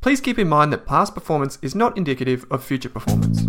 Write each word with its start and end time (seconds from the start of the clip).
please 0.00 0.20
keep 0.20 0.38
in 0.38 0.48
mind 0.48 0.72
that 0.72 0.86
past 0.86 1.14
performance 1.14 1.58
is 1.60 1.74
not 1.74 1.96
indicative 1.96 2.46
of 2.50 2.64
future 2.64 2.88
performance. 2.88 3.42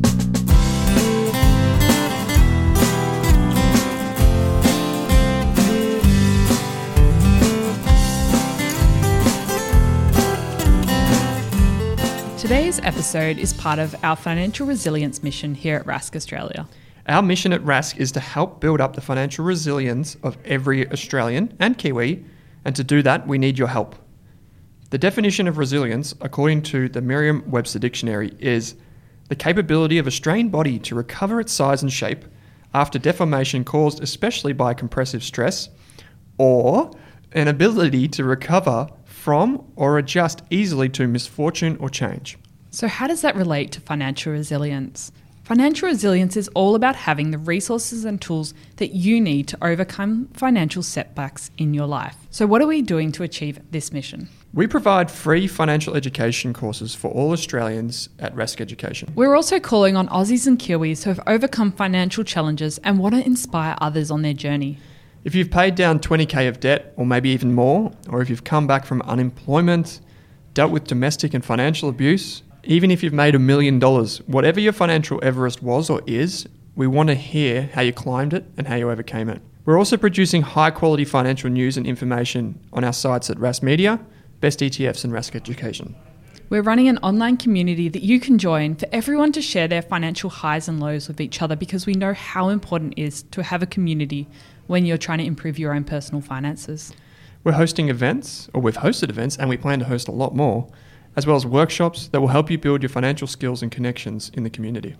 Today's 12.41 12.79
episode 12.79 13.37
is 13.37 13.53
part 13.53 13.79
of 13.79 13.95
our 14.03 14.17
financial 14.17 14.67
resilience 14.67 15.23
mission 15.23 15.55
here 15.55 15.77
at 15.77 15.85
Rask 15.85 16.17
Australia. 16.17 16.67
Our 17.07 17.21
mission 17.21 17.53
at 17.53 17.61
Rask 17.61 17.97
is 17.97 18.11
to 18.11 18.19
help 18.19 18.59
build 18.59 18.81
up 18.81 18.95
the 18.95 19.01
financial 19.01 19.45
resilience 19.45 20.17
of 20.21 20.37
every 20.43 20.91
Australian 20.91 21.55
and 21.59 21.77
Kiwi, 21.77 22.25
and 22.65 22.75
to 22.75 22.83
do 22.83 23.01
that, 23.03 23.25
we 23.25 23.37
need 23.37 23.57
your 23.57 23.69
help. 23.69 23.95
The 24.91 24.97
definition 24.97 25.47
of 25.47 25.57
resilience, 25.57 26.13
according 26.19 26.63
to 26.63 26.89
the 26.89 27.01
Merriam 27.01 27.49
Webster 27.49 27.79
Dictionary, 27.79 28.35
is 28.39 28.75
the 29.29 29.37
capability 29.37 29.97
of 29.99 30.05
a 30.05 30.11
strained 30.11 30.51
body 30.51 30.79
to 30.79 30.95
recover 30.95 31.39
its 31.39 31.53
size 31.53 31.81
and 31.81 31.91
shape 31.91 32.25
after 32.73 32.99
deformation 32.99 33.63
caused 33.63 34.03
especially 34.03 34.51
by 34.51 34.73
compressive 34.73 35.23
stress, 35.23 35.69
or 36.37 36.91
an 37.31 37.47
ability 37.47 38.09
to 38.09 38.25
recover 38.25 38.89
from 39.05 39.63
or 39.77 39.97
adjust 39.97 40.41
easily 40.49 40.89
to 40.89 41.07
misfortune 41.07 41.77
or 41.77 41.89
change. 41.89 42.37
So, 42.71 42.89
how 42.89 43.07
does 43.07 43.21
that 43.21 43.37
relate 43.37 43.71
to 43.71 43.79
financial 43.79 44.33
resilience? 44.33 45.13
Financial 45.45 45.87
resilience 45.87 46.35
is 46.35 46.49
all 46.49 46.75
about 46.75 46.97
having 46.97 47.31
the 47.31 47.37
resources 47.37 48.03
and 48.03 48.21
tools 48.21 48.53
that 48.75 48.93
you 48.93 49.21
need 49.21 49.47
to 49.47 49.57
overcome 49.63 50.27
financial 50.33 50.83
setbacks 50.83 51.49
in 51.57 51.73
your 51.73 51.87
life. 51.87 52.17
So, 52.29 52.45
what 52.45 52.61
are 52.61 52.67
we 52.67 52.81
doing 52.81 53.13
to 53.13 53.23
achieve 53.23 53.57
this 53.71 53.93
mission? 53.93 54.27
We 54.53 54.67
provide 54.67 55.09
free 55.09 55.47
financial 55.47 55.95
education 55.95 56.51
courses 56.53 56.93
for 56.93 57.09
all 57.09 57.31
Australians 57.31 58.09
at 58.19 58.35
Rask 58.35 58.59
Education. 58.59 59.13
We're 59.15 59.33
also 59.33 59.61
calling 59.61 59.95
on 59.95 60.09
Aussies 60.09 60.45
and 60.45 60.59
Kiwis 60.59 61.03
who 61.03 61.09
have 61.09 61.21
overcome 61.25 61.71
financial 61.71 62.25
challenges 62.25 62.77
and 62.79 62.99
want 62.99 63.15
to 63.15 63.25
inspire 63.25 63.77
others 63.79 64.11
on 64.11 64.23
their 64.23 64.33
journey. 64.33 64.77
If 65.23 65.35
you've 65.35 65.51
paid 65.51 65.75
down 65.75 65.99
20k 65.99 66.49
of 66.49 66.59
debt, 66.59 66.91
or 66.97 67.05
maybe 67.05 67.29
even 67.29 67.53
more, 67.53 67.93
or 68.09 68.21
if 68.21 68.29
you've 68.29 68.43
come 68.43 68.67
back 68.67 68.85
from 68.85 69.01
unemployment, 69.03 70.01
dealt 70.53 70.71
with 70.73 70.83
domestic 70.83 71.33
and 71.33 71.45
financial 71.45 71.87
abuse, 71.87 72.43
even 72.65 72.91
if 72.91 73.01
you've 73.03 73.13
made 73.13 73.35
a 73.35 73.39
million 73.39 73.79
dollars, 73.79 74.17
whatever 74.27 74.59
your 74.59 74.73
financial 74.73 75.23
Everest 75.23 75.63
was 75.63 75.89
or 75.89 76.01
is, 76.05 76.45
we 76.75 76.87
want 76.87 77.07
to 77.07 77.15
hear 77.15 77.69
how 77.73 77.83
you 77.83 77.93
climbed 77.93 78.33
it 78.33 78.43
and 78.57 78.67
how 78.67 78.75
you 78.75 78.91
overcame 78.91 79.29
it. 79.29 79.41
We're 79.63 79.77
also 79.77 79.95
producing 79.95 80.41
high 80.41 80.71
quality 80.71 81.05
financial 81.05 81.49
news 81.49 81.77
and 81.77 81.87
information 81.87 82.59
on 82.73 82.83
our 82.83 82.91
sites 82.91 83.29
at 83.29 83.37
Rask 83.37 83.63
Media, 83.63 84.01
Best 84.41 84.59
ETFs, 84.59 85.03
and 85.03 85.13
Rask 85.13 85.35
Education. 85.35 85.95
We're 86.49 86.63
running 86.63 86.89
an 86.89 86.97
online 86.97 87.37
community 87.37 87.87
that 87.87 88.01
you 88.01 88.19
can 88.19 88.37
join 88.37 88.75
for 88.75 88.87
everyone 88.91 89.31
to 89.33 89.41
share 89.41 89.67
their 89.67 89.81
financial 89.81 90.29
highs 90.29 90.67
and 90.67 90.79
lows 90.79 91.07
with 91.07 91.21
each 91.21 91.41
other 91.41 91.55
because 91.55 91.85
we 91.85 91.93
know 91.93 92.13
how 92.13 92.49
important 92.49 92.95
it 92.97 93.01
is 93.03 93.23
to 93.31 93.43
have 93.43 93.63
a 93.63 93.67
community 93.67 94.27
when 94.67 94.85
you're 94.85 94.97
trying 94.97 95.19
to 95.19 95.25
improve 95.25 95.57
your 95.57 95.73
own 95.73 95.83
personal 95.83 96.21
finances. 96.21 96.91
We're 97.43 97.53
hosting 97.53 97.89
events, 97.89 98.49
or 98.53 98.61
we've 98.61 98.77
hosted 98.77 99.09
events, 99.09 99.37
and 99.37 99.47
we 99.47 99.57
plan 99.57 99.79
to 99.79 99.85
host 99.85 100.07
a 100.07 100.11
lot 100.11 100.35
more 100.35 100.67
as 101.15 101.27
well 101.27 101.35
as 101.35 101.45
workshops 101.45 102.07
that 102.07 102.21
will 102.21 102.29
help 102.29 102.49
you 102.49 102.57
build 102.57 102.81
your 102.81 102.89
financial 102.89 103.27
skills 103.27 103.61
and 103.61 103.71
connections 103.71 104.31
in 104.33 104.43
the 104.43 104.49
community. 104.49 104.95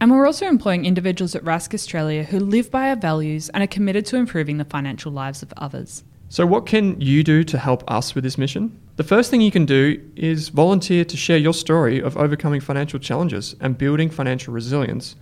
And 0.00 0.10
we're 0.10 0.26
also 0.26 0.46
employing 0.46 0.84
individuals 0.84 1.34
at 1.34 1.42
Rask 1.42 1.74
Australia 1.74 2.22
who 2.22 2.38
live 2.38 2.70
by 2.70 2.90
our 2.90 2.96
values 2.96 3.48
and 3.48 3.62
are 3.62 3.66
committed 3.66 4.06
to 4.06 4.16
improving 4.16 4.58
the 4.58 4.64
financial 4.64 5.10
lives 5.10 5.42
of 5.42 5.52
others. 5.56 6.04
So, 6.30 6.44
what 6.44 6.66
can 6.66 7.00
you 7.00 7.24
do 7.24 7.42
to 7.44 7.56
help 7.56 7.90
us 7.90 8.14
with 8.14 8.22
this 8.22 8.36
mission? 8.36 8.78
The 8.96 9.04
first 9.04 9.30
thing 9.30 9.40
you 9.40 9.50
can 9.50 9.64
do 9.64 10.02
is 10.14 10.50
volunteer 10.50 11.04
to 11.04 11.16
share 11.16 11.38
your 11.38 11.54
story 11.54 12.00
of 12.00 12.18
overcoming 12.18 12.60
financial 12.60 12.98
challenges 12.98 13.56
and 13.60 13.78
building 13.78 14.10
financial 14.10 14.52
resilience. 14.52 15.16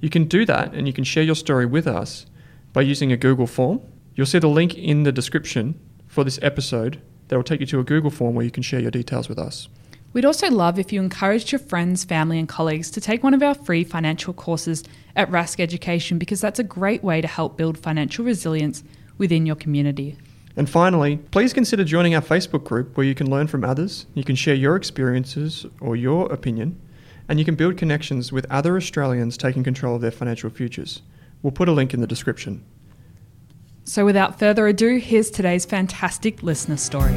You 0.00 0.10
can 0.10 0.26
do 0.26 0.44
that 0.44 0.72
and 0.72 0.86
you 0.86 0.92
can 0.92 1.02
share 1.02 1.24
your 1.24 1.34
story 1.34 1.66
with 1.66 1.88
us 1.88 2.26
by 2.72 2.82
using 2.82 3.10
a 3.10 3.16
Google 3.16 3.48
form. 3.48 3.80
You'll 4.14 4.26
see 4.26 4.38
the 4.38 4.46
link 4.46 4.76
in 4.76 5.02
the 5.02 5.10
description 5.10 5.80
for 6.06 6.22
this 6.22 6.38
episode 6.40 7.00
that 7.28 7.36
will 7.36 7.42
take 7.42 7.60
you 7.60 7.66
to 7.66 7.80
a 7.80 7.84
Google 7.84 8.10
form 8.10 8.36
where 8.36 8.44
you 8.44 8.50
can 8.52 8.62
share 8.62 8.80
your 8.80 8.92
details 8.92 9.28
with 9.28 9.38
us. 9.38 9.68
We'd 10.12 10.24
also 10.24 10.48
love 10.48 10.78
if 10.78 10.92
you 10.92 11.00
encouraged 11.00 11.50
your 11.50 11.58
friends, 11.58 12.04
family, 12.04 12.38
and 12.38 12.48
colleagues 12.48 12.92
to 12.92 13.00
take 13.00 13.24
one 13.24 13.34
of 13.34 13.42
our 13.42 13.54
free 13.54 13.82
financial 13.82 14.32
courses 14.32 14.84
at 15.16 15.28
Rask 15.30 15.58
Education 15.58 16.18
because 16.18 16.40
that's 16.40 16.60
a 16.60 16.64
great 16.64 17.02
way 17.02 17.20
to 17.20 17.26
help 17.26 17.56
build 17.56 17.76
financial 17.76 18.24
resilience 18.24 18.84
within 19.18 19.46
your 19.46 19.56
community. 19.56 20.16
And 20.56 20.70
finally, 20.70 21.16
please 21.16 21.52
consider 21.52 21.82
joining 21.82 22.14
our 22.14 22.20
Facebook 22.20 22.62
group 22.62 22.96
where 22.96 23.04
you 23.04 23.14
can 23.14 23.28
learn 23.28 23.48
from 23.48 23.64
others, 23.64 24.06
you 24.14 24.22
can 24.22 24.36
share 24.36 24.54
your 24.54 24.76
experiences 24.76 25.66
or 25.80 25.96
your 25.96 26.32
opinion, 26.32 26.80
and 27.28 27.40
you 27.40 27.44
can 27.44 27.56
build 27.56 27.76
connections 27.76 28.30
with 28.30 28.46
other 28.50 28.76
Australians 28.76 29.36
taking 29.36 29.64
control 29.64 29.96
of 29.96 30.00
their 30.00 30.12
financial 30.12 30.50
futures. 30.50 31.02
We'll 31.42 31.50
put 31.50 31.68
a 31.68 31.72
link 31.72 31.92
in 31.92 32.00
the 32.00 32.06
description. 32.06 32.64
So, 33.82 34.04
without 34.04 34.38
further 34.38 34.68
ado, 34.68 34.98
here's 34.98 35.28
today's 35.28 35.64
fantastic 35.64 36.42
listener 36.42 36.76
story. 36.76 37.12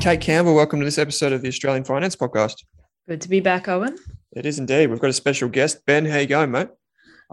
Kate 0.00 0.20
Campbell, 0.20 0.54
welcome 0.54 0.80
to 0.80 0.84
this 0.84 0.98
episode 0.98 1.32
of 1.32 1.40
the 1.40 1.48
Australian 1.48 1.84
Finance 1.84 2.16
Podcast. 2.16 2.64
Good 3.08 3.22
to 3.22 3.28
be 3.28 3.40
back, 3.40 3.66
Owen. 3.66 3.96
It 4.32 4.44
is 4.44 4.58
indeed. 4.58 4.88
We've 4.88 5.00
got 5.00 5.10
a 5.10 5.14
special 5.14 5.48
guest. 5.48 5.86
Ben, 5.86 6.04
how 6.04 6.18
you 6.18 6.26
going, 6.26 6.50
mate? 6.50 6.68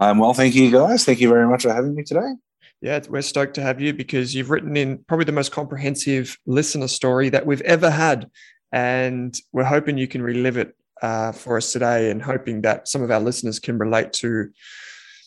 I'm 0.00 0.16
well, 0.16 0.32
thank 0.32 0.54
you, 0.54 0.70
guys. 0.70 1.04
Thank 1.04 1.20
you 1.20 1.28
very 1.28 1.46
much 1.46 1.64
for 1.64 1.74
having 1.74 1.94
me 1.94 2.02
today. 2.02 2.32
Yeah, 2.80 3.00
we're 3.10 3.20
stoked 3.20 3.52
to 3.56 3.62
have 3.62 3.82
you 3.82 3.92
because 3.92 4.34
you've 4.34 4.48
written 4.48 4.74
in 4.74 5.04
probably 5.06 5.26
the 5.26 5.32
most 5.32 5.52
comprehensive 5.52 6.38
listener 6.46 6.88
story 6.88 7.28
that 7.28 7.44
we've 7.44 7.60
ever 7.60 7.90
had. 7.90 8.30
And 8.72 9.36
we're 9.52 9.64
hoping 9.64 9.98
you 9.98 10.08
can 10.08 10.22
relive 10.22 10.56
it 10.56 10.74
uh, 11.02 11.32
for 11.32 11.58
us 11.58 11.70
today 11.70 12.10
and 12.10 12.22
hoping 12.22 12.62
that 12.62 12.88
some 12.88 13.02
of 13.02 13.10
our 13.10 13.20
listeners 13.20 13.58
can 13.58 13.76
relate 13.76 14.14
to 14.14 14.50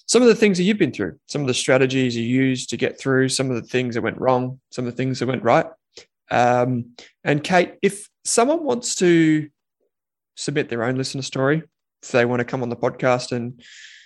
some 0.08 0.24
of 0.24 0.28
the 0.28 0.36
things 0.36 0.58
that 0.58 0.64
you've 0.64 0.80
been 0.80 0.92
through, 0.92 1.20
some 1.28 1.42
of 1.42 1.48
the 1.48 1.54
strategies 1.54 2.18
you 2.18 2.24
used 2.24 2.72
to 2.72 2.78
get 2.78 3.00
through, 3.00 3.30
some 3.30 3.52
of 3.52 3.56
the 3.56 3.68
things 3.68 3.94
that 3.94 4.02
went 4.02 4.20
wrong, 4.20 4.60
some 4.72 4.88
of 4.88 4.92
the 4.92 4.98
things 4.98 5.20
that 5.20 5.28
went 5.28 5.44
right. 5.44 5.68
Um, 6.32 6.96
and 7.24 7.44
Kate, 7.44 7.76
if 7.84 8.10
someone 8.26 8.64
wants 8.64 8.96
to 8.96 9.50
submit 10.36 10.70
their 10.70 10.84
own 10.84 10.96
listener 10.96 11.22
story, 11.22 11.62
if 12.02 12.12
they 12.12 12.26
want 12.26 12.40
to 12.40 12.46
come 12.46 12.64
on 12.64 12.70
the 12.70 12.76
podcast 12.76 13.32
and 13.32 13.62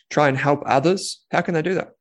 try 0.10 0.28
and 0.28 0.38
help 0.38 0.64
others, 0.66 1.24
how 1.32 1.42
can 1.42 1.54
they 1.54 1.62
do 1.62 1.76
that? 1.76 1.92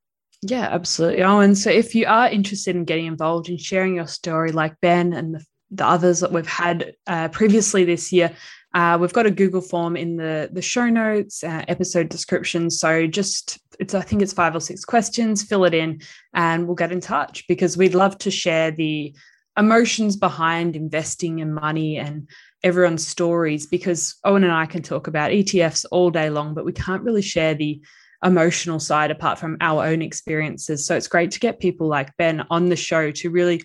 Yeah, 0.42 0.68
absolutely. 0.70 1.22
Owen, 1.22 1.54
so 1.54 1.70
if 1.70 1.94
you 1.94 2.06
are 2.06 2.28
interested 2.28 2.76
in 2.76 2.84
getting 2.84 3.06
involved 3.06 3.48
in 3.48 3.58
sharing 3.58 3.96
your 3.96 4.06
story 4.06 4.52
like 4.52 4.80
Ben 4.80 5.12
and 5.12 5.34
the, 5.34 5.44
the 5.70 5.86
others 5.86 6.20
that 6.20 6.32
we've 6.32 6.46
had 6.46 6.94
uh, 7.06 7.28
previously 7.28 7.84
this 7.84 8.12
year, 8.12 8.32
uh, 8.74 8.98
we've 9.00 9.12
got 9.12 9.26
a 9.26 9.30
Google 9.30 9.62
form 9.62 9.96
in 9.96 10.16
the 10.16 10.50
the 10.52 10.60
show 10.60 10.86
notes, 10.90 11.42
uh, 11.42 11.64
episode 11.66 12.10
description. 12.10 12.70
So 12.70 13.06
just 13.06 13.58
it's 13.80 13.94
I 13.94 14.02
think 14.02 14.20
it's 14.20 14.34
five 14.34 14.54
or 14.54 14.60
six 14.60 14.84
questions. 14.84 15.42
Fill 15.42 15.64
it 15.64 15.72
in, 15.72 16.02
and 16.34 16.66
we'll 16.66 16.76
get 16.76 16.92
in 16.92 17.00
touch 17.00 17.46
because 17.48 17.78
we'd 17.78 17.94
love 17.94 18.18
to 18.18 18.30
share 18.30 18.70
the 18.70 19.14
emotions 19.56 20.16
behind 20.16 20.76
investing 20.76 21.38
in 21.38 21.54
money 21.54 21.96
and 21.96 22.28
everyone's 22.62 23.06
stories. 23.06 23.66
Because 23.66 24.16
Owen 24.24 24.44
and 24.44 24.52
I 24.52 24.66
can 24.66 24.82
talk 24.82 25.06
about 25.06 25.30
ETFs 25.30 25.84
all 25.90 26.10
day 26.10 26.30
long, 26.30 26.54
but 26.54 26.64
we 26.64 26.72
can't 26.72 27.02
really 27.02 27.22
share 27.22 27.54
the 27.54 27.80
emotional 28.24 28.80
side 28.80 29.10
apart 29.10 29.38
from 29.38 29.56
our 29.60 29.84
own 29.84 30.02
experiences. 30.02 30.86
So 30.86 30.96
it's 30.96 31.08
great 31.08 31.30
to 31.32 31.40
get 31.40 31.60
people 31.60 31.86
like 31.86 32.16
Ben 32.16 32.46
on 32.50 32.68
the 32.68 32.76
show 32.76 33.10
to 33.10 33.30
really 33.30 33.62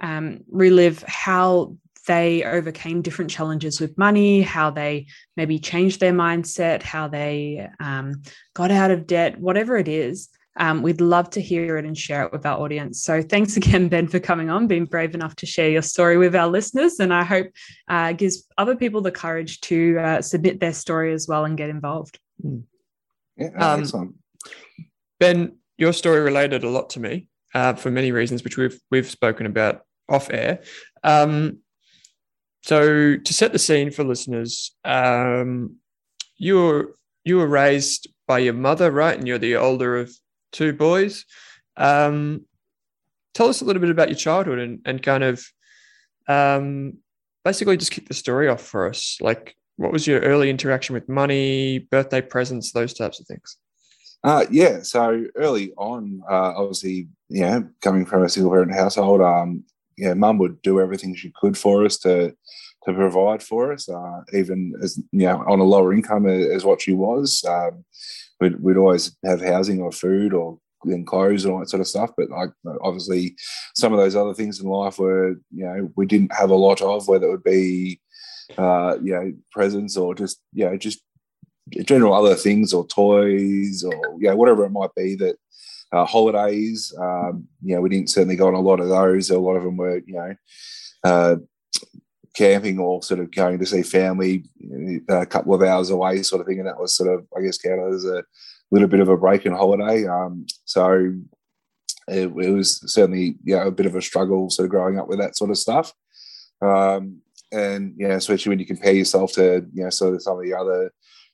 um, 0.00 0.40
relive 0.48 1.02
how 1.06 1.76
they 2.06 2.42
overcame 2.44 3.02
different 3.02 3.30
challenges 3.30 3.80
with 3.80 3.96
money, 3.96 4.42
how 4.42 4.70
they 4.70 5.06
maybe 5.36 5.58
changed 5.58 6.00
their 6.00 6.12
mindset, 6.12 6.82
how 6.82 7.08
they 7.08 7.68
um, 7.78 8.22
got 8.54 8.70
out 8.70 8.90
of 8.90 9.06
debt, 9.06 9.38
whatever 9.38 9.76
it 9.76 9.88
is. 9.88 10.28
Um, 10.56 10.82
we'd 10.82 11.00
love 11.00 11.30
to 11.30 11.40
hear 11.40 11.78
it 11.78 11.84
and 11.84 11.96
share 11.96 12.24
it 12.24 12.32
with 12.32 12.44
our 12.44 12.60
audience. 12.60 13.02
So 13.02 13.22
thanks 13.22 13.56
again, 13.56 13.88
Ben, 13.88 14.06
for 14.06 14.20
coming 14.20 14.50
on, 14.50 14.66
being 14.66 14.84
brave 14.84 15.14
enough 15.14 15.34
to 15.36 15.46
share 15.46 15.70
your 15.70 15.82
story 15.82 16.18
with 16.18 16.36
our 16.36 16.48
listeners. 16.48 17.00
And 17.00 17.12
I 17.12 17.24
hope 17.24 17.48
uh, 17.88 18.12
gives 18.12 18.46
other 18.58 18.76
people 18.76 19.00
the 19.00 19.10
courage 19.10 19.60
to 19.62 19.98
uh, 19.98 20.22
submit 20.22 20.60
their 20.60 20.74
story 20.74 21.12
as 21.14 21.26
well 21.26 21.44
and 21.44 21.56
get 21.56 21.70
involved. 21.70 22.18
Mm. 22.44 22.64
Yeah, 23.36 23.48
um, 23.58 23.80
excellent. 23.80 24.14
Ben, 25.18 25.56
your 25.78 25.92
story 25.92 26.20
related 26.20 26.64
a 26.64 26.68
lot 26.68 26.90
to 26.90 27.00
me 27.00 27.28
uh, 27.54 27.74
for 27.74 27.90
many 27.90 28.12
reasons, 28.12 28.44
which 28.44 28.56
we've 28.56 28.78
we've 28.90 29.10
spoken 29.10 29.46
about 29.46 29.82
off 30.08 30.30
air. 30.30 30.60
Um, 31.02 31.58
so 32.62 33.16
to 33.16 33.34
set 33.34 33.52
the 33.52 33.58
scene 33.58 33.90
for 33.90 34.04
listeners, 34.04 34.76
um, 34.84 35.76
you 36.36 36.56
were 36.56 36.94
you 37.24 37.38
were 37.38 37.46
raised 37.46 38.08
by 38.26 38.40
your 38.40 38.54
mother, 38.54 38.90
right? 38.90 39.16
And 39.16 39.26
you're 39.26 39.38
the 39.38 39.56
older 39.56 39.96
of 39.96 40.12
two 40.52 40.72
boys. 40.72 41.24
Um, 41.76 42.46
tell 43.34 43.48
us 43.48 43.60
a 43.60 43.64
little 43.64 43.80
bit 43.80 43.90
about 43.90 44.08
your 44.08 44.16
childhood 44.16 44.58
and, 44.58 44.80
and 44.84 45.02
kind 45.02 45.24
of 45.24 45.44
um, 46.28 46.98
basically 47.44 47.76
just 47.76 47.92
kick 47.92 48.08
the 48.08 48.14
story 48.14 48.48
off 48.48 48.62
for 48.62 48.88
us. 48.88 49.18
Like, 49.20 49.56
what 49.76 49.92
was 49.92 50.06
your 50.06 50.20
early 50.20 50.50
interaction 50.50 50.94
with 50.94 51.08
money, 51.08 51.80
birthday 51.90 52.20
presents, 52.20 52.72
those 52.72 52.94
types 52.94 53.20
of 53.20 53.26
things? 53.26 53.56
Uh, 54.24 54.44
yeah, 54.50 54.80
so 54.82 55.24
early 55.34 55.72
on, 55.76 56.22
uh, 56.30 56.52
obviously, 56.56 57.08
know, 57.40 57.68
coming 57.80 58.06
from 58.06 58.22
a 58.22 58.28
single 58.28 58.52
parent 58.52 58.72
household, 58.72 59.20
um, 59.20 59.64
yeah, 59.96 60.14
mum 60.14 60.38
would 60.38 60.62
do 60.62 60.80
everything 60.80 61.14
she 61.14 61.32
could 61.40 61.56
for 61.58 61.84
us 61.84 61.98
to 61.98 62.34
to 62.84 62.92
provide 62.92 63.42
for 63.42 63.72
us, 63.72 63.88
uh, 63.88 64.20
even 64.32 64.74
as 64.82 64.98
you 65.12 65.26
know 65.26 65.44
on 65.46 65.60
a 65.60 65.64
lower 65.64 65.92
income 65.92 66.26
as 66.26 66.64
what 66.64 66.80
she 66.80 66.92
was. 66.92 67.44
Um, 67.48 67.84
we'd, 68.42 68.60
we'd 68.60 68.76
always 68.76 69.16
have 69.24 69.40
housing 69.40 69.80
or 69.80 69.92
food 69.92 70.34
or 70.34 70.58
and 70.84 71.06
clothes 71.06 71.44
and 71.44 71.54
all 71.54 71.60
that 71.60 71.70
sort 71.70 71.80
of 71.80 71.86
stuff. 71.86 72.10
But 72.16 72.28
like 72.30 72.50
obviously, 72.82 73.36
some 73.74 73.92
of 73.92 74.00
those 74.00 74.16
other 74.16 74.34
things 74.34 74.60
in 74.60 74.68
life 74.68 74.98
were 74.98 75.30
you 75.50 75.64
know 75.64 75.92
we 75.96 76.06
didn't 76.06 76.34
have 76.34 76.50
a 76.50 76.56
lot 76.56 76.82
of, 76.82 77.06
whether 77.08 77.26
it 77.26 77.30
would 77.30 77.44
be 77.44 78.00
uh, 78.58 78.96
you 79.02 79.12
know 79.12 79.32
presents 79.52 79.96
or 79.96 80.14
just 80.14 80.40
you 80.52 80.64
know 80.64 80.76
just 80.76 81.00
general 81.84 82.12
other 82.12 82.34
things 82.34 82.72
or 82.72 82.86
toys 82.88 83.84
or 83.84 84.16
you 84.18 84.28
know 84.28 84.36
whatever 84.36 84.64
it 84.64 84.70
might 84.70 84.94
be 84.96 85.14
that 85.14 85.36
uh, 85.92 86.04
holidays. 86.04 86.92
Um, 86.98 87.46
you 87.62 87.74
know, 87.74 87.80
we 87.80 87.90
didn't 87.90 88.10
certainly 88.10 88.36
go 88.36 88.48
on 88.48 88.54
a 88.54 88.60
lot 88.60 88.80
of 88.80 88.88
those. 88.88 89.30
A 89.30 89.38
lot 89.38 89.56
of 89.56 89.62
them 89.62 89.76
were, 89.76 89.98
you 90.06 90.14
know, 90.14 90.34
uh, 91.04 91.36
camping 92.34 92.78
or 92.78 93.02
sort 93.02 93.20
of 93.20 93.30
going 93.30 93.58
to 93.58 93.66
see 93.66 93.82
family 93.82 94.44
a 95.08 95.26
couple 95.26 95.54
of 95.54 95.62
hours 95.62 95.90
away, 95.90 96.22
sort 96.22 96.40
of 96.40 96.46
thing. 96.46 96.58
And 96.58 96.68
that 96.68 96.80
was 96.80 96.94
sort 96.94 97.12
of, 97.12 97.26
I 97.36 97.42
guess, 97.42 97.58
counted 97.58 97.94
as 97.94 98.04
a 98.04 98.24
little 98.70 98.88
bit 98.88 99.00
of 99.00 99.08
a 99.08 99.16
break 99.16 99.44
and 99.44 99.54
holiday. 99.54 100.06
Um, 100.06 100.46
so 100.64 101.14
it, 102.08 102.28
it, 102.28 102.50
was 102.50 102.80
certainly, 102.92 103.36
you 103.44 103.56
know, 103.56 103.66
a 103.66 103.70
bit 103.70 103.86
of 103.86 103.94
a 103.94 104.02
struggle 104.02 104.50
sort 104.50 104.64
of 104.64 104.70
growing 104.70 104.98
up 104.98 105.08
with 105.08 105.18
that 105.18 105.36
sort 105.36 105.50
of 105.50 105.58
stuff. 105.58 105.92
Um, 106.62 107.20
and, 107.52 107.94
you 107.98 108.08
know, 108.08 108.14
especially 108.14 108.50
when 108.50 108.58
you 108.58 108.66
compare 108.66 108.94
yourself 108.94 109.32
to, 109.34 109.66
you 109.74 109.84
know, 109.84 109.90
sort 109.90 110.14
of 110.14 110.22
some 110.22 110.38
of 110.38 110.42
the 110.42 110.54
other 110.54 110.90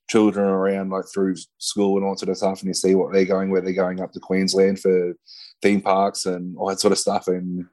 children 0.08 0.46
around 0.48 0.90
like 0.90 1.04
through 1.12 1.36
school 1.58 1.96
and 1.96 2.04
all 2.04 2.16
sort 2.16 2.30
of 2.30 2.36
stuff, 2.36 2.60
and 2.60 2.68
you 2.68 2.74
see 2.74 2.94
what 2.94 3.12
they're 3.12 3.24
going, 3.24 3.50
where 3.50 3.60
they're 3.60 3.72
going 3.72 4.00
up 4.00 4.12
to 4.12 4.20
Queensland 4.20 4.80
for 4.80 5.14
theme 5.62 5.80
parks 5.80 6.26
and 6.26 6.56
all 6.56 6.68
that 6.68 6.80
sort 6.80 6.92
of 6.92 6.98
stuff, 6.98 7.28
and 7.28 7.66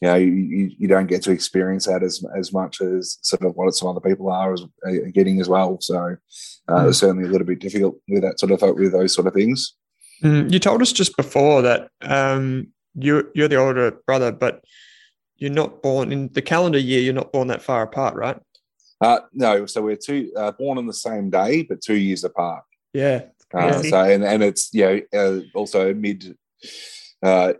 you 0.00 0.08
know 0.08 0.14
you, 0.14 0.70
you 0.78 0.88
don't 0.88 1.06
get 1.06 1.22
to 1.22 1.32
experience 1.32 1.86
that 1.86 2.02
as 2.02 2.24
as 2.36 2.52
much 2.52 2.80
as 2.80 3.18
sort 3.22 3.42
of 3.42 3.54
what 3.56 3.72
some 3.74 3.88
other 3.88 4.00
people 4.00 4.30
are 4.30 4.52
as, 4.52 4.62
uh, 4.86 4.92
getting 5.12 5.40
as 5.40 5.48
well. 5.48 5.78
So 5.80 6.16
uh, 6.68 6.72
mm. 6.72 6.88
it's 6.88 6.98
certainly 6.98 7.24
a 7.24 7.30
little 7.30 7.46
bit 7.46 7.58
difficult 7.58 7.96
with 8.08 8.22
that 8.22 8.38
sort 8.38 8.52
of 8.52 8.76
with 8.76 8.92
those 8.92 9.14
sort 9.14 9.26
of 9.26 9.34
things. 9.34 9.74
Mm. 10.22 10.52
You 10.52 10.58
told 10.58 10.82
us 10.82 10.92
just 10.92 11.16
before 11.16 11.62
that 11.62 11.90
um, 12.02 12.68
you 12.94 13.28
you're 13.34 13.48
the 13.48 13.56
older 13.56 13.92
brother, 14.06 14.32
but 14.32 14.64
you're 15.36 15.50
not 15.50 15.82
born 15.82 16.12
in 16.12 16.32
the 16.32 16.42
calendar 16.42 16.78
year. 16.78 17.00
You're 17.00 17.14
not 17.14 17.32
born 17.32 17.48
that 17.48 17.62
far 17.62 17.82
apart, 17.82 18.14
right? 18.14 18.40
Uh, 19.00 19.20
no, 19.32 19.66
so 19.66 19.82
we're 19.82 19.96
two 19.96 20.32
uh, 20.36 20.52
born 20.52 20.78
on 20.78 20.86
the 20.86 20.92
same 20.92 21.30
day, 21.30 21.62
but 21.62 21.80
two 21.80 21.96
years 21.96 22.24
apart. 22.24 22.64
Yeah. 22.92 23.26
Uh, 23.54 23.82
so 23.82 24.02
and, 24.02 24.24
and 24.24 24.42
it's 24.42 24.72
you 24.74 24.84
know 24.84 25.00
uh, 25.14 25.40
also 25.54 25.94
mid 25.94 26.36
uh, 27.22 27.54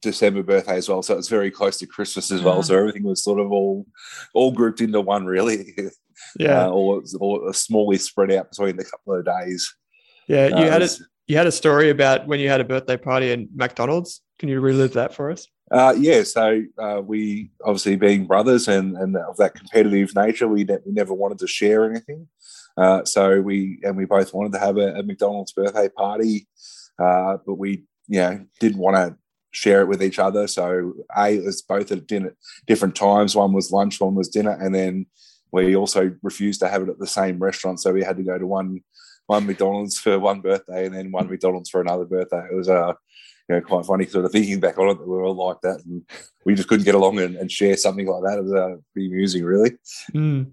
December 0.00 0.42
birthday 0.42 0.76
as 0.76 0.88
well, 0.88 1.02
so 1.02 1.16
it's 1.16 1.28
very 1.28 1.50
close 1.50 1.78
to 1.78 1.86
Christmas 1.86 2.30
as 2.30 2.42
well. 2.42 2.62
So 2.62 2.78
everything 2.78 3.04
was 3.04 3.22
sort 3.22 3.40
of 3.40 3.50
all 3.52 3.86
all 4.34 4.52
grouped 4.52 4.80
into 4.80 5.00
one, 5.00 5.26
really. 5.26 5.74
Yeah, 6.38 6.66
uh, 6.66 6.70
or, 6.70 7.02
or 7.18 7.50
smallly 7.50 7.98
spread 7.98 8.30
out 8.30 8.50
between 8.50 8.76
the 8.76 8.84
couple 8.84 9.14
of 9.14 9.24
days. 9.24 9.72
Yeah, 10.28 10.46
you 10.46 10.70
had 10.70 10.82
a 10.82 10.88
you 11.26 11.36
had 11.36 11.46
a 11.46 11.52
story 11.52 11.90
about 11.90 12.26
when 12.26 12.38
you 12.38 12.48
had 12.48 12.60
a 12.60 12.64
birthday 12.64 12.96
party 12.96 13.32
in 13.32 13.48
McDonald's. 13.54 14.20
Can 14.38 14.48
you 14.48 14.60
relive 14.60 14.92
that 14.92 15.14
for 15.14 15.30
us? 15.30 15.48
Uh, 15.70 15.94
yeah, 15.98 16.22
so 16.22 16.62
uh, 16.78 17.00
we 17.04 17.50
obviously 17.64 17.96
being 17.96 18.26
brothers 18.26 18.68
and, 18.68 18.96
and 18.96 19.16
of 19.16 19.36
that 19.38 19.54
competitive 19.54 20.14
nature, 20.14 20.46
we, 20.46 20.62
ne- 20.62 20.78
we 20.84 20.92
never 20.92 21.14
wanted 21.14 21.38
to 21.38 21.46
share 21.46 21.88
anything. 21.88 22.28
Uh, 22.76 23.04
so 23.04 23.40
we 23.40 23.80
and 23.82 23.96
we 23.96 24.04
both 24.04 24.34
wanted 24.34 24.52
to 24.52 24.58
have 24.58 24.76
a, 24.76 24.94
a 24.94 25.02
McDonald's 25.02 25.52
birthday 25.52 25.88
party, 25.88 26.46
uh, 26.98 27.38
but 27.46 27.54
we 27.54 27.84
you 28.08 28.20
know 28.20 28.44
didn't 28.60 28.78
want 28.78 28.96
to 28.96 29.16
share 29.54 29.80
it 29.80 29.88
with 29.88 30.02
each 30.02 30.18
other. 30.18 30.46
So 30.46 30.92
a 31.16 31.34
it 31.34 31.44
was 31.44 31.62
both 31.62 31.92
at 31.92 32.06
dinner 32.06 32.34
different 32.66 32.96
times. 32.96 33.36
One 33.36 33.52
was 33.52 33.70
lunch, 33.70 34.00
one 34.00 34.14
was 34.14 34.28
dinner, 34.28 34.52
and 34.60 34.74
then 34.74 35.06
we 35.52 35.76
also 35.76 36.14
refused 36.22 36.60
to 36.60 36.68
have 36.68 36.82
it 36.82 36.88
at 36.88 36.98
the 36.98 37.06
same 37.06 37.38
restaurant. 37.38 37.80
So 37.80 37.92
we 37.92 38.02
had 38.02 38.16
to 38.16 38.24
go 38.24 38.38
to 38.38 38.46
one 38.46 38.82
one 39.26 39.46
McDonald's 39.46 39.98
for 39.98 40.18
one 40.18 40.40
birthday 40.40 40.84
and 40.84 40.94
then 40.94 41.10
one 41.10 41.28
McDonald's 41.28 41.70
for 41.70 41.80
another 41.80 42.04
birthday. 42.04 42.46
It 42.50 42.54
was 42.54 42.68
uh, 42.68 42.92
you 43.48 43.54
know, 43.54 43.60
quite 43.60 43.86
funny 43.86 44.06
sort 44.06 44.24
of 44.24 44.32
thinking 44.32 44.60
back 44.60 44.78
on 44.78 44.88
it 44.88 44.98
that 44.98 45.06
we 45.06 45.14
were 45.14 45.24
all 45.24 45.34
like 45.34 45.60
that 45.62 45.80
and 45.84 46.02
we 46.44 46.54
just 46.54 46.68
couldn't 46.68 46.84
get 46.84 46.94
along 46.94 47.18
and, 47.18 47.36
and 47.36 47.50
share 47.50 47.76
something 47.76 48.06
like 48.06 48.22
that. 48.22 48.38
It 48.38 48.44
was 48.44 48.54
uh, 48.54 48.76
pretty 48.92 49.08
amusing, 49.08 49.44
really. 49.44 49.72
Mm. 50.14 50.52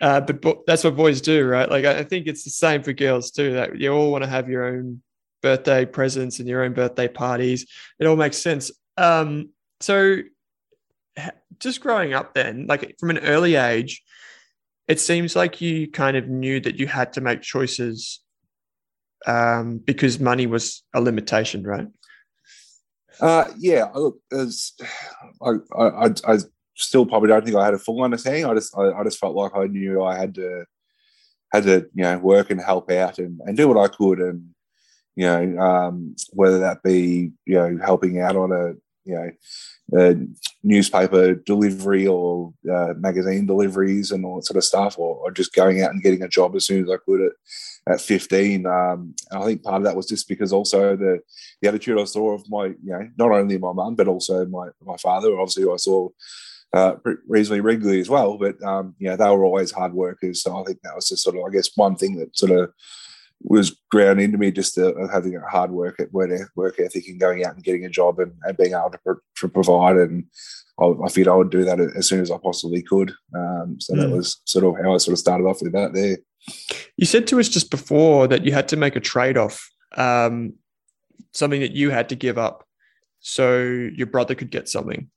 Uh, 0.00 0.20
but 0.20 0.40
bo- 0.40 0.62
that's 0.66 0.84
what 0.84 0.96
boys 0.96 1.20
do, 1.20 1.46
right? 1.46 1.70
Like, 1.70 1.84
I 1.84 2.02
think 2.04 2.26
it's 2.26 2.44
the 2.44 2.50
same 2.50 2.82
for 2.82 2.92
girls 2.92 3.30
too, 3.30 3.54
that 3.54 3.78
you 3.78 3.92
all 3.92 4.10
want 4.10 4.24
to 4.24 4.30
have 4.30 4.48
your 4.48 4.64
own 4.64 5.02
birthday 5.42 5.84
presents 5.84 6.38
and 6.38 6.48
your 6.48 6.62
own 6.62 6.72
birthday 6.72 7.08
parties. 7.08 7.66
It 7.98 8.06
all 8.06 8.16
makes 8.16 8.38
sense. 8.38 8.70
Um, 8.96 9.50
so, 9.80 10.18
just 11.58 11.80
growing 11.80 12.14
up 12.14 12.34
then, 12.34 12.66
like 12.66 12.96
from 12.98 13.10
an 13.10 13.18
early 13.18 13.56
age, 13.56 14.02
it 14.88 14.98
seems 14.98 15.36
like 15.36 15.60
you 15.60 15.90
kind 15.90 16.16
of 16.16 16.28
knew 16.28 16.60
that 16.60 16.78
you 16.78 16.86
had 16.86 17.12
to 17.12 17.20
make 17.20 17.42
choices 17.42 18.20
um, 19.26 19.78
because 19.78 20.18
money 20.18 20.46
was 20.46 20.82
a 20.94 21.00
limitation, 21.00 21.62
right? 21.62 21.86
Uh, 23.20 23.44
yeah, 23.58 23.84
look, 23.94 24.18
I, 24.32 25.50
I, 25.78 26.10
I, 26.26 26.38
still 26.74 27.04
probably 27.04 27.28
don't 27.28 27.44
think 27.44 27.56
I 27.56 27.66
had 27.66 27.74
a 27.74 27.78
full 27.78 28.02
understanding. 28.02 28.46
I 28.46 28.54
just, 28.54 28.74
I, 28.76 28.92
I, 28.92 29.04
just 29.04 29.18
felt 29.18 29.36
like 29.36 29.54
I 29.54 29.66
knew 29.66 30.02
I 30.02 30.16
had 30.16 30.34
to, 30.36 30.64
had 31.52 31.64
to, 31.64 31.86
you 31.94 32.02
know, 32.02 32.16
work 32.18 32.50
and 32.50 32.60
help 32.60 32.90
out 32.90 33.18
and, 33.18 33.38
and 33.44 33.56
do 33.56 33.68
what 33.68 33.76
I 33.76 33.94
could, 33.94 34.18
and 34.18 34.46
you 35.20 35.26
know, 35.26 35.58
um, 35.58 36.16
whether 36.30 36.58
that 36.60 36.82
be 36.82 37.30
you 37.44 37.54
know 37.54 37.78
helping 37.84 38.20
out 38.20 38.36
on 38.36 38.52
a 38.52 38.72
you 39.04 39.14
know 39.14 40.26
newspaper 40.62 41.34
delivery 41.34 42.06
or 42.06 42.54
uh, 42.72 42.94
magazine 42.96 43.44
deliveries 43.44 44.12
and 44.12 44.24
all 44.24 44.36
that 44.36 44.46
sort 44.46 44.56
of 44.56 44.64
stuff, 44.64 44.98
or, 44.98 45.16
or, 45.16 45.30
just 45.30 45.54
going 45.54 45.82
out 45.82 45.90
and 45.90 46.02
getting 46.02 46.22
a 46.22 46.28
job 46.28 46.56
as 46.56 46.64
soon 46.64 46.84
as 46.84 46.90
I 46.90 46.96
could 47.04 47.20
at, 47.20 47.94
at 47.94 48.00
15. 48.00 48.64
Um, 48.64 49.14
I 49.30 49.44
think 49.44 49.62
part 49.62 49.76
of 49.76 49.84
that 49.84 49.96
was 49.96 50.06
just 50.06 50.26
because 50.26 50.52
also 50.54 50.96
the, 50.96 51.20
the 51.60 51.68
attitude 51.68 51.98
I 51.98 52.04
saw 52.04 52.32
of 52.32 52.48
my, 52.48 52.66
you 52.66 52.78
know, 52.84 53.10
not 53.18 53.32
only 53.32 53.58
my 53.58 53.72
mum, 53.72 53.94
but 53.94 54.08
also 54.08 54.46
my, 54.46 54.68
my 54.82 54.96
father, 54.96 55.38
obviously, 55.38 55.64
who 55.64 55.74
I 55.74 55.76
saw 55.76 56.08
uh, 56.72 56.94
reasonably 57.26 57.60
regularly 57.60 58.00
as 58.00 58.08
well. 58.08 58.38
But, 58.38 58.62
um, 58.62 58.94
you 58.98 59.08
know, 59.08 59.16
they 59.16 59.28
were 59.28 59.44
always 59.44 59.72
hard 59.72 59.92
workers. 59.92 60.42
So 60.42 60.56
I 60.56 60.64
think 60.64 60.78
that 60.82 60.94
was 60.94 61.08
just 61.08 61.24
sort 61.24 61.36
of, 61.36 61.42
I 61.44 61.50
guess, 61.50 61.70
one 61.76 61.96
thing 61.96 62.16
that 62.16 62.36
sort 62.36 62.52
of 62.52 62.72
was 63.42 63.76
ground 63.90 64.20
into 64.20 64.38
me 64.38 64.50
just 64.50 64.76
uh, 64.78 64.92
having 65.12 65.34
a 65.34 65.40
hard 65.40 65.70
work 65.70 65.98
at 65.98 66.12
work 66.12 66.78
ethic 66.78 67.08
and 67.08 67.20
going 67.20 67.44
out 67.44 67.54
and 67.54 67.64
getting 67.64 67.84
a 67.84 67.90
job 67.90 68.18
and, 68.18 68.32
and 68.42 68.56
being 68.56 68.74
able 68.74 68.90
to, 68.90 68.98
pro- 68.98 69.20
to 69.36 69.48
provide. 69.48 69.96
And 69.96 70.24
I, 70.78 70.92
I 71.04 71.08
figured 71.08 71.28
I 71.28 71.36
would 71.36 71.50
do 71.50 71.64
that 71.64 71.80
as 71.80 72.06
soon 72.06 72.20
as 72.20 72.30
I 72.30 72.36
possibly 72.38 72.82
could. 72.82 73.12
Um, 73.34 73.76
so 73.80 73.94
mm. 73.94 74.00
that 74.00 74.10
was 74.10 74.40
sort 74.44 74.64
of 74.64 74.82
how 74.84 74.94
I 74.94 74.98
sort 74.98 75.14
of 75.14 75.18
started 75.18 75.44
off 75.44 75.62
with 75.62 75.72
that 75.72 75.94
there. 75.94 76.18
You 76.96 77.06
said 77.06 77.26
to 77.28 77.40
us 77.40 77.48
just 77.48 77.70
before 77.70 78.28
that 78.28 78.44
you 78.44 78.52
had 78.52 78.68
to 78.68 78.76
make 78.76 78.96
a 78.96 79.00
trade 79.00 79.36
off, 79.36 79.70
um, 79.96 80.54
something 81.32 81.60
that 81.60 81.72
you 81.72 81.90
had 81.90 82.08
to 82.10 82.14
give 82.16 82.38
up 82.38 82.66
so 83.20 83.58
your 83.60 84.06
brother 84.06 84.34
could 84.34 84.50
get 84.50 84.68
something. 84.68 85.10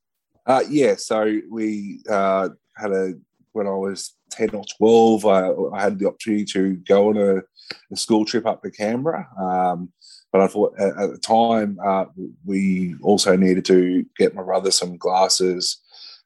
Uh, 0.46 0.64
yeah, 0.70 0.96
so 0.96 1.40
we 1.50 2.02
uh, 2.10 2.50
had 2.76 2.92
a 2.92 3.14
when 3.54 3.68
I 3.68 3.72
was 3.72 4.16
10 4.32 4.50
or 4.56 4.66
12, 4.78 5.26
I, 5.26 5.50
I 5.76 5.82
had 5.82 6.00
the 6.00 6.08
opportunity 6.08 6.46
to 6.46 6.76
go 6.88 7.10
on 7.10 7.18
a, 7.18 7.42
a 7.92 7.96
school 7.96 8.26
trip 8.26 8.46
up 8.46 8.62
to 8.64 8.72
Canberra. 8.72 9.28
Um, 9.40 9.92
but 10.32 10.42
I 10.42 10.48
thought 10.48 10.74
at, 10.80 11.12
the 11.12 11.20
time, 11.20 11.78
uh, 11.84 12.06
we 12.44 12.96
also 13.02 13.36
needed 13.36 13.66
to 13.66 14.06
get 14.18 14.34
my 14.34 14.42
brother 14.42 14.72
some 14.72 14.98
glasses 14.98 15.80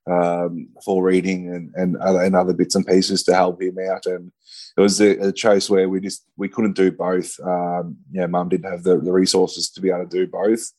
um, 0.10 0.70
for 0.84 1.04
reading 1.04 1.54
and, 1.54 1.72
and, 1.76 1.98
other, 1.98 2.24
and 2.24 2.36
other 2.36 2.54
bits 2.54 2.76
and 2.76 2.88
pieces 2.88 3.24
to 3.24 3.36
help 3.36 3.62
him 3.62 3.78
out. 3.92 4.06
And 4.06 4.32
it 4.78 4.82
was 4.82 5.02
a, 5.02 5.28
a 5.28 5.32
choice 5.32 5.70
where 5.70 5.90
we 5.90 6.00
just 6.00 6.24
we 6.38 6.48
couldn't 6.48 6.78
do 6.78 6.92
both. 6.92 7.38
Um, 7.42 7.98
yeah, 8.12 8.28
mum 8.28 8.48
didn't 8.48 8.72
have 8.72 8.84
the, 8.84 8.98
the 9.00 9.12
resources 9.12 9.70
to 9.72 9.82
be 9.82 9.90
able 9.90 10.08
to 10.08 10.18
do 10.18 10.28
both. 10.28 10.72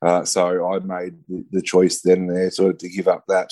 Uh, 0.00 0.24
so 0.24 0.72
I 0.72 0.80
made 0.80 1.14
the, 1.28 1.44
the, 1.52 1.62
choice 1.62 2.00
then 2.00 2.22
and 2.22 2.30
there 2.30 2.50
sort 2.50 2.72
of 2.72 2.78
to 2.78 2.88
give 2.88 3.06
up 3.06 3.24
that 3.28 3.50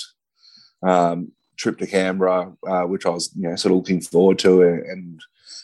um, 0.82 1.30
trip 1.56 1.78
to 1.78 1.86
Canberra, 1.86 2.52
uh, 2.66 2.82
which 2.82 3.06
I 3.06 3.10
was 3.10 3.30
you 3.36 3.48
know 3.48 3.56
sort 3.56 3.72
of 3.72 3.78
looking 3.78 4.00
forward 4.00 4.40
to 4.40 4.62
and 4.62 5.20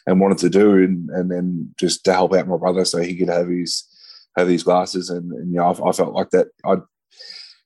and 0.06 0.20
wanted 0.20 0.38
to 0.38 0.50
do, 0.50 0.76
and, 0.76 1.10
and 1.10 1.30
then 1.30 1.74
just 1.78 2.04
to 2.04 2.12
help 2.12 2.34
out 2.34 2.48
my 2.48 2.56
brother 2.56 2.84
so 2.84 2.98
he 2.98 3.16
could 3.16 3.28
have 3.28 3.48
his 3.48 3.84
have 4.36 4.48
these 4.48 4.62
glasses, 4.62 5.10
and, 5.10 5.32
and 5.32 5.50
you 5.50 5.58
know 5.58 5.66
I, 5.66 5.88
I 5.88 5.92
felt 5.92 6.14
like 6.14 6.30
that 6.30 6.48
I 6.64 6.76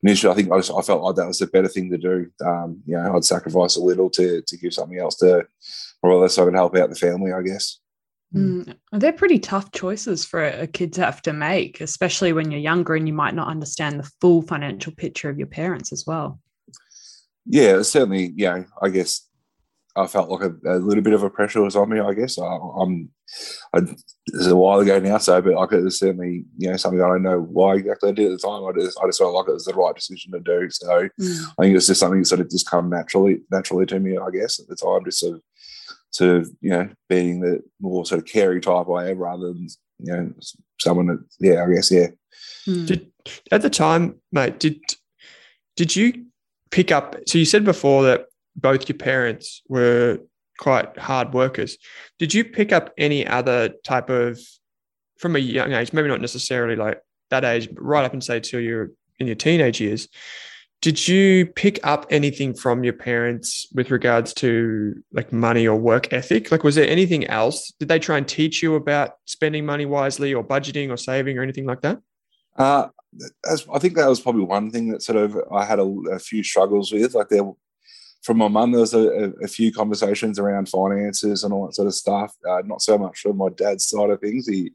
initially 0.02 0.32
I 0.32 0.36
think 0.36 0.52
I, 0.52 0.58
just, 0.58 0.72
I 0.72 0.82
felt 0.82 1.02
like 1.02 1.16
that 1.16 1.26
was 1.26 1.38
the 1.38 1.46
better 1.46 1.68
thing 1.68 1.90
to 1.90 1.98
do. 1.98 2.30
Um, 2.44 2.82
you 2.86 2.96
know 2.96 3.16
I'd 3.16 3.24
sacrifice 3.24 3.76
a 3.76 3.82
little 3.82 4.10
to 4.10 4.42
to 4.42 4.56
give 4.56 4.74
something 4.74 4.98
else 4.98 5.16
to 5.16 5.46
my 6.02 6.08
brother 6.08 6.28
so 6.28 6.42
I 6.42 6.46
could 6.46 6.54
help 6.54 6.76
out 6.76 6.90
the 6.90 6.96
family, 6.96 7.32
I 7.32 7.42
guess. 7.42 7.78
Mm. 8.34 8.76
They're 8.92 9.12
pretty 9.12 9.40
tough 9.40 9.72
choices 9.72 10.24
for 10.24 10.44
a 10.44 10.68
kid 10.68 10.92
to 10.92 11.04
have 11.04 11.20
to 11.22 11.32
make, 11.32 11.80
especially 11.80 12.32
when 12.32 12.52
you're 12.52 12.60
younger 12.60 12.94
and 12.94 13.08
you 13.08 13.12
might 13.12 13.34
not 13.34 13.48
understand 13.48 13.98
the 13.98 14.08
full 14.20 14.42
financial 14.42 14.92
picture 14.92 15.28
of 15.28 15.36
your 15.36 15.48
parents 15.48 15.92
as 15.92 16.04
well 16.06 16.38
yeah, 17.46 17.82
certainly, 17.82 18.32
you 18.36 18.44
know, 18.44 18.64
I 18.80 18.88
guess 18.90 19.26
I 20.00 20.06
felt 20.06 20.30
like 20.30 20.42
a, 20.42 20.76
a, 20.76 20.78
little 20.78 21.02
bit 21.02 21.12
of 21.12 21.22
a 21.22 21.30
pressure 21.30 21.62
was 21.62 21.76
on 21.76 21.90
me. 21.90 22.00
I 22.00 22.14
guess 22.14 22.38
I, 22.38 22.44
am 22.80 23.10
I, 23.74 23.80
this 23.80 23.96
is 24.26 24.46
a 24.48 24.56
while 24.56 24.80
ago 24.80 24.98
now, 24.98 25.18
so 25.18 25.40
but 25.40 25.54
like 25.54 25.72
it 25.72 25.82
was 25.82 25.98
certainly 25.98 26.44
you 26.56 26.70
know 26.70 26.76
something 26.76 27.00
I 27.00 27.08
don't 27.08 27.22
know 27.22 27.40
why 27.40 27.76
exactly 27.76 28.10
I 28.10 28.12
did 28.12 28.32
at 28.32 28.40
the 28.40 28.48
time. 28.48 28.64
I 28.64 28.72
just 28.72 28.98
I 29.02 29.06
just 29.06 29.18
felt 29.18 29.34
like 29.34 29.48
it 29.48 29.52
was 29.52 29.64
the 29.64 29.74
right 29.74 29.94
decision 29.94 30.32
to 30.32 30.40
do. 30.40 30.68
So 30.70 31.08
mm. 31.20 31.44
I 31.58 31.62
think 31.62 31.76
it's 31.76 31.86
just 31.86 32.00
something 32.00 32.20
that 32.20 32.26
sort 32.26 32.40
of 32.40 32.50
just 32.50 32.68
come 32.68 32.90
naturally 32.90 33.42
naturally 33.50 33.86
to 33.86 34.00
me. 34.00 34.16
I 34.16 34.30
guess 34.30 34.58
at 34.58 34.68
the 34.68 34.76
time, 34.76 35.04
just 35.04 35.20
sort 35.20 35.36
of 35.36 35.42
sort 36.10 36.36
of 36.36 36.50
you 36.60 36.70
know 36.70 36.88
being 37.08 37.40
the 37.40 37.62
more 37.80 38.04
sort 38.06 38.20
of 38.20 38.26
carey 38.26 38.60
type 38.60 38.88
I 38.88 39.10
am 39.10 39.18
rather 39.18 39.48
than 39.48 39.68
you 39.98 40.12
know 40.12 40.32
someone 40.80 41.06
that 41.06 41.24
yeah 41.38 41.64
I 41.64 41.72
guess 41.74 41.90
yeah. 41.90 42.08
Mm. 42.66 42.86
Did 42.86 43.12
at 43.52 43.62
the 43.62 43.70
time, 43.70 44.16
mate? 44.32 44.58
Did 44.58 44.80
did 45.76 45.94
you 45.94 46.26
pick 46.70 46.90
up? 46.90 47.16
So 47.26 47.38
you 47.38 47.44
said 47.44 47.64
before 47.64 48.02
that 48.04 48.26
both 48.56 48.88
your 48.88 48.98
parents 48.98 49.62
were 49.68 50.18
quite 50.58 50.96
hard 50.98 51.32
workers. 51.32 51.78
Did 52.18 52.34
you 52.34 52.44
pick 52.44 52.72
up 52.72 52.92
any 52.98 53.26
other 53.26 53.70
type 53.84 54.10
of, 54.10 54.38
from 55.18 55.36
a 55.36 55.38
young 55.38 55.72
age, 55.72 55.92
maybe 55.92 56.08
not 56.08 56.20
necessarily 56.20 56.76
like 56.76 57.00
that 57.30 57.44
age, 57.44 57.68
but 57.72 57.82
right 57.82 58.04
up 58.04 58.12
and 58.12 58.22
say 58.22 58.40
till 58.40 58.60
you're 58.60 58.90
in 59.18 59.26
your 59.26 59.36
teenage 59.36 59.80
years, 59.80 60.08
did 60.82 61.06
you 61.06 61.44
pick 61.44 61.78
up 61.86 62.06
anything 62.10 62.54
from 62.54 62.84
your 62.84 62.94
parents 62.94 63.66
with 63.74 63.90
regards 63.90 64.32
to 64.32 64.94
like 65.12 65.30
money 65.30 65.68
or 65.68 65.76
work 65.76 66.10
ethic? 66.12 66.50
Like, 66.50 66.64
was 66.64 66.74
there 66.74 66.88
anything 66.88 67.26
else? 67.26 67.70
Did 67.78 67.88
they 67.88 67.98
try 67.98 68.16
and 68.16 68.26
teach 68.26 68.62
you 68.62 68.74
about 68.76 69.12
spending 69.26 69.66
money 69.66 69.84
wisely 69.84 70.32
or 70.32 70.42
budgeting 70.42 70.88
or 70.88 70.96
saving 70.96 71.36
or 71.38 71.42
anything 71.42 71.66
like 71.66 71.82
that? 71.82 71.98
Uh, 72.56 72.88
I 73.72 73.78
think 73.78 73.94
that 73.96 74.08
was 74.08 74.20
probably 74.20 74.44
one 74.44 74.70
thing 74.70 74.88
that 74.88 75.02
sort 75.02 75.18
of 75.18 75.36
I 75.52 75.64
had 75.64 75.80
a, 75.80 75.84
a 76.12 76.18
few 76.18 76.42
struggles 76.42 76.92
with. 76.92 77.14
Like 77.14 77.28
there, 77.28 77.50
from 78.22 78.38
my 78.38 78.48
mum, 78.48 78.72
there 78.72 78.80
was 78.80 78.94
a, 78.94 79.32
a, 79.42 79.48
few 79.48 79.72
conversations 79.72 80.38
around 80.38 80.68
finances 80.68 81.42
and 81.42 81.54
all 81.54 81.66
that 81.66 81.74
sort 81.74 81.88
of 81.88 81.94
stuff. 81.94 82.34
Uh, 82.48 82.60
not 82.64 82.82
so 82.82 82.98
much 82.98 83.20
from 83.20 83.38
my 83.38 83.48
dad's 83.48 83.86
side 83.86 84.10
of 84.10 84.20
things. 84.20 84.46
He 84.46 84.72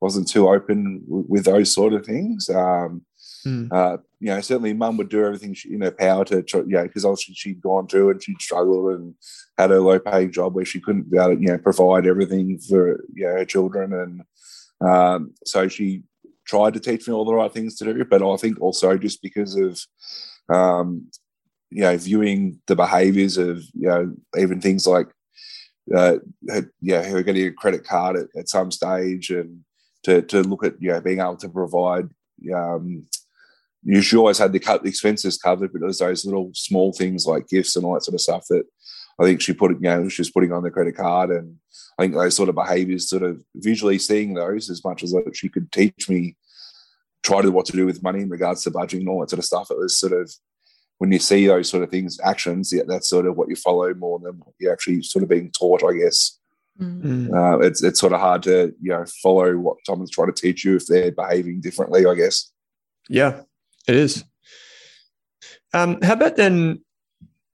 wasn't 0.00 0.28
too 0.28 0.48
open 0.48 1.02
w- 1.06 1.26
with 1.28 1.44
those 1.44 1.72
sort 1.72 1.92
of 1.92 2.06
things. 2.06 2.48
Um, 2.48 3.02
mm. 3.46 3.70
uh, 3.70 3.98
you 4.20 4.28
know, 4.28 4.40
certainly 4.40 4.72
mum 4.72 4.96
would 4.96 5.10
do 5.10 5.24
everything 5.24 5.52
she, 5.52 5.74
in 5.74 5.82
her 5.82 5.90
power 5.90 6.24
to, 6.24 6.42
try, 6.42 6.60
you 6.60 6.68
know, 6.68 6.84
because 6.84 7.04
obviously 7.04 7.34
she'd 7.34 7.60
gone 7.60 7.86
through 7.86 8.10
and 8.10 8.22
she'd 8.22 8.40
struggled 8.40 8.94
and 8.94 9.14
had 9.58 9.70
a 9.70 9.80
low 9.80 9.98
paying 9.98 10.32
job 10.32 10.54
where 10.54 10.64
she 10.64 10.80
couldn't 10.80 11.10
be 11.10 11.18
able 11.18 11.36
to, 11.36 11.40
you 11.40 11.48
know, 11.48 11.58
provide 11.58 12.06
everything 12.06 12.58
for, 12.58 13.04
you 13.12 13.26
know, 13.26 13.32
her 13.32 13.44
children. 13.44 13.92
And 13.92 14.88
um, 14.88 15.34
so 15.44 15.68
she 15.68 16.02
tried 16.46 16.72
to 16.74 16.80
teach 16.80 17.06
me 17.06 17.12
all 17.12 17.26
the 17.26 17.34
right 17.34 17.52
things 17.52 17.76
to 17.76 17.92
do, 17.92 18.04
but 18.06 18.22
I 18.22 18.36
think 18.36 18.58
also 18.60 18.96
just 18.96 19.20
because 19.20 19.54
of 19.54 19.80
um, 20.48 21.10
you 21.70 21.82
know 21.82 21.96
viewing 21.96 22.60
the 22.66 22.76
behaviours 22.76 23.36
of 23.36 23.58
you 23.74 23.88
know 23.88 24.14
even 24.38 24.60
things 24.60 24.86
like 24.86 25.08
uh, 25.94 26.16
yeah 26.80 27.02
her 27.04 27.22
getting 27.22 27.46
a 27.46 27.52
credit 27.52 27.84
card 27.84 28.16
at, 28.16 28.26
at, 28.36 28.48
some 28.48 28.70
stage 28.70 29.30
and 29.30 29.60
to 30.02 30.22
to 30.22 30.42
look 30.42 30.64
at 30.64 30.80
you 30.80 30.90
know 30.90 31.00
being 31.00 31.20
able 31.20 31.36
to 31.36 31.48
provide 31.48 32.08
um, 32.54 33.06
you 33.86 34.02
she 34.02 34.16
always 34.16 34.38
had 34.38 34.52
the 34.52 34.58
cut 34.58 34.84
expenses 34.84 35.38
covered, 35.38 35.72
but 35.72 35.82
was 35.82 36.00
those 36.00 36.24
little 36.24 36.50
small 36.54 36.92
things 36.92 37.24
like 37.24 37.48
gifts 37.48 37.76
and 37.76 37.84
all 37.84 37.94
that 37.94 38.02
sort 38.02 38.16
of 38.16 38.20
stuff 38.20 38.44
that 38.50 38.64
I 39.18 39.24
think 39.24 39.40
she 39.40 39.52
put 39.52 39.70
it, 39.70 39.78
you 39.80 39.88
know, 39.88 40.08
she 40.08 40.20
was 40.20 40.30
putting 40.30 40.52
on 40.52 40.64
the 40.64 40.72
credit 40.72 40.96
card. 40.96 41.30
And 41.30 41.56
I 41.96 42.02
think 42.02 42.14
those 42.14 42.34
sort 42.34 42.48
of 42.48 42.56
behaviors, 42.56 43.08
sort 43.08 43.22
of 43.22 43.42
visually 43.54 43.98
seeing 43.98 44.34
those 44.34 44.68
as 44.70 44.84
much 44.84 45.04
as 45.04 45.12
like 45.12 45.34
she 45.34 45.48
could 45.48 45.70
teach 45.70 46.08
me, 46.08 46.36
try 47.22 47.42
to 47.42 47.52
what 47.52 47.66
to 47.66 47.72
do 47.72 47.86
with 47.86 48.02
money 48.02 48.22
in 48.22 48.28
regards 48.28 48.64
to 48.64 48.72
budgeting 48.72 49.00
and 49.00 49.08
all 49.08 49.20
that 49.20 49.30
sort 49.30 49.38
of 49.38 49.44
stuff. 49.44 49.70
It 49.70 49.78
was 49.78 49.96
sort 49.96 50.12
of, 50.12 50.32
when 50.98 51.12
you 51.12 51.18
see 51.18 51.46
those 51.46 51.68
sort 51.68 51.82
of 51.82 51.90
things, 51.90 52.18
actions, 52.24 52.72
yeah, 52.72 52.82
that's 52.86 53.08
sort 53.08 53.26
of 53.26 53.36
what 53.36 53.48
you 53.48 53.56
follow 53.56 53.92
more 53.94 54.18
than 54.18 54.38
what 54.38 54.54
you're 54.58 54.72
actually 54.72 55.02
sort 55.02 55.22
of 55.22 55.28
being 55.28 55.50
taught, 55.50 55.84
I 55.84 55.92
guess. 55.98 56.38
Mm. 56.80 57.32
Uh, 57.32 57.58
it's 57.60 57.82
it's 57.82 58.00
sort 58.00 58.12
of 58.12 58.20
hard 58.20 58.42
to 58.42 58.74
you 58.80 58.92
know 58.92 59.04
follow 59.22 59.56
what 59.56 59.78
someone's 59.86 60.10
trying 60.10 60.32
to 60.32 60.40
teach 60.40 60.64
you 60.64 60.76
if 60.76 60.86
they're 60.86 61.10
behaving 61.10 61.60
differently. 61.60 62.04
I 62.06 62.14
guess. 62.14 62.52
Yeah, 63.08 63.42
it 63.88 63.94
is. 63.94 64.24
Um, 65.72 66.00
how 66.02 66.14
about 66.14 66.36
then 66.36 66.82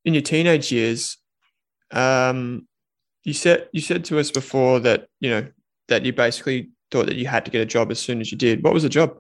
in 0.05 0.15
your 0.15 0.23
teenage 0.23 0.73
years? 0.73 1.19
Um, 1.93 2.67
you 3.23 3.33
said 3.33 3.69
you 3.73 3.81
said 3.81 4.05
to 4.07 4.19
us 4.19 4.31
before 4.31 4.81
that 4.81 5.07
you 5.21 5.31
know 5.31 5.47
that 5.89 6.05
you 6.05 6.13
basically 6.13 6.71
thought 6.91 7.07
that 7.07 7.17
you 7.17 7.27
had 7.27 7.45
to 7.45 7.51
get 7.51 7.61
a 7.61 7.67
job 7.67 7.93
as 7.93 8.01
soon 8.01 8.21
as 8.21 8.33
you 8.33 8.39
did. 8.39 8.65
What 8.65 8.75
was 8.75 8.83
the 8.83 8.89
job? 8.89 9.19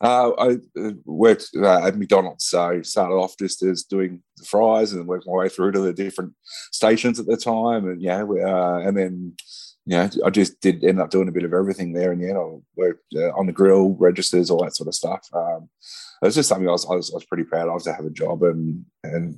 Uh, 0.00 0.30
I 0.38 0.80
uh, 0.80 0.92
worked 1.04 1.48
uh, 1.56 1.86
at 1.86 1.98
McDonald's, 1.98 2.44
so 2.44 2.82
started 2.82 3.14
off 3.14 3.36
just 3.36 3.62
as 3.64 3.82
doing 3.82 4.22
the 4.36 4.44
fries, 4.44 4.92
and 4.92 5.06
worked 5.06 5.26
my 5.26 5.32
way 5.32 5.48
through 5.48 5.72
to 5.72 5.80
the 5.80 5.92
different 5.92 6.34
stations 6.70 7.18
at 7.18 7.26
the 7.26 7.36
time, 7.36 7.88
and 7.88 8.00
yeah, 8.00 8.22
uh, 8.22 8.78
and 8.78 8.96
then 8.96 9.34
you 9.86 9.96
know 9.96 10.08
I 10.24 10.30
just 10.30 10.60
did 10.60 10.84
end 10.84 11.00
up 11.00 11.10
doing 11.10 11.28
a 11.28 11.32
bit 11.32 11.42
of 11.42 11.52
everything 11.52 11.92
there, 11.92 12.12
and 12.12 12.22
yeah, 12.22 12.38
I 12.38 12.58
worked 12.76 13.04
uh, 13.16 13.30
on 13.30 13.46
the 13.46 13.52
grill, 13.52 13.96
registers, 13.98 14.50
all 14.50 14.62
that 14.62 14.76
sort 14.76 14.88
of 14.88 14.94
stuff. 14.94 15.26
Um, 15.32 15.68
it 16.22 16.26
was 16.26 16.36
just 16.36 16.48
something 16.48 16.68
I 16.68 16.72
was, 16.72 16.86
I 16.88 16.94
was, 16.94 17.10
I 17.12 17.14
was 17.14 17.24
pretty 17.24 17.44
proud 17.44 17.68
of 17.68 17.82
to 17.82 17.92
have 17.92 18.04
a 18.04 18.10
job 18.10 18.44
and 18.44 18.84
and 19.02 19.36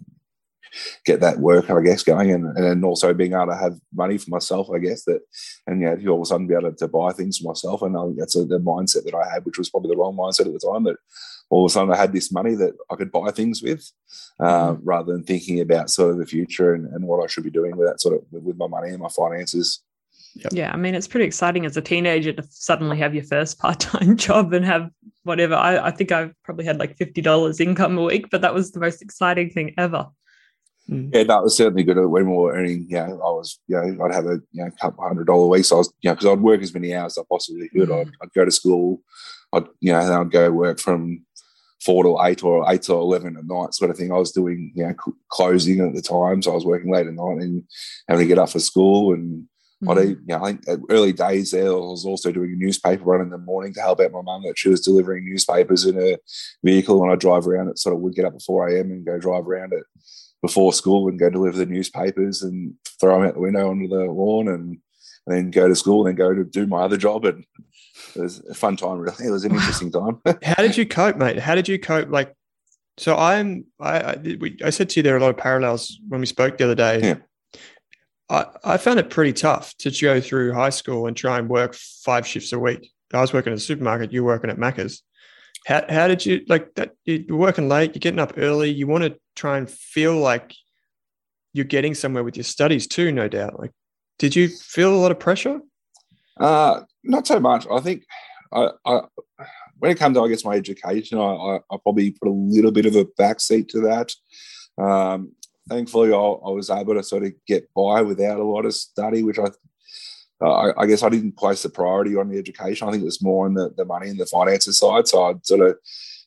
get 1.05 1.21
that 1.21 1.39
work, 1.39 1.71
I 1.71 1.81
guess, 1.83 2.03
going, 2.03 2.31
and, 2.31 2.57
and 2.57 2.85
also 2.85 3.13
being 3.15 3.33
able 3.33 3.47
to 3.47 3.57
have 3.57 3.79
money 3.93 4.19
for 4.19 4.31
myself, 4.31 4.69
I 4.75 4.79
guess 4.79 5.05
that, 5.05 5.21
and 5.67 5.81
yeah, 5.83 5.97
you 5.97 6.11
all 6.11 6.17
of 6.17 6.23
a 6.23 6.27
sudden 6.27 6.47
be 6.47 6.55
able 6.55 6.71
to, 6.71 6.77
to 6.77 6.89
buy 6.89 7.13
things 7.13 7.39
for 7.39 7.49
myself, 7.49 7.83
and 7.83 7.97
I 7.97 8.05
think 8.05 8.19
that's 8.19 8.37
a, 8.37 8.45
the 8.45 8.59
mindset 8.59 9.05
that 9.05 9.15
I 9.15 9.33
had, 9.33 9.45
which 9.45 9.59
was 9.59 9.71
probably 9.71 9.91
the 9.91 9.97
wrong 9.97 10.17
mindset 10.17 10.47
at 10.47 10.53
the 10.53 10.71
time. 10.73 10.85
That 10.85 10.97
all 11.51 11.65
of 11.65 11.71
a 11.71 11.73
sudden 11.73 11.93
I 11.93 11.97
had 11.97 12.13
this 12.13 12.33
money 12.33 12.55
that 12.55 12.75
I 12.91 12.97
could 12.97 13.13
buy 13.13 13.31
things 13.31 13.63
with, 13.63 13.91
uh, 14.39 14.73
mm-hmm. 14.73 14.85
rather 14.85 15.13
than 15.13 15.25
thinking 15.25 15.61
about 15.61 15.91
sort 15.91 16.13
of 16.13 16.19
the 16.19 16.27
future 16.27 16.75
and, 16.75 16.87
and 16.95 17.05
what 17.05 17.23
I 17.23 17.27
should 17.27 17.45
be 17.45 17.51
doing 17.51 17.77
with 17.77 17.89
that 17.89 18.01
sort 18.01 18.17
of 18.17 18.25
with 18.31 18.57
my 18.57 18.69
money 18.69 18.91
and 18.91 19.03
my 19.03 19.09
finances. 19.09 19.83
Yep. 20.37 20.53
Yeah, 20.53 20.73
I 20.73 20.77
mean, 20.77 20.95
it's 20.95 21.09
pretty 21.09 21.27
exciting 21.27 21.67
as 21.67 21.77
a 21.77 21.83
teenager 21.83 22.33
to 22.33 22.43
suddenly 22.51 22.97
have 22.99 23.15
your 23.15 23.25
first 23.25 23.59
part 23.61 23.81
time 23.81 24.17
job 24.17 24.53
and 24.53 24.65
have 24.65 24.91
whatever. 25.25 25.55
I, 25.55 25.89
I 25.89 25.91
think 25.91 26.13
I 26.13 26.31
probably 26.45 26.65
had 26.65 26.79
like 26.79 26.97
$50 26.97 27.61
income 27.61 27.99
a 27.99 28.05
week, 28.05 28.31
but 28.31 28.41
that 28.43 28.55
was 28.55 28.73
the 28.73 28.81
most 28.81 29.03
exciting 29.03 29.51
thing 29.51 29.75
ever. 29.77 30.07
Mm. 30.91 31.15
Yeah, 31.15 31.25
that 31.25 31.43
was 31.43 31.57
certainly 31.57 31.85
good 31.85 31.97
when 31.97 32.29
we 32.29 32.37
were 32.37 32.53
earning. 32.53 32.87
You 32.89 32.97
know, 32.97 33.21
I 33.25 33.31
was, 33.31 33.61
you 33.69 33.77
know, 33.77 34.05
I'd 34.05 34.15
have 34.15 34.27
a 34.27 34.41
you 34.53 34.65
know, 34.65 34.71
couple 34.81 35.07
hundred 35.07 35.27
dollar 35.27 35.47
week. 35.47 35.65
So 35.65 35.77
I 35.77 35.79
was, 35.79 35.93
you 36.01 36.11
know, 36.11 36.15
because 36.15 36.27
I'd 36.27 36.41
work 36.41 36.63
as 36.63 36.75
many 36.75 36.95
hours 36.95 37.17
as 37.17 37.23
I 37.23 37.27
possibly 37.31 37.69
could. 37.69 37.89
Mm. 37.89 38.01
I'd, 38.01 38.13
I'd, 38.23 38.33
go 38.35 38.45
to 38.45 38.51
school. 38.51 39.01
I'd, 39.53 39.67
you 39.81 39.93
know, 39.93 40.05
then 40.05 40.19
I'd 40.19 40.31
go 40.31 40.51
work 40.51 40.81
from 40.81 41.25
four 41.85 42.03
to 42.03 42.19
eight 42.23 42.43
or 42.43 42.71
eight 42.71 42.83
to 42.83 42.95
eleven 42.95 43.37
at 43.37 43.47
night, 43.47 43.75
sort 43.75 43.91
of 43.91 43.97
thing. 43.97 44.13
I 44.13 44.17
was 44.17 44.33
doing, 44.33 44.73
you 44.75 44.87
know, 44.87 44.95
closing 45.29 45.81
at 45.81 45.95
the 45.95 46.03
time, 46.03 46.43
so 46.43 46.51
I 46.51 46.55
was 46.55 46.67
working 46.67 46.93
late 46.93 47.07
at 47.07 47.15
night 47.15 47.39
and 47.39 47.63
having 48.09 48.25
to 48.25 48.29
get 48.29 48.39
up 48.39 48.51
for 48.51 48.61
school 48.61 49.15
and 49.15 49.47
Mm-hmm. 49.83 49.99
I, 49.99 50.03
you 50.03 50.19
know, 50.27 50.45
I 50.45 50.53
think 50.53 50.83
early 50.91 51.13
days 51.13 51.53
there, 51.53 51.69
I 51.69 51.73
was 51.73 52.05
also 52.05 52.31
doing 52.31 52.53
a 52.53 52.57
newspaper 52.57 53.03
run 53.03 53.23
in 53.23 53.31
the 53.31 53.39
morning 53.39 53.73
to 53.75 53.81
help 53.81 54.01
out 54.01 54.13
my 54.13 54.21
mum 54.21 54.43
that 54.43 54.59
she 54.59 54.69
was 54.69 54.83
delivering 54.83 55.25
newspapers 55.25 55.87
in 55.87 55.99
a 55.99 56.19
vehicle. 56.63 57.03
And 57.03 57.11
I'd 57.11 57.21
drive 57.21 57.47
around 57.47 57.69
it, 57.69 57.79
sort 57.79 57.95
of 57.95 58.03
would 58.03 58.15
get 58.15 58.27
up 58.27 58.35
at 58.35 58.43
4 58.43 58.69
a.m. 58.69 58.91
and 58.91 59.07
go 59.07 59.19
drive 59.19 59.49
around 59.49 59.73
it 59.73 59.85
before 60.43 60.73
school 60.73 61.09
and 61.09 61.19
go 61.19 61.31
deliver 61.31 61.57
the 61.57 61.67
newspapers 61.67 62.43
and 62.43 62.75
throw 63.01 63.19
them 63.19 63.29
out 63.29 63.35
the 63.35 63.41
window 63.41 63.71
onto 63.71 63.89
the 63.89 64.05
lawn 64.05 64.49
and, 64.49 64.79
and 65.27 65.37
then 65.37 65.51
go 65.51 65.69
to 65.69 65.75
school 65.75 66.07
and 66.07 66.09
then 66.09 66.27
go 66.27 66.35
to 66.35 66.45
do 66.45 66.67
my 66.67 66.83
other 66.83 66.97
job. 66.97 67.25
And 67.25 67.45
it 68.15 68.21
was 68.21 68.45
a 68.49 68.55
fun 68.55 68.77
time, 68.77 68.99
really. 68.99 69.27
It 69.27 69.31
was 69.31 69.45
an 69.45 69.53
interesting 69.53 69.93
time. 69.93 70.21
How 70.43 70.63
did 70.63 70.77
you 70.77 70.87
cope, 70.87 71.17
mate? 71.17 71.39
How 71.39 71.55
did 71.55 71.69
you 71.69 71.79
cope? 71.79 72.11
Like, 72.11 72.35
so 72.97 73.17
I'm, 73.17 73.67
I, 73.79 74.01
I, 74.01 74.17
we, 74.41 74.59
I 74.65 74.71
said 74.71 74.91
to 74.91 75.01
you 75.01 75.03
there 75.03 75.15
are 75.15 75.19
a 75.19 75.21
lot 75.21 75.31
of 75.31 75.37
parallels 75.37 75.99
when 76.09 76.21
we 76.21 76.27
spoke 76.27 76.59
the 76.59 76.65
other 76.65 76.75
day. 76.75 77.01
Yeah 77.01 77.15
I, 78.31 78.47
I 78.65 78.77
found 78.77 79.01
it 79.01 79.11
pretty 79.11 79.33
tough 79.33 79.77
to 79.79 79.91
go 79.91 80.21
through 80.21 80.55
high 80.55 80.71
school 80.71 81.07
and 81.07 81.17
try 81.17 81.39
and 81.39 81.49
work 81.49 81.75
five 81.75 82.27
shifts 82.27 82.53
a 82.53 82.59
week. 82.59 82.93
I 83.13 83.21
was 83.21 83.33
working 83.33 83.53
at 83.53 83.59
a 83.59 83.61
supermarket, 83.61 84.13
you 84.13 84.23
were 84.23 84.33
working 84.33 84.51
at 84.51 84.57
Macca's. 84.57 85.03
How, 85.67 85.85
how 85.89 86.09
did 86.09 86.25
you 86.25 86.43
like 86.49 86.75
that? 86.75 86.95
You're 87.05 87.37
working 87.37 87.69
late, 87.69 87.95
you're 87.95 88.01
getting 88.01 88.19
up 88.19 88.35
early, 88.37 88.71
you 88.71 88.87
want 88.87 89.05
to 89.05 89.17
try 89.37 89.59
and 89.59 89.69
feel 89.69 90.17
like 90.17 90.55
you're 91.53 91.65
getting 91.65 91.95
somewhere 91.95 92.25
with 92.25 92.37
your 92.37 92.45
studies 92.45 92.87
too, 92.87 93.13
no 93.13 93.29
doubt. 93.29 93.59
Like, 93.59 93.73
did 94.19 94.37
you 94.37 94.49
feel 94.49 94.95
a 94.95 94.97
lot 94.97 95.11
of 95.11 95.19
pressure? 95.19 95.61
Uh, 96.39 96.83
not 97.05 97.27
so 97.27 97.41
much. 97.41 97.67
I 97.71 97.81
think 97.81 98.05
I, 98.53 98.71
I 98.87 99.01
when 99.79 99.91
it 99.91 99.99
comes 99.99 100.17
to, 100.17 100.23
I 100.23 100.29
guess, 100.29 100.45
my 100.45 100.55
education, 100.55 101.19
I, 101.19 101.23
I, 101.23 101.57
I, 101.71 101.77
probably 101.83 102.11
put 102.13 102.29
a 102.29 102.33
little 102.33 102.71
bit 102.71 102.87
of 102.87 102.97
a 102.97 103.05
backseat 103.05 103.69
to 103.69 103.81
that. 103.81 104.13
Um, 104.83 105.33
thankfully, 105.69 106.13
I, 106.13 106.17
I, 106.17 106.51
was 106.51 106.71
able 106.71 106.95
to 106.95 107.03
sort 107.03 107.25
of 107.25 107.33
get 107.47 107.69
by 107.75 108.03
without 108.03 108.41
a 108.41 108.45
lot 108.45 108.67
of 108.67 108.75
study, 108.75 109.23
which 109.23 109.39
I, 109.39 109.47
uh, 110.43 110.53
I, 110.53 110.83
I, 110.83 110.87
guess 110.87 111.03
I 111.03 111.09
didn't 111.09 111.37
place 111.37 111.63
the 111.63 111.69
priority 111.69 112.17
on 112.17 112.29
the 112.29 112.39
education. 112.39 112.89
I 112.89 112.93
think 112.93 113.03
it 113.03 113.07
was 113.07 113.23
more 113.23 113.47
on 113.47 113.55
the, 113.55 113.73
the 113.77 113.85
money 113.85 114.09
and 114.09 114.19
the 114.19 114.27
finances 114.27 114.79
side. 114.79 115.07
So 115.07 115.25
I'd 115.25 115.45
sort 115.45 115.61
of, 115.61 115.77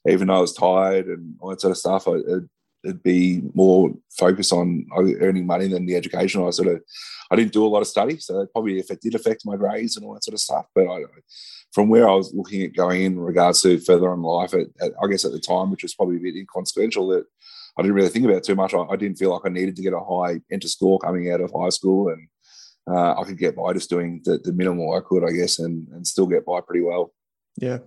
even 0.07 0.27
though 0.27 0.35
I 0.35 0.41
was 0.41 0.53
tired 0.53 1.07
and 1.07 1.35
all 1.39 1.49
that 1.49 1.61
sort 1.61 1.71
of 1.71 1.77
stuff, 1.77 2.07
I, 2.07 2.11
it'd, 2.11 2.49
it'd 2.83 3.03
be 3.03 3.41
more 3.53 3.91
focused 4.11 4.53
on 4.53 4.85
earning 4.95 5.45
money 5.45 5.67
than 5.67 5.85
the 5.85 5.95
education. 5.95 6.45
I 6.45 6.49
sort 6.51 6.67
of, 6.67 6.81
I 7.31 7.35
didn't 7.35 7.53
do 7.53 7.65
a 7.65 7.67
lot 7.67 7.81
of 7.81 7.87
study, 7.87 8.19
so 8.19 8.45
probably 8.47 8.77
if 8.77 8.91
it 8.91 9.01
did 9.01 9.15
affect 9.15 9.45
my 9.45 9.55
grades 9.55 9.95
and 9.95 10.05
all 10.05 10.13
that 10.13 10.23
sort 10.23 10.33
of 10.33 10.41
stuff. 10.41 10.65
But 10.75 10.87
I, 10.87 11.03
from 11.71 11.89
where 11.89 12.07
I 12.07 12.13
was 12.13 12.33
looking 12.33 12.61
at 12.61 12.75
going 12.75 13.03
in 13.03 13.19
regards 13.19 13.61
to 13.61 13.79
further 13.79 14.11
on 14.11 14.21
life, 14.21 14.53
at, 14.53 14.67
at, 14.81 14.91
I 15.01 15.07
guess 15.07 15.25
at 15.25 15.31
the 15.31 15.39
time, 15.39 15.71
which 15.71 15.83
was 15.83 15.95
probably 15.95 16.17
a 16.17 16.19
bit 16.19 16.35
inconsequential, 16.35 17.07
that 17.07 17.25
I 17.77 17.81
didn't 17.81 17.95
really 17.95 18.09
think 18.09 18.25
about 18.25 18.37
it 18.37 18.43
too 18.43 18.55
much. 18.55 18.73
I, 18.73 18.81
I, 18.81 18.95
didn't 18.95 19.17
feel 19.17 19.31
like 19.31 19.41
I 19.45 19.49
needed 19.49 19.75
to 19.77 19.81
get 19.81 19.93
a 19.93 19.99
high 19.99 20.41
ATAR 20.51 20.69
score 20.69 20.99
coming 20.99 21.31
out 21.31 21.41
of 21.41 21.51
high 21.55 21.69
school, 21.69 22.09
and 22.09 22.27
uh, 22.89 23.15
I 23.19 23.23
could 23.23 23.37
get 23.37 23.55
by 23.55 23.73
just 23.73 23.89
doing 23.89 24.21
the, 24.25 24.37
the, 24.37 24.51
minimal 24.51 24.93
I 24.93 25.01
could, 25.07 25.23
I 25.23 25.31
guess, 25.31 25.59
and, 25.59 25.87
and 25.89 26.05
still 26.05 26.27
get 26.27 26.45
by 26.45 26.59
pretty 26.61 26.83
well. 26.83 27.13
Yeah. 27.57 27.79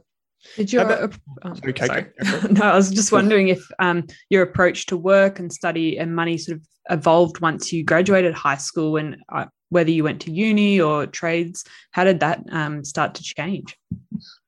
Did 0.56 0.72
you? 0.72 0.80
About, 0.80 1.14
um, 1.42 1.58
okay. 1.66 1.86
sorry. 1.86 2.06
no, 2.50 2.62
I 2.62 2.76
was 2.76 2.90
just 2.90 3.12
wondering 3.12 3.48
if 3.48 3.66
um, 3.78 4.06
your 4.30 4.42
approach 4.42 4.86
to 4.86 4.96
work 4.96 5.38
and 5.38 5.52
study 5.52 5.98
and 5.98 6.14
money 6.14 6.38
sort 6.38 6.58
of 6.58 6.66
evolved 6.90 7.40
once 7.40 7.72
you 7.72 7.82
graduated 7.82 8.34
high 8.34 8.56
school, 8.56 8.96
and 8.96 9.16
uh, 9.32 9.46
whether 9.70 9.90
you 9.90 10.04
went 10.04 10.20
to 10.22 10.30
uni 10.30 10.80
or 10.80 11.06
trades. 11.06 11.64
How 11.90 12.04
did 12.04 12.20
that 12.20 12.44
um, 12.52 12.84
start 12.84 13.14
to 13.14 13.22
change? 13.22 13.76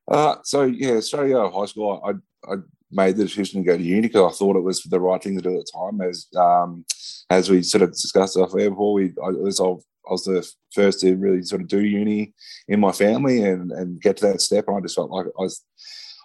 Uh, 0.06 0.36
so 0.44 0.62
yeah, 0.64 1.00
straight 1.00 1.34
out 1.34 1.46
of 1.46 1.54
high 1.54 1.66
school, 1.66 2.00
I, 2.04 2.52
I 2.52 2.56
made 2.90 3.16
the 3.16 3.24
decision 3.24 3.62
to 3.62 3.66
go 3.66 3.76
to 3.76 3.82
uni 3.82 4.02
because 4.02 4.32
I 4.32 4.36
thought 4.36 4.56
it 4.56 4.62
was 4.62 4.82
the 4.82 5.00
right 5.00 5.22
thing 5.22 5.36
to 5.36 5.42
do 5.42 5.58
at 5.58 5.66
the 5.66 5.72
time. 5.74 6.00
As 6.00 6.26
um, 6.36 6.84
as 7.30 7.50
we 7.50 7.62
sort 7.62 7.82
of 7.82 7.92
discussed 7.92 8.36
off 8.36 8.54
air 8.56 8.70
before, 8.70 8.94
we 8.94 9.12
I 9.22 9.30
was 9.30 9.60
I 10.08 10.12
was 10.12 10.24
the 10.24 10.48
first 10.72 11.00
to 11.00 11.14
really 11.16 11.42
sort 11.42 11.60
of 11.60 11.68
do 11.68 11.80
uni 11.80 12.34
in 12.66 12.80
my 12.80 12.92
family 12.92 13.42
and 13.42 13.70
and 13.72 14.00
get 14.00 14.16
to 14.18 14.26
that 14.26 14.40
step. 14.40 14.64
And 14.68 14.76
I 14.76 14.80
just 14.80 14.94
felt 14.94 15.10
like 15.10 15.26
I 15.26 15.42
was, 15.42 15.64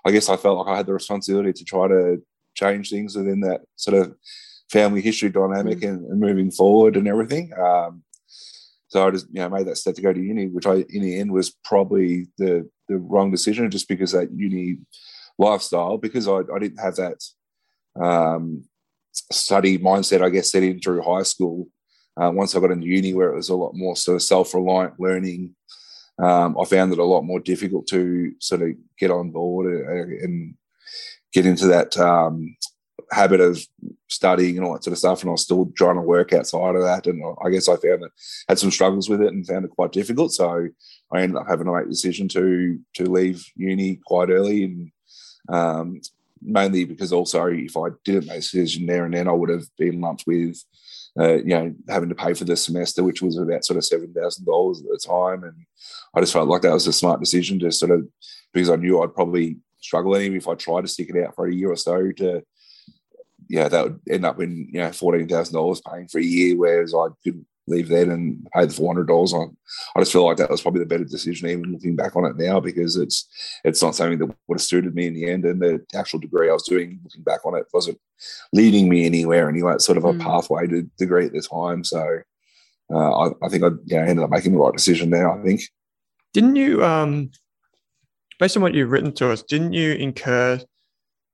I 0.06 0.12
guess 0.12 0.30
I 0.30 0.38
felt 0.38 0.60
like 0.60 0.74
I 0.74 0.78
had 0.78 0.86
the 0.86 0.94
responsibility 0.94 1.54
to 1.54 1.64
try 1.66 1.88
to 1.88 2.22
change 2.56 2.90
things 2.90 3.16
within 3.16 3.42
that 3.42 3.62
sort 3.76 3.98
of 3.98 4.16
family 4.72 5.02
history 5.02 5.30
dynamic 5.30 5.80
mm. 5.80 5.90
and, 5.90 6.06
and, 6.06 6.20
moving 6.20 6.52
forward 6.52 6.96
and 6.96 7.08
everything. 7.08 7.52
Um, 7.54 8.04
so 8.88 9.08
I 9.08 9.12
just 9.12 9.28
you 9.32 9.42
know 9.42 9.50
made 9.50 9.68
that 9.68 9.78
step 9.78 9.96
to 9.96 10.02
go 10.02 10.14
to 10.14 10.22
uni, 10.22 10.48
which 10.48 10.68
I 10.68 10.86
in 10.90 11.02
the 11.02 11.20
end 11.20 11.32
was 11.32 11.56
probably 11.64 12.28
the 12.38 12.70
the 12.88 12.98
wrong 12.98 13.32
decision, 13.32 13.70
just 13.72 13.88
because 13.88 14.12
that 14.12 14.32
uni 14.32 14.78
lifestyle 15.38 15.98
because 15.98 16.28
I, 16.28 16.40
I 16.56 16.60
didn't 16.60 16.78
have 16.78 16.96
that 16.98 17.24
um, 18.00 18.66
study 19.14 19.78
mindset, 19.78 20.24
I 20.24 20.30
guess, 20.30 20.52
set 20.52 20.64
in 20.64 20.80
through 20.80 21.02
high 21.02 21.24
school. 21.24 21.68
Uh, 22.22 22.32
once 22.32 22.56
I 22.56 22.60
got 22.60 22.72
into 22.72 22.88
uni, 22.88 23.14
where 23.14 23.32
it 23.32 23.36
was 23.36 23.50
a 23.50 23.56
lot 23.56 23.74
more 23.74 23.96
sort 23.96 24.16
of 24.16 24.22
self-reliant 24.22 25.00
learning, 25.00 25.56
um, 26.22 26.56
I 26.60 26.66
found 26.66 26.94
it 26.94 27.00
a 27.00 27.04
lot 27.04 27.24
more 27.24 27.40
difficult 27.40 27.88
to 27.88 28.34
sort 28.40 28.62
of 28.62 28.70
get 29.00 29.10
on 29.12 29.32
board 29.32 29.66
and 29.66 30.56
get 31.34 31.46
into 31.48 31.68
that 31.68 31.98
um, 31.98 32.56
habit 33.12 33.42
of 33.42 33.60
studying 34.10 34.58
and 34.58 34.66
all 34.66 34.74
that 34.74 34.84
sort 34.84 34.92
of 34.92 35.00
stuff. 35.00 35.22
And 35.22 35.30
I 35.30 35.32
was 35.32 35.42
still 35.42 35.72
trying 35.76 35.96
to 35.96 36.02
work 36.02 36.34
outside 36.34 36.76
of 36.76 36.84
that. 36.84 37.08
And 37.08 37.24
I 37.44 37.50
guess 37.50 37.68
I 37.68 37.78
found 37.78 38.04
that 38.04 38.12
had 38.48 38.60
some 38.60 38.70
struggles 38.70 39.10
with 39.10 39.22
it 39.22 39.34
and 39.34 39.46
found 39.46 39.66
it 39.66 39.72
quite 39.72 39.92
difficult. 39.92 40.34
So 40.34 40.68
I 41.12 41.22
ended 41.22 41.38
up 41.38 41.48
having 41.48 41.66
to 41.66 41.74
make 41.74 41.86
the 41.86 41.92
decision 41.92 42.28
to 42.30 42.80
to 42.96 43.06
leave 43.06 43.44
uni 43.56 44.00
quite 44.06 44.30
early 44.30 44.64
and 44.66 44.92
um, 45.50 46.02
mainly 46.42 46.86
because 46.86 47.12
also 47.14 47.46
if 47.48 47.76
I 47.76 47.90
didn't 48.04 48.28
make 48.28 48.38
a 48.38 48.42
decision 48.42 48.86
there 48.86 49.06
and 49.06 49.14
then, 49.14 49.28
I 49.28 49.32
would 49.32 49.50
have 49.50 49.66
been 49.78 50.02
lumped 50.02 50.26
with, 50.28 50.64
uh, 51.20 51.36
you 51.36 51.46
know, 51.46 51.74
having 51.88 52.10
to 52.10 52.16
pay 52.16 52.34
for 52.34 52.46
the 52.46 52.56
semester, 52.56 53.04
which 53.04 53.22
was 53.22 53.38
about 53.38 53.66
sort 53.66 53.78
of 53.78 53.86
seven 53.86 54.14
thousand 54.14 54.46
dollars 54.46 54.82
at 54.82 54.88
the 54.88 55.00
time, 55.06 55.44
and 55.44 55.54
I 56.16 56.22
just 56.22 56.34
felt 56.34 56.50
like 56.50 56.64
that 56.64 56.74
was 56.74 56.88
a 56.88 56.94
smart 56.94 57.20
decision 57.20 57.60
to 57.60 57.72
sort 57.72 57.92
of 57.92 58.08
because 58.54 58.70
I 58.70 58.76
knew 58.76 59.02
I'd 59.02 59.14
probably 59.14 59.58
struggle 59.80 60.18
even 60.18 60.38
if 60.38 60.48
I 60.48 60.56
tried 60.56 60.82
to 60.82 60.88
stick 60.88 61.10
it 61.10 61.24
out 61.24 61.36
for 61.36 61.48
a 61.48 61.54
year 61.54 61.72
or 61.72 61.76
so 61.76 62.12
to. 62.14 62.44
Yeah, 63.50 63.68
that 63.68 63.84
would 63.84 64.00
end 64.10 64.26
up 64.26 64.42
in 64.42 64.70
you 64.72 64.80
know 64.80 64.92
fourteen 64.92 65.28
thousand 65.28 65.54
dollars 65.54 65.82
paying 65.82 66.08
for 66.08 66.18
a 66.18 66.24
year, 66.24 66.58
whereas 66.58 66.94
I 66.96 67.08
could 67.24 67.46
leave 67.68 67.88
then 67.88 68.12
and 68.12 68.48
pay 68.54 68.66
the 68.66 68.74
four 68.74 68.94
hundred 68.94 69.08
dollars 69.08 69.34
on. 69.34 69.56
I 69.96 70.00
just 70.00 70.12
feel 70.12 70.26
like 70.26 70.38
that 70.38 70.50
was 70.50 70.62
probably 70.62 70.80
the 70.80 70.86
better 70.86 71.06
decision, 71.06 71.50
even 71.50 71.72
looking 71.72 71.96
back 71.96 72.16
on 72.16 72.26
it 72.26 72.38
now, 72.38 72.60
because 72.60 72.98
it's 72.98 73.28
it's 73.64 73.82
not 73.82 73.96
something 73.96 74.20
that 74.20 74.36
would 74.48 74.60
have 74.60 74.62
suited 74.62 74.96
me 74.96 75.08
in 75.08 75.14
the 75.14 75.30
end. 75.30 75.46
And 75.46 75.62
the 75.62 75.84
actual 75.96 76.20
degree 76.20 76.50
I 76.50 76.54
was 76.54 76.64
doing, 76.64 77.00
looking 77.04 77.24
back 77.24 77.46
on 77.46 77.56
it, 77.56 77.66
wasn't 77.74 78.00
leading 78.52 78.90
me 78.90 79.06
anywhere 79.06 79.50
anyway. 79.50 79.74
It's 79.74 79.86
sort 79.86 79.98
of 79.98 80.06
a 80.06 80.14
mm. 80.14 80.22
pathway 80.22 80.68
to 80.68 80.84
degree 80.98 81.26
at 81.26 81.34
the 81.34 81.42
time. 81.42 81.84
So 81.84 82.20
uh, 82.92 83.28
I, 83.28 83.32
I, 83.44 83.50
think 83.50 83.64
I 83.64 83.68
you 83.86 83.98
know, 83.98 84.04
ended 84.04 84.24
up 84.24 84.30
making 84.30 84.54
the 84.54 84.60
right 84.60 84.74
decision 84.74 85.10
there. 85.10 85.32
I 85.32 85.42
think. 85.44 85.62
Didn't 86.34 86.56
you, 86.56 86.84
um, 86.84 87.32
based 88.40 88.58
on 88.58 88.64
what 88.64 88.74
you've 88.74 88.92
written 88.92 89.14
to 89.14 89.32
us, 89.32 89.44
didn't 89.44 89.74
you 89.74 89.94
incur 89.94 90.60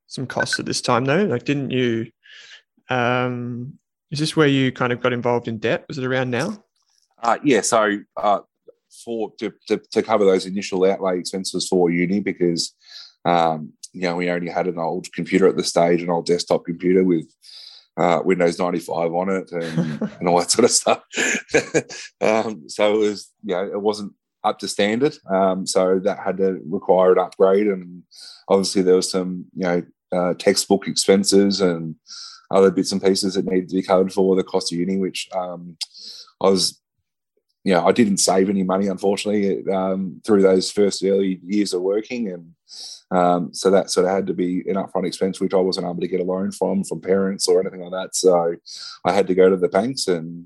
some 0.08 0.28
costs 0.28 0.60
at 0.60 0.66
this 0.66 0.82
time 0.82 1.06
though? 1.06 1.24
Like, 1.24 1.46
didn't 1.46 1.72
you? 1.72 2.12
Um, 2.90 3.79
is 4.12 4.20
this 4.20 4.36
where 4.36 4.48
you 4.48 4.72
kind 4.72 4.94
of 4.94 5.02
got 5.02 5.14
involved 5.14 5.48
in 5.48 5.58
debt? 5.58 5.86
Was 5.88 5.98
it 5.98 6.06
around 6.06 6.32
now? 6.32 6.64
Uh, 7.22 7.38
yeah. 7.44 7.62
So 7.62 8.00
uh, 8.18 8.40
for 9.04 9.32
to, 9.40 9.54
to, 9.68 9.78
to, 9.92 10.02
cover 10.02 10.26
those 10.26 10.46
initial 10.46 10.86
outlay 10.86 11.20
expenses 11.20 11.68
for 11.68 11.90
uni, 11.90 12.20
because 12.20 12.74
um, 13.26 13.74
you 13.94 14.02
know 14.02 14.16
we 14.16 14.30
only 14.30 14.50
had 14.50 14.68
an 14.68 14.80
old 14.80 15.12
computer 15.14 15.48
at 15.48 15.58
the 15.58 15.64
stage, 15.64 16.02
an 16.02 16.10
old 16.10 16.26
desktop 16.26 16.66
computer 16.66 17.04
with 17.04 17.30
uh, 18.00 18.22
Windows 18.24 18.58
95 18.58 19.14
on 19.14 19.30
it 19.30 19.52
and, 19.52 20.02
and 20.20 20.28
all 20.28 20.40
that 20.40 20.52
sort 20.52 20.66
of 20.66 20.72
stuff. 20.72 21.04
um, 22.22 22.64
so 22.70 22.96
it 22.96 22.98
was, 22.98 23.32
you 23.44 23.54
know, 23.54 23.66
it 23.66 23.82
wasn't 23.82 24.14
up 24.44 24.58
to 24.60 24.68
standard. 24.68 25.16
Um, 25.30 25.68
so 25.68 26.00
that 26.00 26.20
had 26.20 26.38
to 26.38 26.62
require 26.66 27.12
an 27.12 27.20
upgrade. 27.20 27.68
And 27.68 28.04
obviously 28.48 28.82
there 28.82 28.96
was 28.96 29.12
some, 29.12 29.46
you 29.54 29.64
know, 29.64 29.84
uh, 30.12 30.34
textbook 30.36 30.88
expenses 30.88 31.62
and 31.62 31.96
other 32.52 32.72
bits 32.72 32.92
and 32.92 33.02
pieces 33.02 33.36
that 33.36 33.46
needed 33.46 33.70
to 33.70 33.76
be 33.76 33.84
covered 33.84 34.12
for 34.12 34.36
the 34.36 34.44
cost 34.44 34.72
of 34.72 34.80
uni, 34.80 34.98
which 34.98 35.30
um, 35.36 35.78
I 36.42 36.50
was, 36.50 36.82
you 37.64 37.74
know, 37.74 37.86
I 37.86 37.92
didn't 37.92 38.18
save 38.18 38.50
any 38.50 38.64
money, 38.64 38.88
unfortunately, 38.88 39.72
um, 39.72 40.22
through 40.26 40.42
those 40.42 40.72
first 40.72 41.04
early 41.04 41.40
years 41.44 41.74
of 41.74 41.82
working. 41.82 42.32
And 42.32 42.54
um, 43.12 43.54
so 43.54 43.70
that 43.70 43.92
sort 43.92 44.06
of 44.06 44.12
had 44.12 44.28
to 44.28 44.34
be 44.34 44.64
an 44.68 44.76
upfront 44.76 45.06
expense, 45.06 45.40
which 45.40 45.54
I 45.54 45.58
wasn't 45.58 45.86
able 45.86 46.00
to 46.00 46.08
get 46.08 46.22
a 46.22 46.24
loan 46.24 46.52
from, 46.52 46.84
from 46.84 47.02
parents 47.02 47.48
or 47.48 47.60
anything 47.60 47.82
like 47.82 47.92
that. 47.92 48.16
So 48.16 48.56
I 49.06 49.12
had 49.12 49.28
to 49.28 49.36
go 49.36 49.50
to 49.50 49.58
the 49.58 49.70
banks 49.70 50.08
and 50.08 50.46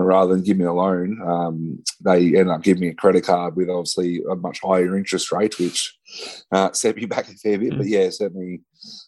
rather 0.00 0.32
than 0.32 0.42
give 0.42 0.56
me 0.56 0.64
a 0.64 0.72
loan, 0.72 1.20
um, 1.22 1.82
they 2.02 2.26
ended 2.26 2.48
up 2.48 2.62
giving 2.62 2.80
me 2.80 2.88
a 2.88 2.94
credit 2.94 3.24
card 3.24 3.56
with 3.56 3.68
obviously 3.68 4.22
a 4.30 4.34
much 4.34 4.60
higher 4.62 4.96
interest 4.96 5.30
rate, 5.30 5.58
which 5.58 5.96
uh, 6.50 6.72
set 6.72 6.96
me 6.96 7.04
back 7.04 7.28
a 7.28 7.34
fair 7.34 7.58
bit. 7.58 7.74
Mm. 7.74 7.78
But 7.78 7.86
yeah, 7.86 8.08
certainly 8.10 8.62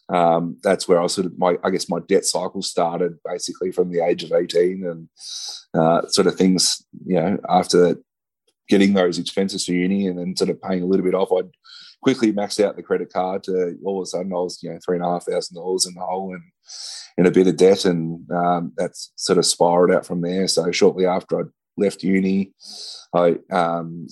um, 0.09 0.57
that's 0.63 0.87
where 0.87 1.01
I 1.01 1.07
sort 1.07 1.27
of 1.27 1.37
my 1.37 1.57
I 1.63 1.69
guess 1.71 1.89
my 1.89 1.99
debt 2.07 2.25
cycle 2.25 2.61
started 2.61 3.17
basically 3.25 3.71
from 3.71 3.91
the 3.91 4.01
age 4.01 4.23
of 4.23 4.31
eighteen, 4.31 4.85
and 4.85 5.09
uh, 5.73 6.07
sort 6.07 6.27
of 6.27 6.35
things 6.35 6.85
you 7.05 7.19
know 7.19 7.37
after 7.49 7.97
getting 8.69 8.93
those 8.93 9.19
expenses 9.19 9.65
for 9.65 9.73
uni 9.73 10.07
and 10.07 10.17
then 10.17 10.35
sort 10.35 10.49
of 10.49 10.61
paying 10.61 10.81
a 10.81 10.85
little 10.85 11.05
bit 11.05 11.15
off, 11.15 11.31
I'd 11.31 11.49
quickly 12.05 12.31
maxed 12.31 12.63
out 12.63 12.75
the 12.75 12.83
credit 12.83 13.11
card 13.11 13.41
to 13.41 13.75
all 13.83 13.99
of 13.99 14.03
a 14.03 14.05
sudden 14.05 14.31
I 14.31 14.35
was 14.35 14.61
you 14.61 14.69
know 14.69 14.77
three 14.85 14.95
and 14.95 15.03
a 15.03 15.09
half 15.09 15.23
thousand 15.23 15.55
dollars 15.55 15.87
in 15.87 15.95
the 15.95 16.01
hole 16.01 16.35
and 16.35 16.43
in 17.17 17.25
a 17.25 17.31
bit 17.31 17.47
of 17.47 17.57
debt, 17.57 17.83
and 17.85 18.29
um, 18.31 18.73
that's 18.77 19.11
sort 19.15 19.39
of 19.39 19.45
spiraled 19.47 19.89
out 19.89 20.05
from 20.05 20.21
there. 20.21 20.47
So 20.47 20.71
shortly 20.71 21.07
after 21.07 21.39
I'd 21.39 21.51
left 21.77 22.03
uni, 22.03 22.51
I 23.11 23.37
um, 23.51 24.07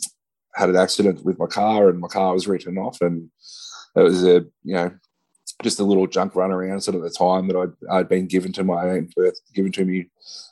had 0.56 0.70
an 0.70 0.76
accident 0.76 1.24
with 1.24 1.38
my 1.38 1.46
car, 1.46 1.88
and 1.88 2.00
my 2.00 2.08
car 2.08 2.34
was 2.34 2.48
written 2.48 2.80
off, 2.80 3.00
and 3.00 3.30
it 3.96 4.02
was 4.02 4.24
a 4.24 4.44
you 4.64 4.74
know 4.74 4.92
just 5.62 5.80
a 5.80 5.84
little 5.84 6.08
junk 6.08 6.36
run 6.36 6.52
around 6.52 6.82
sort 6.82 6.96
of 6.96 7.04
the 7.04 7.12
time 7.12 7.48
that 7.48 7.56
I'd, 7.56 7.92
I'd 7.92 8.10
been 8.10 8.26
given 8.26 8.52
to 8.54 8.64
my 8.64 8.90
own 8.90 9.08
birth, 9.16 9.40
given 9.54 9.72
to 9.74 9.86
me 9.86 10.10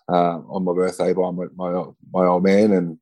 uh, 0.07 0.41
on 0.47 0.63
my 0.63 0.73
birthday 0.73 1.11
by 1.13 1.31
my, 1.31 1.45
my, 1.55 1.85
my 2.13 2.25
old 2.27 2.43
man, 2.43 2.71
and 2.71 2.99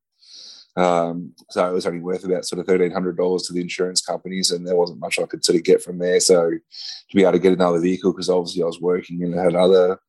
um, 0.80 1.34
so 1.50 1.70
it 1.70 1.74
was 1.74 1.86
only 1.86 2.00
worth 2.00 2.24
about 2.24 2.46
sort 2.46 2.60
of 2.60 2.66
thirteen 2.66 2.92
hundred 2.92 3.18
dollars 3.18 3.44
to 3.44 3.54
the 3.54 3.62
insurance 3.62 4.02
companies, 4.02 4.52
and 4.52 4.66
there 4.66 4.78
wasn't 4.78 5.00
much 5.00 5.20
I 5.20 5.26
could 5.26 5.44
sort 5.44 5.58
of 5.58 5.64
get 5.64 5.84
from 5.84 5.98
there. 5.98 6.20
So 6.20 6.50
to 6.52 7.16
be 7.16 7.24
able 7.24 7.34
to 7.34 7.40
get 7.40 7.54
another 7.54 7.80
vehicle, 7.80 8.14
because 8.14 8.30
obviously 8.30 8.64
I 8.64 8.68
was 8.68 8.80
working 8.80 9.24
and 9.24 9.34
had 9.34 9.56
other 9.56 10.00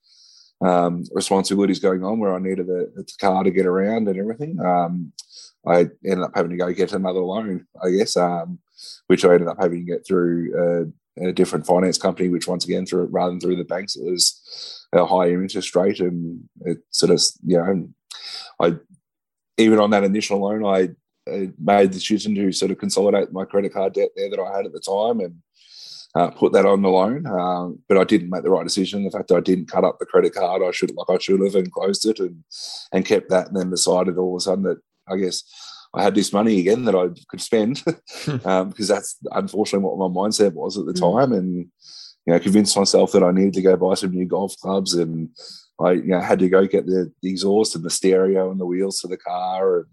um, 0.61 1.05
responsibilities 1.13 1.81
going 1.81 2.05
on 2.05 2.19
where 2.19 2.35
I 2.35 2.39
needed 2.39 2.69
a, 2.69 2.87
a, 3.01 3.05
car 3.19 3.43
to 3.43 3.51
get 3.51 3.67
around 3.67 4.09
and 4.09 4.19
everything. 4.19 4.61
Um, 4.61 5.13
I 5.67 5.89
ended 6.05 6.23
up 6.23 6.33
having 6.35 6.51
to 6.51 6.57
go 6.57 6.73
get 6.73 6.93
another 6.93 7.21
loan, 7.21 7.67
I 7.83 7.91
guess, 7.91 8.17
um, 8.17 8.59
which 9.07 9.25
I 9.25 9.33
ended 9.33 9.49
up 9.49 9.57
having 9.59 9.87
to 9.87 9.93
get 9.93 10.07
through 10.07 10.93
a, 11.19 11.29
a, 11.29 11.33
different 11.33 11.67
finance 11.67 11.99
company, 11.99 12.29
which 12.29 12.47
once 12.47 12.65
again, 12.65 12.87
through 12.87 13.07
rather 13.07 13.33
than 13.33 13.41
through 13.41 13.57
the 13.57 13.65
banks, 13.65 13.97
it 13.97 14.05
was 14.05 14.87
a 14.93 15.05
higher 15.05 15.43
interest 15.43 15.75
rate, 15.75 16.01
and 16.01 16.49
it 16.63 16.79
sort 16.91 17.11
of 17.11 17.23
you 17.45 17.57
know, 17.57 17.89
I 18.61 18.77
even 19.61 19.79
on 19.79 19.91
that 19.91 20.05
initial 20.05 20.39
loan, 20.39 20.65
I, 20.65 20.91
made 21.59 21.91
the 21.91 21.99
decision 21.99 22.35
to 22.35 22.51
sort 22.51 22.71
of 22.71 22.79
consolidate 22.79 23.33
my 23.33 23.45
credit 23.45 23.73
card 23.73 23.93
debt 23.93 24.09
there 24.17 24.31
that 24.31 24.41
I 24.41 24.57
had 24.57 24.67
at 24.67 24.73
the 24.73 24.81
time 24.81 25.21
and 25.21 25.37
uh, 26.15 26.31
put 26.31 26.53
that 26.53 26.67
on 26.67 26.83
the 26.83 26.89
loan. 26.89 27.27
Um, 27.27 27.79
but 27.89 27.99
I 27.99 28.05
didn't 28.05 28.31
make 28.31 28.43
the 28.43 28.51
right 28.51 28.65
decision. 28.65 29.05
The 29.05 29.11
fact 29.11 29.29
that 29.29 29.37
I 29.37 29.41
didn't 29.41 29.71
cut 29.71 29.85
up 29.85 29.99
the 29.99 30.07
credit 30.07 30.35
card, 30.35 30.63
I 30.63 30.71
should 30.73 30.95
like 30.97 31.09
I 31.09 31.19
should 31.19 31.41
have 31.41 31.55
and 31.55 31.71
closed 31.71 32.07
it 32.07 32.19
and 32.19 32.43
and 32.93 33.05
kept 33.05 33.31
that, 33.31 33.49
and 33.49 33.57
then 33.57 33.71
decided 33.71 34.19
all 34.19 34.35
of 34.35 34.39
a 34.39 34.41
sudden 34.41 34.65
that 34.65 34.81
I 35.09 35.17
guess 35.17 35.45
I 35.95 36.03
had 36.03 36.15
this 36.15 36.33
money 36.33 36.59
again 36.61 36.85
that 36.85 36.95
I 36.95 37.09
could 37.29 37.41
spend 37.41 37.83
because 37.85 38.45
um, 38.45 38.73
that's 38.77 39.17
unfortunately 39.33 39.87
what 39.89 40.11
my 40.11 40.21
mindset 40.21 40.53
was 40.53 40.79
at 40.79 40.87
the 40.87 40.93
hmm. 40.93 41.17
time, 41.17 41.33
and 41.33 41.57
you 42.27 42.33
know 42.33 42.41
convinced 42.41 42.77
myself 42.77 43.13
that 43.13 43.23
I 43.23 43.31
needed 43.31 43.55
to 43.55 43.63
go 43.63 43.77
buy 43.77 43.95
some 43.95 44.11
new 44.11 44.27
golf 44.27 44.57
clubs 44.61 44.95
and 44.95 45.31
I 45.83 45.93
you 45.93 46.09
know, 46.09 46.21
had 46.21 46.39
to 46.41 46.49
go 46.49 46.67
get 46.67 46.87
the, 46.87 47.13
the, 47.23 47.31
exhaust 47.31 47.75
and 47.75 47.85
the 47.85 47.91
stereo 47.91 48.51
and 48.51 48.61
the 48.61 48.67
wheels 48.67 49.01
to 49.01 49.09
the 49.09 49.17
car 49.17 49.79
and 49.79 49.87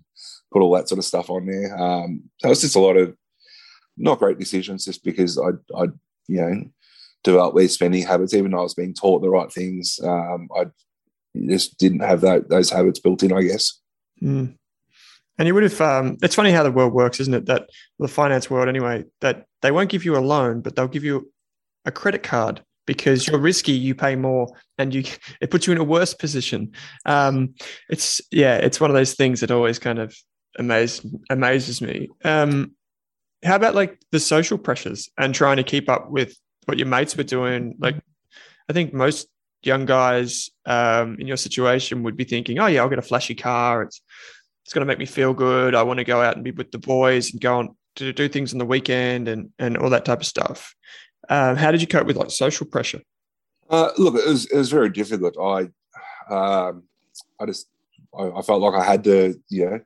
put 0.51 0.61
all 0.61 0.73
that 0.75 0.89
sort 0.89 0.99
of 0.99 1.05
stuff 1.05 1.29
on 1.29 1.45
there. 1.45 1.77
Um, 1.77 2.23
so 2.39 2.49
was 2.49 2.61
just 2.61 2.75
a 2.75 2.79
lot 2.79 2.97
of 2.97 3.15
not 3.97 4.19
great 4.19 4.39
decisions 4.39 4.85
just 4.85 5.03
because 5.03 5.37
I, 5.37 5.49
I 5.75 5.85
you 6.27 6.41
know, 6.41 6.63
developed 7.23 7.57
these 7.57 7.73
spending 7.73 8.03
habits, 8.05 8.33
even 8.33 8.51
though 8.51 8.59
I 8.59 8.63
was 8.63 8.73
being 8.73 8.93
taught 8.93 9.21
the 9.21 9.29
right 9.29 9.51
things. 9.51 9.99
Um, 10.03 10.49
I 10.55 10.65
just 11.47 11.77
didn't 11.77 12.01
have 12.01 12.21
that, 12.21 12.49
those 12.49 12.69
habits 12.69 12.99
built 12.99 13.23
in, 13.23 13.33
I 13.33 13.43
guess. 13.43 13.79
Mm. 14.21 14.55
And 15.37 15.47
you 15.47 15.53
would 15.53 15.63
have, 15.63 15.81
um, 15.81 16.17
it's 16.21 16.35
funny 16.35 16.51
how 16.51 16.63
the 16.63 16.71
world 16.71 16.93
works, 16.93 17.19
isn't 17.19 17.33
it? 17.33 17.45
That 17.45 17.69
the 17.99 18.07
finance 18.07 18.49
world, 18.49 18.67
anyway, 18.67 19.05
that 19.21 19.45
they 19.61 19.71
won't 19.71 19.89
give 19.89 20.03
you 20.03 20.17
a 20.17 20.19
loan, 20.19 20.61
but 20.61 20.75
they'll 20.75 20.87
give 20.87 21.03
you 21.03 21.31
a 21.85 21.91
credit 21.91 22.23
card 22.23 22.61
because 22.87 23.27
you're 23.27 23.37
risky, 23.37 23.73
you 23.73 23.93
pay 23.93 24.15
more, 24.15 24.47
and 24.79 24.95
you 24.95 25.03
it 25.41 25.51
puts 25.51 25.67
you 25.67 25.73
in 25.73 25.79
a 25.79 25.83
worse 25.83 26.15
position. 26.15 26.71
Um, 27.05 27.53
it's 27.89 28.19
yeah, 28.31 28.55
it's 28.55 28.81
one 28.81 28.89
of 28.89 28.95
those 28.95 29.13
things 29.13 29.41
that 29.41 29.51
always 29.51 29.77
kind 29.77 29.99
of 29.99 30.17
amaze 30.57 31.05
amazes 31.29 31.79
me. 31.79 32.09
Um, 32.23 32.71
how 33.45 33.55
about 33.55 33.75
like 33.75 33.99
the 34.11 34.19
social 34.19 34.57
pressures 34.57 35.09
and 35.19 35.35
trying 35.35 35.57
to 35.57 35.63
keep 35.63 35.89
up 35.89 36.09
with 36.09 36.35
what 36.65 36.79
your 36.79 36.87
mates 36.87 37.15
were 37.15 37.23
doing? 37.23 37.75
Like, 37.77 37.97
I 38.67 38.73
think 38.73 38.93
most 38.93 39.27
young 39.61 39.85
guys 39.85 40.49
um, 40.65 41.17
in 41.19 41.27
your 41.27 41.37
situation 41.37 42.01
would 42.03 42.17
be 42.17 42.23
thinking, 42.23 42.57
"Oh 42.57 42.65
yeah, 42.65 42.81
I'll 42.81 42.89
get 42.89 42.99
a 42.99 43.03
flashy 43.03 43.35
car. 43.35 43.83
It's 43.83 44.01
it's 44.65 44.73
going 44.73 44.81
to 44.81 44.87
make 44.87 44.99
me 44.99 45.05
feel 45.05 45.33
good. 45.33 45.75
I 45.75 45.83
want 45.83 45.99
to 45.99 46.03
go 46.03 46.21
out 46.21 46.35
and 46.35 46.43
be 46.43 46.51
with 46.51 46.71
the 46.71 46.79
boys 46.79 47.31
and 47.31 47.39
go 47.39 47.59
on 47.59 47.75
to 47.95 48.11
do 48.11 48.27
things 48.27 48.53
on 48.53 48.59
the 48.59 48.65
weekend 48.65 49.27
and 49.27 49.49
and 49.59 49.77
all 49.77 49.91
that 49.91 50.05
type 50.05 50.21
of 50.21 50.25
stuff." 50.25 50.73
Um, 51.29 51.55
how 51.55 51.71
did 51.71 51.81
you 51.81 51.87
cope 51.87 52.07
with 52.07 52.17
like 52.17 52.31
social 52.31 52.65
pressure? 52.65 53.01
Uh, 53.69 53.91
look, 53.97 54.15
it 54.15 54.27
was 54.27 54.45
it 54.45 54.57
was 54.57 54.71
very 54.71 54.89
difficult. 54.89 55.37
I 55.37 55.69
um, 56.33 56.83
I 57.39 57.45
just 57.45 57.67
I, 58.17 58.29
I, 58.29 58.41
felt 58.41 58.61
like 58.61 58.79
I 58.79 58.83
had 58.83 59.03
to 59.05 59.35
you 59.49 59.65
know 59.65 59.79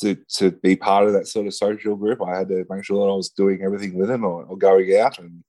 to 0.00 0.16
to 0.36 0.50
be 0.50 0.74
part 0.76 1.06
of 1.06 1.12
that 1.12 1.28
sort 1.28 1.46
of 1.46 1.54
social 1.54 1.96
group. 1.96 2.20
I 2.22 2.36
had 2.36 2.48
to 2.48 2.66
make 2.68 2.84
sure 2.84 3.04
that 3.04 3.12
I 3.12 3.16
was 3.16 3.30
doing 3.30 3.62
everything 3.62 3.94
with 3.94 4.08
them 4.08 4.24
or, 4.24 4.44
or 4.44 4.56
going 4.56 4.96
out 4.96 5.18
and 5.18 5.44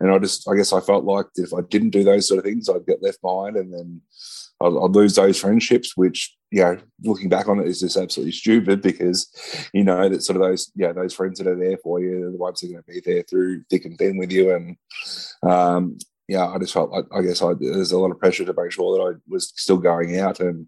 and 0.00 0.10
I 0.10 0.18
just 0.18 0.48
I 0.48 0.54
guess 0.54 0.72
I 0.72 0.80
felt 0.80 1.04
like 1.04 1.26
if 1.36 1.54
I 1.54 1.62
didn't 1.62 1.90
do 1.90 2.04
those 2.04 2.28
sort 2.28 2.38
of 2.38 2.44
things, 2.44 2.68
I'd 2.68 2.86
get 2.86 3.02
left 3.02 3.22
behind 3.22 3.56
and 3.56 3.72
then 3.72 4.02
I'd, 4.64 4.84
I'd 4.84 4.90
lose 4.90 5.14
those 5.14 5.40
friendships, 5.40 5.96
which 5.96 6.34
you 6.50 6.62
know, 6.62 6.78
looking 7.02 7.28
back 7.28 7.48
on 7.48 7.58
it 7.58 7.66
is 7.66 7.80
just 7.80 7.96
absolutely 7.96 8.32
stupid 8.32 8.80
because 8.80 9.28
you 9.72 9.82
know 9.82 10.08
that 10.08 10.22
sort 10.22 10.36
of 10.36 10.42
those, 10.42 10.70
yeah, 10.76 10.92
those 10.92 11.14
friends 11.14 11.38
that 11.38 11.48
are 11.48 11.58
there 11.58 11.78
for 11.78 12.00
you, 12.00 12.28
are 12.28 12.30
the 12.30 12.36
ones 12.36 12.60
that 12.60 12.68
are 12.68 12.72
going 12.72 12.84
to 12.84 12.92
be 12.92 13.00
there 13.00 13.22
through 13.22 13.64
thick 13.70 13.84
and 13.84 13.98
thin 13.98 14.16
with 14.16 14.30
you. 14.30 14.54
And 14.54 14.76
um, 15.42 15.98
yeah, 16.28 16.46
I 16.46 16.58
just 16.58 16.72
felt 16.72 16.90
like 16.90 17.06
I 17.12 17.22
guess 17.22 17.42
I, 17.42 17.54
there's 17.58 17.92
a 17.92 17.98
lot 17.98 18.10
of 18.10 18.18
pressure 18.18 18.44
to 18.44 18.54
make 18.56 18.72
sure 18.72 18.96
that 18.96 19.14
I 19.14 19.20
was 19.28 19.52
still 19.56 19.78
going 19.78 20.18
out 20.18 20.40
and 20.40 20.66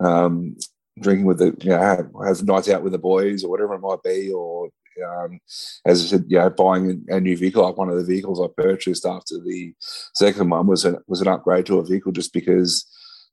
um, 0.00 0.56
drinking 1.00 1.26
with 1.26 1.38
the, 1.38 1.56
you 1.60 1.70
know, 1.70 1.80
have, 1.80 2.10
have, 2.26 2.42
nights 2.44 2.68
out 2.68 2.82
with 2.82 2.92
the 2.92 2.98
boys 2.98 3.44
or 3.44 3.50
whatever 3.50 3.74
it 3.74 3.80
might 3.80 4.02
be, 4.02 4.30
or 4.30 4.68
um, 5.04 5.40
as 5.84 6.02
I 6.02 6.06
said, 6.06 6.24
yeah, 6.28 6.48
buying 6.48 7.04
a, 7.08 7.16
a, 7.16 7.20
new 7.20 7.36
vehicle. 7.36 7.64
Like 7.64 7.76
one 7.76 7.88
of 7.88 7.96
the 7.96 8.04
vehicles 8.04 8.40
I 8.40 8.46
purchased 8.62 9.06
after 9.06 9.40
the 9.40 9.74
second 9.78 10.50
one 10.50 10.66
was 10.66 10.84
an, 10.84 10.98
was 11.06 11.20
an 11.20 11.28
upgrade 11.28 11.66
to 11.66 11.78
a 11.78 11.84
vehicle 11.84 12.12
just 12.12 12.32
because 12.32 12.86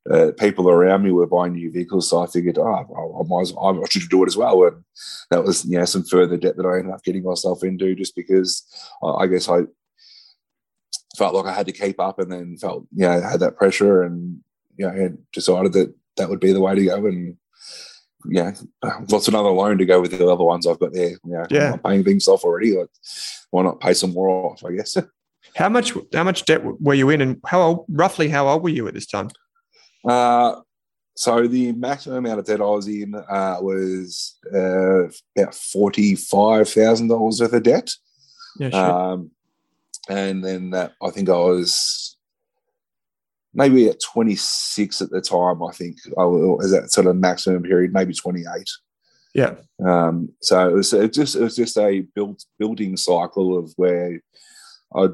uh, 0.10 0.32
people 0.40 0.70
around 0.70 1.04
me 1.04 1.12
were 1.12 1.28
buying 1.28 1.54
new 1.54 1.72
vehicles, 1.72 2.10
so 2.10 2.24
I 2.24 2.28
figured, 2.28 2.58
oh, 2.58 2.64
I, 2.66 3.28
might 3.28 3.42
as 3.42 3.54
well, 3.54 3.84
I 3.84 3.88
should 3.88 4.10
do 4.10 4.24
it 4.24 4.28
as 4.28 4.38
well. 4.38 4.64
And 4.64 4.84
that 5.30 5.44
was, 5.44 5.64
you 5.66 5.78
know, 5.78 5.86
some 5.86 6.04
further 6.04 6.38
debt 6.38 6.58
that 6.58 6.66
I 6.66 6.80
ended 6.80 6.94
up 6.94 7.04
getting 7.04 7.24
myself 7.24 7.64
into 7.64 7.94
just 7.94 8.16
because 8.16 8.66
I 9.04 9.28
guess 9.28 9.48
I 9.48 9.62
felt 11.18 11.36
like 11.36 11.46
I 11.46 11.54
had 11.54 11.68
to 11.68 11.72
keep 11.72 12.00
up, 12.00 12.20
and 12.20 12.32
then 12.32 12.58
felt, 12.58 12.88
you 12.94 13.08
know, 13.08 13.22
had 13.22 13.42
that 13.42 13.58
pressure, 13.58 14.02
and 14.02 14.42
you 14.78 14.88
know, 14.88 14.94
had 14.94 15.18
decided 15.34 15.74
that 15.74 15.94
that 16.18 16.30
would 16.30 16.40
be 16.40 16.54
the 16.54 16.62
way 16.62 16.74
to 16.74 16.86
go. 16.86 17.06
And 17.06 17.38
yeah, 18.26 18.54
what's 19.08 19.28
another 19.28 19.50
loan 19.50 19.78
to 19.78 19.86
go 19.86 20.02
with 20.02 20.18
the 20.18 20.28
other 20.28 20.44
ones 20.44 20.66
I've 20.66 20.80
got 20.80 20.94
there? 20.94 21.10
You 21.10 21.20
know, 21.26 21.46
yeah, 21.52 21.74
I'm 21.74 21.80
paying 21.80 22.04
things 22.04 22.28
off 22.28 22.44
already. 22.44 22.76
Like, 22.76 22.90
why 23.52 23.64
not 23.64 23.80
pay 23.80 23.94
some 23.94 24.14
more 24.14 24.30
off? 24.30 24.64
I 24.66 24.72
guess. 24.72 24.98
How 25.56 25.70
much? 25.70 25.94
How 26.14 26.24
much 26.24 26.46
debt 26.46 26.62
were 26.64 26.94
you 26.94 27.10
in, 27.10 27.20
and 27.20 27.42
how 27.46 27.62
old, 27.62 27.86
roughly 27.90 28.30
how 28.30 28.48
old 28.48 28.64
were 28.64 28.70
you 28.70 28.88
at 28.88 28.94
this 28.94 29.08
time? 29.08 29.30
Uh, 30.08 30.62
so 31.16 31.48
the 31.48 31.72
maximum 31.74 32.18
amount 32.18 32.40
of 32.40 32.46
debt 32.46 32.62
I 32.62 32.66
was 32.66 32.88
in 32.88 33.14
uh, 33.16 33.58
was 33.62 34.38
uh, 34.54 35.04
about 35.38 35.54
forty 35.54 36.16
five 36.16 36.70
thousand 36.70 37.10
dollars 37.10 37.42
worth 37.42 37.54
of 37.54 37.64
debt. 37.64 37.92
Yeah, 38.58 38.70
sure. 38.70 38.80
Um, 38.80 39.32
and 40.10 40.44
then 40.44 40.72
that 40.72 40.94
I 41.02 41.10
think 41.10 41.30
I 41.30 41.38
was 41.38 42.18
maybe 43.54 43.88
at 43.90 44.02
twenty 44.02 44.36
six 44.36 45.02
at 45.02 45.10
the 45.10 45.22
time. 45.22 45.62
I 45.62 45.72
think 45.72 45.98
I 46.18 46.24
was 46.24 46.72
that 46.72 46.92
sort 46.92 47.08
of 47.08 47.18
maximum 47.18 47.64
period, 47.64 47.94
maybe 47.94 48.14
twenty 48.14 48.44
eight. 48.58 48.70
Yeah. 49.34 49.56
Um, 49.86 50.30
so 50.42 50.70
it 50.70 50.74
was 50.74 50.94
it 50.94 51.14
just 51.14 51.36
it 51.36 51.42
was 51.42 51.56
just 51.56 51.78
a 51.78 52.02
build 52.16 52.42
building 52.58 52.98
cycle 52.98 53.58
of 53.58 53.74
where 53.76 54.22
I'd 54.96 55.12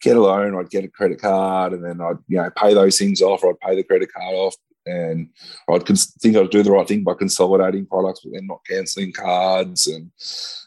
get 0.00 0.16
a 0.16 0.20
loan, 0.20 0.56
I'd 0.56 0.70
get 0.70 0.84
a 0.84 0.88
credit 0.88 1.20
card, 1.20 1.72
and 1.72 1.84
then 1.84 2.00
I'd 2.00 2.18
you 2.28 2.38
know 2.38 2.50
pay 2.56 2.74
those 2.74 2.98
things 2.98 3.22
off, 3.22 3.42
or 3.42 3.50
I'd 3.50 3.60
pay 3.60 3.76
the 3.76 3.82
credit 3.82 4.12
card 4.12 4.34
off, 4.34 4.54
and 4.86 5.28
I'd 5.70 5.86
cons- 5.86 6.14
think 6.20 6.36
I'd 6.36 6.50
do 6.50 6.62
the 6.62 6.72
right 6.72 6.86
thing 6.86 7.04
by 7.04 7.14
consolidating 7.14 7.86
products, 7.86 8.20
but 8.20 8.32
then 8.32 8.46
not 8.46 8.64
cancelling 8.66 9.12
cards, 9.12 9.86
and 9.86 10.10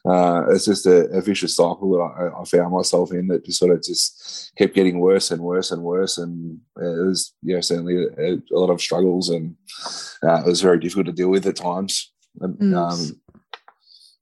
uh, 0.06 0.44
it's 0.50 0.66
just 0.66 0.86
a, 0.86 1.08
a, 1.10 1.22
vicious 1.22 1.56
cycle 1.56 1.92
that 1.92 2.32
I, 2.34 2.42
I, 2.42 2.46
found 2.46 2.74
myself 2.74 3.12
in 3.12 3.28
that 3.28 3.46
just 3.46 3.60
sort 3.60 3.72
of 3.72 3.84
just 3.84 4.52
kept 4.58 4.74
getting 4.74 5.00
worse 5.00 5.32
and 5.32 5.42
worse 5.42 5.72
and 5.72 5.82
worse, 5.82 6.18
and 6.18 6.60
it 6.78 7.06
was 7.08 7.34
you 7.42 7.56
know 7.56 7.62
certainly 7.62 8.06
a, 8.18 8.34
a 8.34 8.58
lot 8.58 8.70
of 8.70 8.82
struggles, 8.82 9.30
and 9.30 9.56
uh, 10.24 10.42
it 10.42 10.46
was 10.46 10.62
very 10.62 10.80
difficult 10.80 11.08
to 11.08 11.12
deal 11.12 11.30
with 11.30 11.46
at 11.46 11.56
times. 11.56 12.12
Mm. 12.40 12.76
Um, 12.76 13.22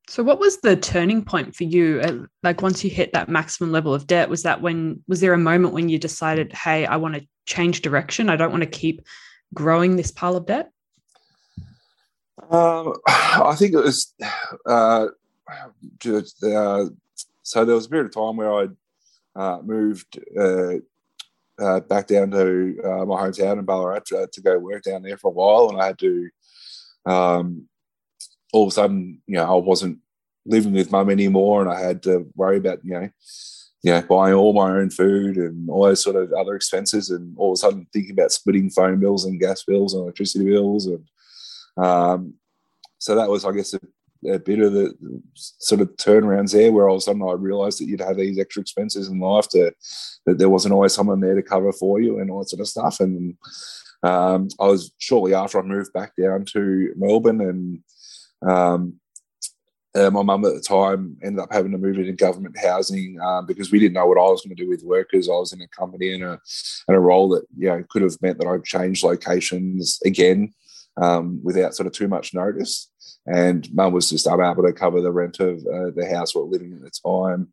so, 0.09 0.23
what 0.23 0.39
was 0.39 0.57
the 0.57 0.75
turning 0.75 1.23
point 1.23 1.55
for 1.55 1.65
you? 1.65 2.27
Like, 2.41 2.61
once 2.63 2.83
you 2.83 2.89
hit 2.89 3.13
that 3.13 3.29
maximum 3.29 3.71
level 3.71 3.93
of 3.93 4.07
debt, 4.07 4.29
was 4.29 4.43
that 4.43 4.61
when, 4.61 5.03
was 5.07 5.21
there 5.21 5.33
a 5.33 5.37
moment 5.37 5.73
when 5.73 5.87
you 5.87 5.99
decided, 5.99 6.51
hey, 6.51 6.85
I 6.87 6.95
want 6.95 7.13
to 7.13 7.27
change 7.45 7.81
direction? 7.81 8.27
I 8.27 8.35
don't 8.35 8.51
want 8.51 8.63
to 8.63 8.69
keep 8.69 9.05
growing 9.53 9.95
this 9.95 10.11
pile 10.11 10.35
of 10.35 10.47
debt? 10.47 10.71
Um, 12.49 12.95
I 13.07 13.55
think 13.55 13.73
it 13.73 13.83
was 13.83 14.13
uh, 14.65 15.07
uh, 15.47 16.85
so 17.43 17.65
there 17.65 17.75
was 17.75 17.85
a 17.85 17.89
period 17.89 18.07
of 18.07 18.13
time 18.13 18.37
where 18.37 18.53
I 18.53 18.67
uh, 19.35 19.61
moved 19.61 20.19
uh, 20.37 20.75
uh, 21.59 21.79
back 21.81 22.07
down 22.07 22.31
to 22.31 22.79
uh, 22.83 23.05
my 23.05 23.21
hometown 23.21 23.59
in 23.59 23.65
Ballarat 23.65 24.05
to, 24.07 24.27
to, 24.31 24.41
go 24.41 24.57
work 24.57 24.83
down 24.83 25.03
there 25.03 25.17
for 25.17 25.27
a 25.29 25.33
while, 25.33 25.69
and 25.69 25.81
I 25.81 25.87
had 25.87 25.99
to. 25.99 26.29
Um, 27.05 27.67
all 28.53 28.63
of 28.63 28.69
a 28.69 28.71
sudden, 28.71 29.21
you 29.27 29.35
know, 29.35 29.45
I 29.45 29.59
wasn't 29.59 29.99
living 30.45 30.73
with 30.73 30.91
mum 30.91 31.09
anymore, 31.09 31.61
and 31.61 31.71
I 31.71 31.79
had 31.79 32.03
to 32.03 32.27
worry 32.35 32.57
about 32.57 32.79
you 32.83 32.93
know, 32.93 33.09
you 33.83 33.91
know, 33.91 34.01
buying 34.01 34.33
all 34.33 34.53
my 34.53 34.71
own 34.71 34.89
food 34.89 35.37
and 35.37 35.69
all 35.69 35.83
those 35.83 36.03
sort 36.03 36.15
of 36.15 36.33
other 36.33 36.55
expenses, 36.55 37.09
and 37.09 37.35
all 37.37 37.51
of 37.51 37.53
a 37.53 37.57
sudden 37.57 37.87
thinking 37.93 38.11
about 38.11 38.31
splitting 38.31 38.69
phone 38.69 38.99
bills 38.99 39.25
and 39.25 39.39
gas 39.39 39.63
bills 39.63 39.93
and 39.93 40.03
electricity 40.03 40.45
bills, 40.45 40.87
and 40.87 41.05
um, 41.83 42.33
so 42.97 43.15
that 43.15 43.29
was, 43.29 43.45
I 43.45 43.51
guess, 43.51 43.73
a, 43.73 43.79
a, 44.29 44.39
bit 44.39 44.59
of 44.59 44.73
the 44.73 44.93
sort 45.35 45.79
of 45.79 45.95
turnarounds 45.95 46.51
there, 46.51 46.71
where 46.71 46.89
all 46.89 46.95
of 46.95 46.99
a 46.99 47.01
sudden 47.01 47.21
I 47.21 47.33
realised 47.33 47.79
that 47.79 47.85
you'd 47.85 48.01
have 48.01 48.17
these 48.17 48.37
extra 48.37 48.61
expenses 48.61 49.07
in 49.07 49.19
life 49.19 49.47
to 49.49 49.71
that 50.25 50.37
there 50.37 50.49
wasn't 50.49 50.73
always 50.73 50.93
someone 50.93 51.21
there 51.21 51.35
to 51.35 51.41
cover 51.41 51.71
for 51.71 52.01
you 52.01 52.19
and 52.19 52.29
all 52.29 52.39
that 52.39 52.49
sort 52.49 52.59
of 52.59 52.67
stuff, 52.67 52.99
and 52.99 53.35
um, 54.03 54.49
I 54.59 54.65
was 54.65 54.91
shortly 54.97 55.33
after 55.33 55.59
I 55.59 55.63
moved 55.63 55.93
back 55.93 56.13
down 56.15 56.45
to 56.53 56.93
Melbourne 56.97 57.41
and. 57.41 57.83
Um, 58.47 58.99
uh, 59.95 60.09
my 60.11 60.21
mum 60.21 60.45
at 60.45 60.53
the 60.53 60.61
time 60.61 61.17
ended 61.23 61.41
up 61.41 61.51
having 61.51 61.71
to 61.71 61.77
move 61.77 61.97
into 61.97 62.13
government 62.13 62.55
housing 62.57 63.19
um, 63.21 63.45
because 63.47 63.71
we 63.71 63.79
didn't 63.79 63.93
know 63.93 64.05
what 64.05 64.19
I 64.19 64.29
was 64.29 64.41
going 64.41 64.55
to 64.55 64.63
do 64.63 64.69
with 64.69 64.83
work 64.83 65.09
because 65.11 65.27
I 65.27 65.33
was 65.33 65.51
in 65.51 65.61
a 65.61 65.67
company 65.67 66.13
and 66.13 66.23
a, 66.23 66.39
and 66.87 66.95
a 66.95 66.99
role 66.99 67.29
that 67.29 67.45
you 67.57 67.69
know 67.69 67.83
could 67.89 68.03
have 68.03 68.21
meant 68.21 68.37
that 68.37 68.47
I'd 68.47 68.63
change 68.63 69.03
locations 69.03 69.99
again 70.05 70.53
um, 70.97 71.39
without 71.43 71.73
sort 71.75 71.87
of 71.87 71.93
too 71.93 72.07
much 72.07 72.33
notice. 72.33 72.91
And 73.25 73.67
mum 73.73 73.93
was 73.93 74.09
just 74.09 74.27
unable 74.27 74.63
to 74.63 74.73
cover 74.73 75.01
the 75.01 75.11
rent 75.11 75.39
of 75.39 75.57
uh, 75.59 75.91
the 75.95 76.07
house 76.09 76.35
we 76.35 76.41
were 76.41 76.47
living 76.47 76.73
at 76.73 76.81
the 76.81 76.91
time 76.91 77.51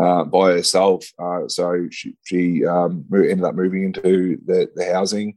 uh, 0.00 0.24
by 0.24 0.52
herself. 0.52 1.04
Uh, 1.18 1.48
so 1.48 1.88
she, 1.90 2.14
she 2.24 2.64
um, 2.66 3.04
ended 3.12 3.44
up 3.44 3.54
moving 3.54 3.84
into 3.84 4.38
the, 4.44 4.70
the 4.74 4.84
housing, 4.92 5.36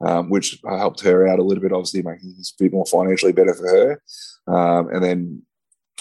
um, 0.00 0.30
which 0.30 0.58
helped 0.66 1.00
her 1.00 1.26
out 1.26 1.38
a 1.38 1.42
little 1.42 1.62
bit, 1.62 1.72
obviously 1.72 2.02
making 2.02 2.32
things 2.32 2.52
a 2.58 2.62
bit 2.62 2.72
more 2.72 2.86
financially 2.86 3.32
better 3.32 3.54
for 3.54 3.68
her. 3.68 4.02
Um, 4.46 4.88
and 4.88 5.02
then 5.02 5.42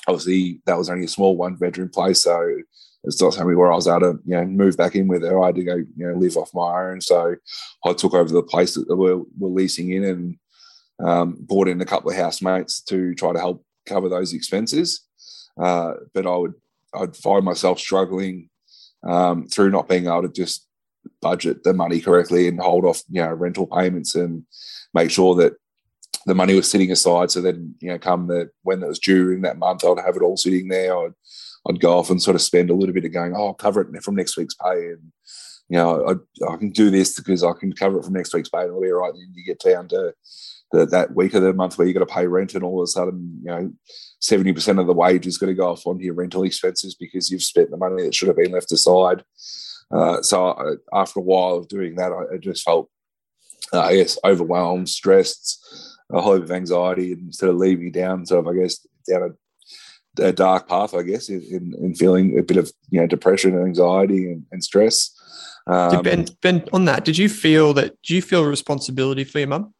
obviously 0.08 0.62
that 0.66 0.78
was 0.78 0.90
only 0.90 1.06
a 1.06 1.10
small 1.10 1.38
one 1.38 1.56
bedroom 1.56 1.90
place, 1.90 2.24
so 2.24 2.58
it's 3.04 3.22
not 3.22 3.34
something 3.34 3.58
where 3.58 3.72
I 3.72 3.76
was 3.76 3.88
able 3.88 4.00
to 4.00 4.20
you 4.26 4.36
know 4.36 4.46
move 4.46 4.78
back 4.78 4.96
in 4.96 5.08
with 5.08 5.24
her. 5.24 5.42
I 5.42 5.48
had 5.48 5.56
to 5.56 5.64
go 5.64 5.76
you 5.76 6.08
know 6.08 6.14
live 6.14 6.38
off 6.38 6.54
my 6.54 6.90
own, 6.90 7.02
so 7.02 7.36
I 7.86 7.94
took 7.94 8.14
over 8.14 8.32
the 8.32 8.44
place 8.44 8.76
that 8.76 8.86
we're, 8.90 9.22
we're 9.38 9.50
leasing 9.50 9.92
in 9.92 10.04
and 10.04 10.38
um, 11.00 11.38
brought 11.40 11.68
in 11.68 11.82
a 11.82 11.86
couple 11.86 12.12
of 12.12 12.18
housemates 12.18 12.82
to 12.82 13.14
try 13.16 13.34
to 13.34 13.40
help 13.40 13.66
cover 13.86 14.10
those 14.10 14.34
expenses. 14.34 15.06
Uh, 15.60 15.94
but 16.14 16.26
I 16.26 16.36
would 16.36 16.54
I'd 16.94 17.16
find 17.16 17.44
myself 17.44 17.80
struggling 17.80 18.50
um, 19.04 19.48
through 19.48 19.72
not 19.72 19.90
being 19.90 20.08
able 20.08 20.24
to 20.24 20.30
just 20.30 20.68
budget 21.22 21.64
the 21.64 21.74
money 21.74 22.02
correctly 22.02 22.48
and 22.48 22.60
hold 22.60 22.86
off 22.86 23.02
you 23.10 23.22
know 23.22 23.32
rental 23.32 23.68
payments 23.68 24.14
and 24.16 24.46
make 24.94 25.10
sure 25.10 25.36
that 25.36 25.54
the 26.26 26.36
money 26.36 26.56
was 26.56 26.70
sitting 26.70 26.92
aside. 26.92 27.32
So 27.32 27.42
then, 27.42 27.76
you 27.82 27.90
know, 27.90 28.00
come 28.00 28.28
the 28.28 28.50
when 28.64 28.82
it 28.82 28.88
was 28.88 29.00
due 29.00 29.32
in 29.32 29.42
that 29.42 29.58
month, 29.58 29.84
I'd 29.84 30.00
have 30.06 30.16
it 30.16 30.22
all 30.22 30.38
sitting 30.38 30.68
there. 30.68 30.98
I'd 30.98 31.14
I'd 31.68 31.80
go 31.80 31.98
off 31.98 32.10
and 32.10 32.22
sort 32.22 32.36
of 32.36 32.42
spend 32.42 32.70
a 32.70 32.74
little 32.74 32.94
bit 32.94 33.06
of 33.06 33.14
going, 33.14 33.34
oh, 33.36 33.48
I'll 33.48 33.54
cover 33.54 33.82
it 33.82 34.04
from 34.04 34.16
next 34.16 34.38
week's 34.38 34.56
pay, 34.56 34.90
and 34.90 35.12
you 35.70 35.78
know, 35.78 36.22
I, 36.42 36.54
I 36.54 36.58
can 36.58 36.72
do 36.72 36.90
this 36.90 37.18
because 37.18 37.44
I 37.44 37.54
can 37.54 37.74
cover 37.74 38.00
it 38.00 38.06
from 38.06 38.14
next 38.14 38.34
week's 38.34 38.50
pay, 38.50 38.60
and 38.60 38.70
it'll 38.70 38.82
be 38.82 38.92
all 38.92 39.00
right. 39.00 39.14
And 39.14 39.22
then 39.22 39.34
you 39.34 39.46
get 39.46 39.60
down 39.60 39.88
to 39.90 40.14
the, 40.72 40.86
that 40.88 41.16
week 41.16 41.34
of 41.34 41.42
the 41.42 41.54
month 41.54 41.78
where 41.78 41.88
you 41.88 41.94
got 41.94 42.02
to 42.02 42.14
pay 42.14 42.28
rent, 42.28 42.54
and 42.54 42.64
all 42.64 42.82
of 42.82 42.84
a 42.84 42.88
sudden, 42.88 43.40
you 43.44 43.50
know, 43.50 43.72
seventy 44.20 44.54
percent 44.54 44.80
of 44.80 44.88
the 44.88 44.94
wage 44.94 45.28
is 45.28 45.38
going 45.38 45.52
to 45.52 45.60
go 45.60 45.72
off 45.72 45.88
on 45.88 46.00
your 46.00 46.14
rental 46.14 46.44
expenses 46.44 46.96
because 46.96 47.32
you've 47.32 47.44
spent 47.44 47.72
the 47.72 47.78
money 47.78 48.04
that 48.04 48.16
should 48.16 48.28
have 48.28 48.38
been 48.38 48.52
left 48.52 48.72
aside. 48.72 49.24
Uh, 49.92 50.22
so 50.22 50.48
I, 50.48 51.00
after 51.02 51.20
a 51.20 51.24
while 51.24 51.56
of 51.56 51.68
doing 51.68 51.96
that, 51.96 52.12
I, 52.12 52.36
I 52.36 52.38
just 52.38 52.64
felt, 52.64 52.90
uh, 53.72 53.82
I 53.82 53.96
guess, 53.96 54.18
overwhelmed, 54.24 54.90
stressed 54.90 55.60
a 56.12 56.22
whole 56.22 56.36
heap 56.36 56.44
of 56.44 56.52
anxiety 56.52 57.14
and 57.14 57.34
sort 57.34 57.52
of 57.52 57.58
leaving 57.58 57.86
me 57.86 57.92
down, 57.92 58.26
sort 58.26 58.46
of, 58.46 58.54
I 58.54 58.60
guess, 58.60 58.86
down 59.10 59.36
a, 60.18 60.24
a 60.24 60.32
dark 60.32 60.68
path, 60.68 60.94
I 60.94 61.02
guess, 61.02 61.30
in, 61.30 61.74
in, 61.80 61.96
feeling 61.96 62.38
a 62.38 62.44
bit 62.44 62.58
of, 62.58 62.72
you 62.90 63.00
know, 63.00 63.08
depression 63.08 63.56
and 63.56 63.66
anxiety 63.66 64.32
and, 64.32 64.46
and 64.52 64.64
stress. 64.64 65.12
Um, 65.66 66.04
ben, 66.04 66.26
Ben, 66.42 66.66
on 66.74 66.86
that, 66.86 67.06
did 67.06 67.18
you 67.18 67.30
feel 67.30 67.74
that, 67.76 67.96
do 68.04 68.14
you 68.14 68.22
feel 68.22 68.46
responsibility 68.46 69.24
for 69.24 69.40
your 69.40 69.48
mum? 69.48 69.74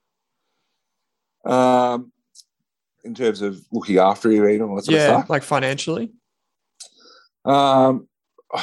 Um, 1.46 2.12
in 3.04 3.14
terms 3.14 3.42
of 3.42 3.62
looking 3.72 3.98
after 3.98 4.32
you, 4.32 4.48
you 4.48 4.60
know, 4.60 4.80
yeah, 4.86 5.26
like 5.28 5.44
financially? 5.44 6.14
Um, 7.44 8.08
I, 8.54 8.60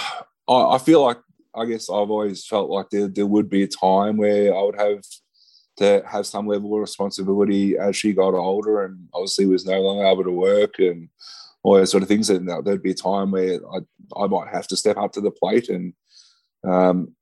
I 0.49 0.79
feel 0.79 1.03
like, 1.03 1.19
I 1.55 1.65
guess 1.65 1.91
I've 1.91 2.11
always 2.11 2.47
felt 2.47 2.71
like 2.71 2.91
there, 2.91 3.09
there 3.09 3.27
would 3.27 3.49
be 3.49 3.63
a 3.63 3.69
time 3.69 4.17
where 4.17 4.55
I 4.55 4.63
would 4.63 4.79
have 4.79 5.03
to 5.79 6.03
have 6.07 6.27
some 6.27 6.47
level 6.47 6.75
of 6.75 6.81
responsibility 6.81 7.77
as 7.79 7.97
she 7.97 8.13
got 8.13 8.35
older 8.35 8.85
and 8.85 9.09
obviously 9.15 9.47
was 9.47 9.67
no 9.67 9.81
longer 9.81 10.05
able 10.05 10.25
to 10.25 10.31
work 10.31 10.79
and 10.79 11.09
all 11.63 11.75
those 11.75 11.91
sort 11.91 12.03
of 12.03 12.09
things. 12.09 12.31
And 12.31 12.49
there'd 12.49 12.83
be 12.83 12.93
a 12.93 12.95
time 12.95 13.31
where 13.31 13.59
I, 13.75 13.79
I 14.23 14.27
might 14.27 14.53
have 14.53 14.67
to 14.69 14.77
step 14.77 14.97
up 14.97 15.13
to 15.13 15.21
the 15.21 15.31
plate 15.31 15.69
and 15.69 15.95
um, 16.65 17.15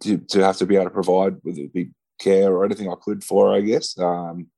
to, 0.00 0.18
to 0.18 0.44
have 0.44 0.56
to 0.58 0.66
be 0.66 0.74
able 0.76 0.86
to 0.86 0.90
provide 0.90 1.36
with 1.44 1.58
it 1.58 1.72
be 1.72 1.90
care 2.18 2.52
or 2.52 2.64
anything 2.64 2.90
I 2.90 2.96
could 3.00 3.22
for 3.22 3.48
her, 3.48 3.54
I 3.54 3.60
guess. 3.60 3.96
Um, 3.98 4.48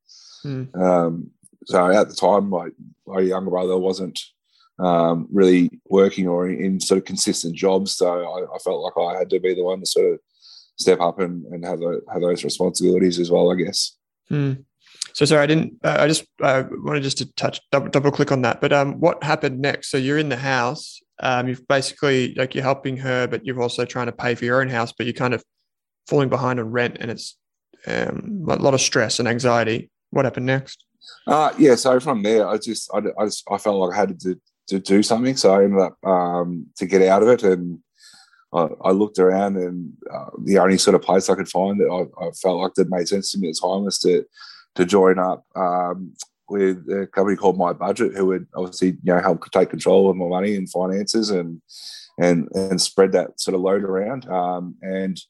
mm. 0.45 0.75
um, 0.81 1.31
so 1.67 1.91
at 1.91 2.09
the 2.09 2.15
time, 2.15 2.49
my, 2.49 2.69
my 3.07 3.21
younger 3.21 3.51
brother 3.51 3.77
wasn't 3.77 4.19
um, 4.79 5.29
really 5.31 5.71
working 5.89 6.27
or 6.27 6.49
in 6.49 6.81
sort 6.81 6.99
of 6.99 7.05
consistent 7.05 7.55
jobs. 7.55 7.93
So 7.93 8.09
I, 8.09 8.55
I, 8.55 8.59
felt 8.59 8.83
like 8.83 9.15
I 9.15 9.19
had 9.19 9.31
to 9.31 9.41
be 9.41 9.55
the 9.55 9.65
one 9.65 9.81
to 9.81 9.87
sort 9.87 10.15
of 10.15 10.21
step 10.77 11.01
up 11.01 11.19
and, 11.19 11.45
and 11.47 11.65
have, 11.65 11.83
a, 11.83 12.01
have 12.13 12.23
those 12.23 12.45
responsibilities 12.45 13.19
as 13.19 13.31
well, 13.31 13.53
I 13.53 13.57
guess. 13.57 13.97
Hmm. 14.29 14.53
So 15.13 15.25
sorry, 15.25 15.43
I 15.43 15.47
didn't. 15.47 15.75
Uh, 15.83 15.97
I 16.01 16.09
just 16.09 16.25
uh, 16.43 16.65
wanted 16.71 17.03
just 17.03 17.19
to 17.19 17.33
touch 17.35 17.61
double, 17.73 17.89
double 17.89 18.11
click 18.11 18.33
on 18.33 18.43
that. 18.43 18.61
But 18.61 18.73
um, 18.73 19.01
what 19.01 19.23
happened 19.23 19.61
next? 19.61 19.91
So 19.91 19.97
you're 19.97 20.19
in 20.19 20.29
the 20.29 20.37
house. 20.37 21.01
Um, 21.23 21.49
you've 21.49 21.67
basically 21.69 22.35
like 22.35 22.55
you're 22.55 22.65
helping 22.65 22.97
her, 22.99 23.27
but 23.27 23.45
you're 23.45 23.61
also 23.61 23.85
trying 23.85 24.07
to 24.07 24.13
pay 24.13 24.35
for 24.35 24.45
your 24.45 24.61
own 24.61 24.69
house. 24.69 24.93
But 24.97 25.07
you're 25.07 25.15
kind 25.15 25.35
of 25.35 25.45
falling 26.07 26.29
behind 26.29 26.61
on 26.61 26.71
rent, 26.71 26.99
and 27.01 27.11
it's 27.11 27.37
um, 27.87 28.47
a 28.49 28.57
lot 28.57 28.75
of 28.75 28.81
stress 28.81 29.19
and 29.19 29.29
anxiety. 29.29 29.91
What 30.11 30.25
happened 30.25 30.47
next? 30.47 30.85
Uh, 31.27 31.53
yeah. 31.59 31.75
So 31.75 32.01
from 32.01 32.23
there, 32.23 32.47
I 32.49 32.59
just 32.59 32.91
I, 32.95 32.99
I, 33.19 33.25
just, 33.27 33.45
I 33.51 33.59
felt 33.59 33.77
like 33.77 33.97
I 33.97 34.01
had 34.01 34.21
to, 34.21 34.41
to 34.71 34.79
do 34.79 35.03
something. 35.03 35.37
So 35.37 35.53
I 35.53 35.65
ended 35.65 35.81
up 35.81 35.97
um, 36.05 36.67
to 36.77 36.87
get 36.87 37.03
out 37.03 37.23
of 37.23 37.29
it 37.29 37.43
and 37.43 37.81
I, 38.53 38.69
I 38.85 38.91
looked 38.93 39.19
around 39.19 39.57
and 39.57 39.93
uh, 40.13 40.31
the 40.45 40.59
only 40.59 40.79
sort 40.79 40.95
of 40.95 41.03
place 41.03 41.29
I 41.29 41.35
could 41.35 41.49
find 41.49 41.79
that 41.81 41.91
I, 41.91 42.25
I, 42.25 42.31
felt 42.33 42.61
like 42.61 42.75
that 42.75 42.91
made 42.91 43.09
sense 43.09 43.33
to 43.33 43.39
me 43.39 43.49
at 43.49 43.55
the 43.55 43.69
time 43.69 43.85
was 43.85 43.99
to 44.01 44.25
to 44.77 44.85
join 44.85 45.19
up 45.19 45.45
um, 45.57 46.15
with 46.49 46.79
a 46.89 47.09
company 47.13 47.37
called 47.37 47.59
My 47.59 47.73
Budget, 47.73 48.15
who 48.15 48.27
would 48.27 48.47
obviously 48.55 48.89
you 48.89 49.15
know 49.15 49.21
help 49.21 49.49
take 49.51 49.71
control 49.71 50.09
of 50.09 50.17
my 50.17 50.27
money 50.27 50.57
and 50.57 50.71
finances 50.71 51.31
and 51.31 51.61
and 52.19 52.49
and 52.55 52.81
spread 52.81 53.13
that 53.13 53.41
sort 53.41 53.55
of 53.55 53.61
load 53.61 53.83
around. 53.83 54.29
Um, 54.29 54.77
and 54.83 55.21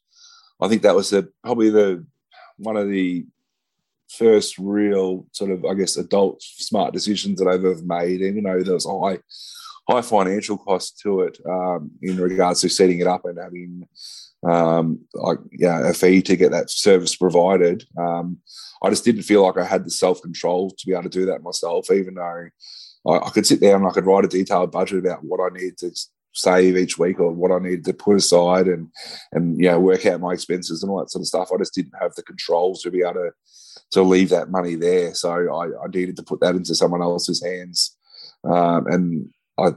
I 0.60 0.68
think 0.68 0.82
that 0.82 0.94
was 0.94 1.10
the 1.10 1.30
probably 1.42 1.70
the 1.70 2.04
one 2.58 2.76
of 2.76 2.88
the 2.88 3.26
first 4.18 4.58
real 4.58 5.26
sort 5.32 5.50
of 5.50 5.64
I 5.64 5.74
guess 5.74 5.96
adult 5.96 6.42
smart 6.42 6.92
decisions 6.92 7.38
that 7.38 7.48
I've 7.48 7.64
ever 7.64 7.82
made. 7.84 8.20
And 8.20 8.36
you 8.36 8.42
know, 8.42 8.62
there 8.62 8.74
was 8.74 8.86
a 8.86 8.98
high 8.98 9.18
high 9.88 10.02
financial 10.02 10.58
cost 10.58 10.98
to 11.00 11.22
it 11.22 11.38
um, 11.48 11.90
in 12.02 12.16
regards 12.16 12.60
to 12.60 12.68
setting 12.68 13.00
it 13.00 13.06
up 13.06 13.24
and 13.24 13.38
having 13.38 13.88
um, 14.48 15.00
like 15.14 15.38
yeah 15.52 15.88
a 15.88 15.92
fee 15.92 16.22
to 16.22 16.36
get 16.36 16.52
that 16.52 16.70
service 16.70 17.16
provided. 17.16 17.84
Um, 17.98 18.38
I 18.82 18.90
just 18.90 19.04
didn't 19.04 19.22
feel 19.22 19.42
like 19.42 19.58
I 19.58 19.64
had 19.64 19.84
the 19.84 19.90
self 19.90 20.22
control 20.22 20.70
to 20.70 20.86
be 20.86 20.92
able 20.92 21.04
to 21.04 21.08
do 21.08 21.26
that 21.26 21.42
myself, 21.42 21.90
even 21.90 22.14
though 22.14 22.48
I, 23.06 23.10
I, 23.26 23.30
could 23.30 23.46
sit 23.46 23.60
down 23.60 23.82
and 23.82 23.86
I 23.86 23.92
could 23.92 24.06
write 24.06 24.24
a 24.24 24.28
detailed 24.28 24.72
budget 24.72 24.98
about 24.98 25.24
what 25.24 25.40
I 25.40 25.54
need 25.54 25.76
to 25.78 25.90
save 26.32 26.76
each 26.76 26.98
week 26.98 27.18
or 27.18 27.32
what 27.32 27.50
I 27.50 27.58
needed 27.58 27.84
to 27.86 27.94
put 27.94 28.16
aside 28.16 28.68
and 28.68 28.88
and 29.32 29.58
you 29.58 29.68
know 29.68 29.80
work 29.80 30.06
out 30.06 30.20
my 30.20 30.32
expenses 30.32 30.82
and 30.82 30.90
all 30.90 30.98
that 30.98 31.10
sort 31.10 31.22
of 31.22 31.26
stuff. 31.26 31.50
I 31.52 31.58
just 31.58 31.74
didn't 31.74 31.94
have 32.00 32.14
the 32.14 32.22
controls 32.22 32.82
to 32.82 32.90
be 32.90 33.00
able 33.00 33.14
to 33.14 33.30
to 33.92 34.02
leave 34.02 34.28
that 34.30 34.50
money 34.50 34.74
there. 34.74 35.14
So 35.14 35.30
I, 35.30 35.66
I 35.66 35.88
needed 35.92 36.16
to 36.16 36.22
put 36.22 36.40
that 36.40 36.54
into 36.54 36.74
someone 36.74 37.02
else's 37.02 37.44
hands. 37.44 37.96
Um, 38.44 38.86
and 38.86 39.30
I, 39.58 39.70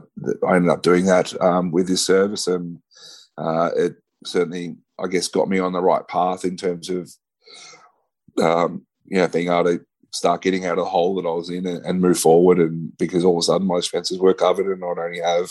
I 0.46 0.56
ended 0.56 0.70
up 0.70 0.82
doing 0.82 1.06
that 1.06 1.38
um, 1.42 1.70
with 1.70 1.88
this 1.88 2.04
service, 2.04 2.46
and 2.46 2.78
uh, 3.36 3.70
it 3.76 3.96
certainly, 4.24 4.76
I 4.98 5.08
guess, 5.08 5.28
got 5.28 5.48
me 5.48 5.58
on 5.58 5.72
the 5.72 5.82
right 5.82 6.06
path 6.08 6.44
in 6.44 6.56
terms 6.56 6.88
of, 6.88 7.10
um, 8.40 8.86
you 9.04 9.18
know, 9.18 9.28
being 9.28 9.48
able 9.48 9.64
to 9.64 9.84
start 10.12 10.42
getting 10.42 10.64
out 10.64 10.78
of 10.78 10.84
the 10.84 10.90
hole 10.90 11.16
that 11.16 11.28
I 11.28 11.32
was 11.32 11.50
in 11.50 11.66
and, 11.66 11.84
and, 11.84 12.00
move 12.00 12.18
forward. 12.18 12.58
And 12.58 12.96
because 12.96 13.24
all 13.24 13.36
of 13.36 13.40
a 13.40 13.42
sudden 13.42 13.66
my 13.66 13.76
expenses 13.76 14.18
were 14.18 14.32
covered, 14.32 14.72
and 14.72 14.82
I'd 14.84 14.98
only 14.98 15.20
have 15.20 15.50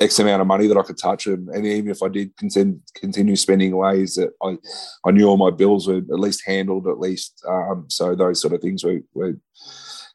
X 0.00 0.18
amount 0.18 0.40
of 0.40 0.48
money 0.48 0.66
that 0.66 0.76
I 0.76 0.82
could 0.82 0.98
touch, 0.98 1.26
and, 1.26 1.48
and 1.48 1.64
even 1.64 1.90
if 1.90 2.02
I 2.02 2.08
did 2.08 2.36
continue, 2.36 2.80
continue 2.94 3.36
spending 3.36 3.76
ways 3.76 4.16
that 4.16 4.32
I, 4.42 4.58
I 5.06 5.12
knew 5.12 5.28
all 5.28 5.36
my 5.36 5.50
bills 5.50 5.86
were 5.86 5.98
at 5.98 6.20
least 6.20 6.42
handled, 6.44 6.88
at 6.88 6.98
least. 6.98 7.44
Um, 7.48 7.86
so 7.88 8.14
those 8.16 8.40
sort 8.40 8.54
of 8.54 8.60
things 8.60 8.82
were, 8.82 9.00
were 9.14 9.34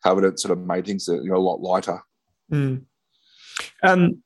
covered. 0.03 0.25
It 0.25 0.39
sort 0.39 0.51
of 0.51 0.65
made 0.65 0.85
things 0.85 1.07
you 1.07 1.29
know 1.29 1.37
a 1.37 1.37
lot 1.37 1.61
lighter. 1.61 2.01
Mm. 2.51 2.83
Um, 3.81 4.23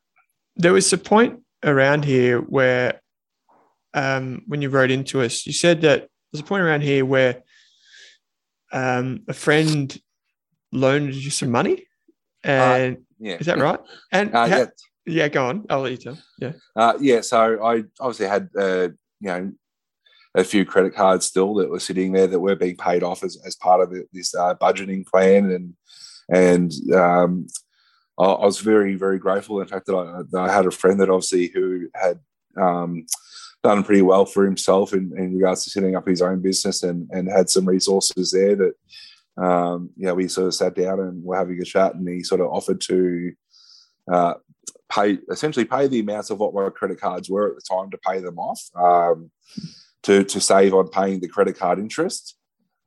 there 0.55 0.73
was 0.73 0.91
a 0.91 0.97
point 0.97 1.41
around 1.63 2.05
here 2.05 2.39
where, 2.39 2.99
um, 3.93 4.41
when 4.47 4.61
you 4.61 4.69
wrote 4.69 4.89
into 4.89 5.21
us, 5.21 5.45
you 5.45 5.53
said 5.53 5.81
that 5.81 6.07
there's 6.31 6.41
a 6.41 6.45
point 6.45 6.63
around 6.63 6.81
here 6.81 7.05
where 7.05 7.43
um, 8.71 9.21
a 9.27 9.33
friend 9.33 9.95
loaned 10.71 11.13
you 11.13 11.29
some 11.29 11.51
money, 11.51 11.85
uh, 12.43 12.47
and 12.47 12.97
uh, 12.97 12.99
yeah, 13.19 13.35
is 13.35 13.45
that 13.45 13.59
right? 13.59 13.79
And 14.11 14.33
uh, 14.33 14.47
how, 14.47 14.57
yeah. 14.57 14.65
Yeah, 15.05 15.27
go 15.27 15.47
on. 15.47 15.65
I'll 15.69 15.81
let 15.81 15.91
you 15.91 15.97
tell. 15.97 16.17
Yeah, 16.39 16.53
uh, 16.75 16.93
yeah. 16.99 17.21
So 17.21 17.63
I 17.63 17.83
obviously 17.99 18.27
had 18.27 18.49
uh, 18.57 18.89
you 19.19 19.27
know 19.27 19.51
a 20.35 20.43
few 20.43 20.65
credit 20.65 20.95
cards 20.95 21.25
still 21.25 21.53
that 21.55 21.69
were 21.69 21.79
sitting 21.79 22.11
there 22.11 22.27
that 22.27 22.39
were 22.39 22.55
being 22.55 22.77
paid 22.77 23.03
off 23.03 23.23
as, 23.23 23.37
as 23.45 23.55
part 23.55 23.81
of 23.81 23.93
this 24.11 24.33
uh, 24.35 24.55
budgeting 24.55 25.05
plan, 25.05 25.51
and 25.51 25.73
and 26.29 26.71
um, 26.93 27.47
I, 28.17 28.45
was 28.45 28.59
very 28.59 28.95
very 28.95 29.19
grateful. 29.19 29.61
In 29.61 29.67
fact, 29.67 29.87
that 29.87 29.95
I, 29.95 30.21
that 30.31 30.49
I, 30.49 30.51
had 30.51 30.65
a 30.65 30.71
friend 30.71 30.99
that 30.99 31.09
obviously 31.09 31.47
who 31.47 31.89
had 31.93 32.19
um, 32.57 33.05
done 33.63 33.83
pretty 33.83 34.01
well 34.01 34.25
for 34.25 34.45
himself 34.45 34.93
in, 34.93 35.11
in 35.17 35.35
regards 35.35 35.63
to 35.63 35.69
setting 35.69 35.95
up 35.95 36.07
his 36.07 36.21
own 36.21 36.41
business 36.41 36.83
and, 36.83 37.09
and 37.11 37.31
had 37.31 37.49
some 37.49 37.65
resources 37.65 38.31
there 38.31 38.55
that 38.55 38.73
um, 39.37 39.89
we 39.95 40.27
sort 40.27 40.47
of 40.47 40.53
sat 40.53 40.75
down 40.75 40.99
and 40.99 41.23
were 41.23 41.37
having 41.37 41.59
a 41.59 41.65
chat, 41.65 41.95
and 41.95 42.07
he 42.07 42.23
sort 42.23 42.41
of 42.41 42.47
offered 42.47 42.79
to 42.81 43.33
uh, 44.11 44.33
pay 44.93 45.17
essentially 45.29 45.65
pay 45.65 45.88
the 45.88 45.99
amounts 45.99 46.29
of 46.29 46.39
what 46.39 46.53
my 46.53 46.69
credit 46.69 46.99
cards 46.99 47.29
were 47.29 47.49
at 47.49 47.56
the 47.56 47.62
time 47.62 47.89
to 47.91 47.97
pay 47.97 48.19
them 48.19 48.38
off, 48.38 48.62
um, 48.75 49.32
to 50.03 50.23
to 50.23 50.39
save 50.39 50.73
on 50.73 50.88
paying 50.89 51.19
the 51.19 51.27
credit 51.27 51.58
card 51.58 51.79
interest. 51.79 52.38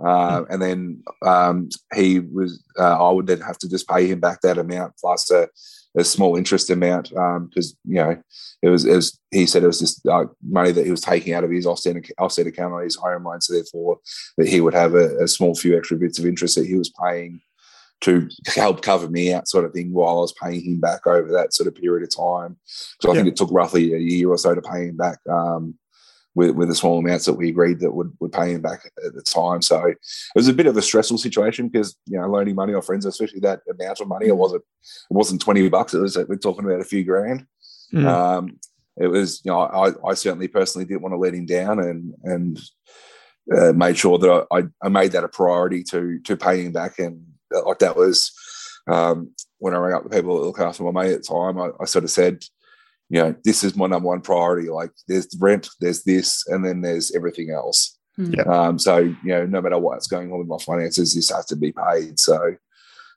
Uh, 0.04 0.44
and 0.50 0.60
then 0.60 1.02
um, 1.24 1.70
he 1.94 2.18
was, 2.18 2.62
uh, 2.78 3.08
I 3.08 3.10
would 3.10 3.26
then 3.26 3.40
have 3.40 3.56
to 3.58 3.68
just 3.68 3.88
pay 3.88 4.06
him 4.06 4.20
back 4.20 4.42
that 4.42 4.58
amount 4.58 4.92
plus 5.00 5.30
a, 5.30 5.48
a 5.96 6.04
small 6.04 6.36
interest 6.36 6.68
amount 6.68 7.08
because 7.08 7.72
um, 7.72 7.78
you 7.86 7.94
know 7.94 8.22
it 8.60 8.68
was, 8.68 8.84
it 8.84 8.94
was 8.94 9.18
he 9.30 9.46
said 9.46 9.62
it 9.62 9.68
was 9.68 9.80
just 9.80 10.06
uh, 10.06 10.26
money 10.46 10.70
that 10.72 10.84
he 10.84 10.90
was 10.90 11.00
taking 11.00 11.32
out 11.32 11.44
of 11.44 11.50
his 11.50 11.66
offset, 11.66 11.96
offset 12.18 12.46
account 12.46 12.74
on 12.74 12.82
his 12.82 12.96
home 12.96 13.24
loan, 13.24 13.40
so 13.40 13.54
therefore 13.54 13.98
that 14.36 14.48
he 14.48 14.60
would 14.60 14.74
have 14.74 14.94
a, 14.94 15.16
a 15.24 15.28
small 15.28 15.54
few 15.54 15.76
extra 15.76 15.96
bits 15.96 16.18
of 16.18 16.26
interest 16.26 16.56
that 16.56 16.66
he 16.66 16.74
was 16.74 16.90
paying 16.90 17.40
to 18.02 18.28
help 18.46 18.82
cover 18.82 19.08
me 19.08 19.32
out, 19.32 19.48
sort 19.48 19.64
of 19.64 19.72
thing, 19.72 19.92
while 19.92 20.18
I 20.18 20.20
was 20.20 20.32
paying 20.32 20.62
him 20.62 20.80
back 20.80 21.06
over 21.06 21.30
that 21.32 21.54
sort 21.54 21.66
of 21.66 21.74
period 21.74 22.02
of 22.02 22.14
time. 22.14 22.56
So 23.00 23.10
I 23.10 23.12
yeah. 23.12 23.22
think 23.22 23.28
it 23.28 23.36
took 23.36 23.50
roughly 23.50 23.94
a 23.94 23.98
year 23.98 24.28
or 24.28 24.38
so 24.38 24.54
to 24.54 24.62
pay 24.62 24.88
him 24.88 24.96
back. 24.96 25.18
Um, 25.28 25.78
with, 26.36 26.50
with 26.50 26.68
the 26.68 26.74
small 26.74 26.98
amounts 26.98 27.24
that 27.24 27.32
we 27.32 27.48
agreed 27.48 27.80
that 27.80 27.92
would, 27.92 28.12
would 28.20 28.30
pay 28.30 28.52
him 28.52 28.60
back 28.60 28.92
at 29.04 29.14
the 29.14 29.22
time. 29.22 29.62
So 29.62 29.86
it 29.86 29.96
was 30.34 30.48
a 30.48 30.52
bit 30.52 30.66
of 30.66 30.76
a 30.76 30.82
stressful 30.82 31.16
situation 31.16 31.68
because 31.68 31.96
you 32.06 32.20
know 32.20 32.28
loaning 32.28 32.54
money 32.54 32.74
off 32.74 32.84
friends, 32.84 33.06
especially 33.06 33.40
that 33.40 33.62
amount 33.70 34.00
of 34.00 34.08
money, 34.08 34.26
it 34.26 34.36
wasn't 34.36 34.62
it 35.10 35.14
wasn't 35.14 35.40
twenty 35.40 35.66
bucks. 35.70 35.94
It 35.94 36.00
was 36.00 36.16
we're 36.28 36.36
talking 36.36 36.66
about 36.66 36.80
a 36.80 36.84
few 36.84 37.04
grand. 37.04 37.46
Mm. 37.92 38.06
Um, 38.06 38.58
it 38.98 39.08
was 39.08 39.40
you 39.44 39.50
know 39.50 39.60
I, 39.60 39.92
I 40.06 40.12
certainly 40.12 40.46
personally 40.46 40.84
didn't 40.84 41.02
want 41.02 41.14
to 41.14 41.18
let 41.18 41.34
him 41.34 41.46
down 41.46 41.80
and 41.80 42.14
and 42.24 42.60
uh, 43.56 43.72
made 43.72 43.96
sure 43.96 44.18
that 44.18 44.46
I, 44.52 44.64
I 44.82 44.88
made 44.90 45.12
that 45.12 45.24
a 45.24 45.28
priority 45.28 45.82
to 45.84 46.18
to 46.20 46.36
pay 46.36 46.64
him 46.64 46.72
back 46.72 46.98
and 46.98 47.24
like 47.64 47.78
that 47.78 47.96
was 47.96 48.32
um, 48.88 49.32
when 49.58 49.74
I 49.74 49.78
rang 49.78 49.94
up 49.94 50.02
the 50.02 50.10
people 50.10 50.36
that 50.36 50.46
look 50.46 50.60
after 50.60 50.82
my 50.82 50.90
mate 50.90 51.12
at 51.12 51.22
the 51.22 51.28
time. 51.28 51.58
I, 51.58 51.70
I 51.80 51.84
sort 51.86 52.04
of 52.04 52.10
said 52.10 52.44
you 53.08 53.22
know, 53.22 53.34
this 53.44 53.62
is 53.62 53.76
my 53.76 53.86
number 53.86 54.08
one 54.08 54.20
priority. 54.20 54.68
Like 54.68 54.90
there's 55.06 55.28
rent, 55.38 55.68
there's 55.80 56.02
this, 56.02 56.46
and 56.48 56.64
then 56.64 56.80
there's 56.80 57.14
everything 57.14 57.50
else. 57.50 57.96
Hmm. 58.16 58.34
Yeah. 58.34 58.42
Um, 58.42 58.78
so, 58.78 58.98
you 58.98 59.16
know, 59.24 59.46
no 59.46 59.60
matter 59.60 59.78
what's 59.78 60.08
going 60.08 60.32
on 60.32 60.38
with 60.38 60.48
my 60.48 60.58
finances, 60.58 61.14
this 61.14 61.30
has 61.30 61.46
to 61.46 61.56
be 61.56 61.72
paid. 61.72 62.18
So 62.18 62.56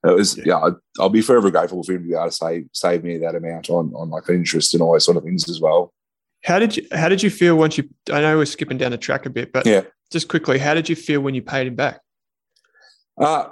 it 0.04 0.16
was, 0.16 0.38
yeah, 0.38 0.44
yeah 0.46 0.70
I'll 1.00 1.10
be 1.10 1.22
forever 1.22 1.50
grateful 1.50 1.84
for 1.84 1.94
him 1.94 2.04
to 2.04 2.10
be 2.10 2.16
able 2.16 2.26
to 2.26 2.32
save, 2.32 2.70
save 2.74 3.04
me 3.04 3.18
that 3.18 3.36
amount 3.36 3.70
on, 3.70 3.92
on 3.96 4.10
like 4.10 4.30
interest 4.30 4.74
and 4.74 4.84
all 4.84 4.94
those 4.94 5.06
sort 5.06 5.18
of 5.18 5.24
things 5.24 5.50
as 5.50 5.60
well. 5.60 5.94
How 6.44 6.60
did 6.60 6.78
you, 6.78 6.88
how 6.94 7.10
did 7.10 7.24
you 7.24 7.30
feel 7.30 7.58
once 7.58 7.78
you, 7.78 7.90
I 8.12 8.22
know 8.22 8.38
we're 8.38 8.46
skipping 8.46 8.78
down 8.78 8.92
the 8.92 8.98
track 8.98 9.26
a 9.26 9.30
bit, 9.30 9.52
but 9.52 9.66
yeah, 9.66 9.82
just 10.12 10.28
quickly, 10.30 10.58
how 10.58 10.74
did 10.74 10.88
you 10.88 10.96
feel 10.96 11.20
when 11.20 11.36
you 11.36 11.42
paid 11.42 11.68
him 11.68 11.76
back? 11.76 12.00
Uh, 13.18 13.50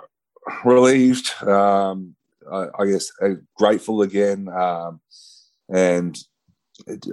relieved. 0.64 1.32
Um, 1.44 2.16
I, 2.52 2.68
I 2.80 2.86
guess 2.86 3.12
uh, 3.22 3.36
grateful 3.56 4.02
again. 4.02 4.48
Um, 4.50 5.02
and 5.70 6.18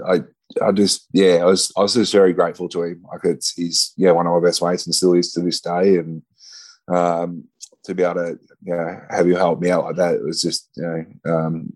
I 0.06 0.22
I 0.62 0.72
just 0.72 1.08
yeah 1.12 1.36
I 1.36 1.44
was 1.44 1.72
I 1.76 1.80
was 1.80 1.94
just 1.94 2.12
very 2.12 2.32
grateful 2.32 2.68
to 2.70 2.82
him. 2.82 3.04
Like 3.10 3.24
it's 3.24 3.52
he's 3.52 3.92
yeah 3.96 4.12
one 4.12 4.26
of 4.26 4.32
my 4.32 4.46
best 4.46 4.62
mates 4.62 4.86
and 4.86 4.94
still 4.94 5.14
is 5.14 5.32
to 5.32 5.40
this 5.40 5.60
day, 5.60 5.96
and 5.96 6.22
um, 6.88 7.44
to 7.84 7.94
be 7.94 8.02
able 8.02 8.14
to 8.14 8.38
you 8.62 8.76
know 8.76 9.00
have 9.10 9.26
you 9.26 9.36
help 9.36 9.60
me 9.60 9.70
out 9.70 9.84
like 9.84 9.96
that 9.96 10.14
it 10.14 10.22
was 10.22 10.42
just 10.42 10.70
you 10.76 10.82
know 10.82 11.32
um, 11.32 11.72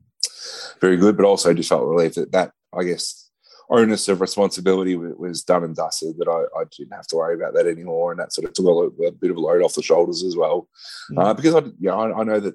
very 0.81 0.97
good, 0.97 1.17
but 1.17 1.27
also 1.27 1.55
just 1.55 1.69
felt 1.69 1.87
relieved 1.87 2.17
that 2.17 2.33
that 2.33 2.53
I 2.77 2.85
guess 2.85 3.28
onus 3.71 4.09
of 4.09 4.21
responsibility 4.21 4.97
was 4.97 5.43
done 5.45 5.63
and 5.63 5.77
dusted 5.77 6.17
that 6.19 6.29
I, 6.29 6.59
I, 6.59 6.65
didn't 6.77 6.95
have 6.95 7.07
to 7.09 7.17
worry 7.17 7.35
about 7.35 7.55
that 7.55 7.67
anymore. 7.67 8.11
And 8.11 8.21
that 8.21 8.33
sort 8.33 8.47
of 8.47 8.55
took 8.55 8.67
a, 8.67 9.05
a 9.05 9.13
bit 9.13 9.31
of 9.31 9.37
a 9.37 9.41
load 9.41 9.63
off 9.63 9.75
the 9.75 9.83
shoulders 9.83 10.25
as 10.25 10.37
well. 10.37 10.69
Mm. 11.11 11.23
uh, 11.23 11.35
because 11.35 11.55
I, 11.55 11.61
you 11.61 11.75
know, 11.91 12.01
I, 12.01 12.21
I, 12.21 12.25
know 12.25 12.41
that 12.41 12.55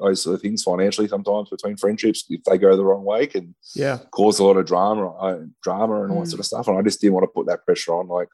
those 0.00 0.22
sort 0.22 0.36
of 0.36 0.40
things 0.40 0.62
financially 0.62 1.08
sometimes 1.08 1.50
between 1.50 1.76
friendships 1.76 2.24
if 2.28 2.44
they 2.44 2.56
go 2.56 2.76
the 2.76 2.84
wrong 2.84 3.04
way 3.04 3.26
can 3.26 3.54
yeah. 3.74 3.98
cause 4.12 4.38
a 4.38 4.44
lot 4.44 4.56
of 4.56 4.66
drama 4.66 5.10
uh, 5.16 5.40
drama 5.62 6.04
and 6.04 6.12
all 6.12 6.18
mm. 6.18 6.24
that 6.24 6.30
sort 6.30 6.40
of 6.40 6.46
stuff. 6.46 6.68
And 6.68 6.78
I 6.78 6.82
just 6.82 7.00
didn't 7.00 7.14
want 7.14 7.24
to 7.24 7.34
put 7.34 7.46
that 7.46 7.64
pressure 7.64 7.94
on. 7.94 8.08
Like 8.08 8.28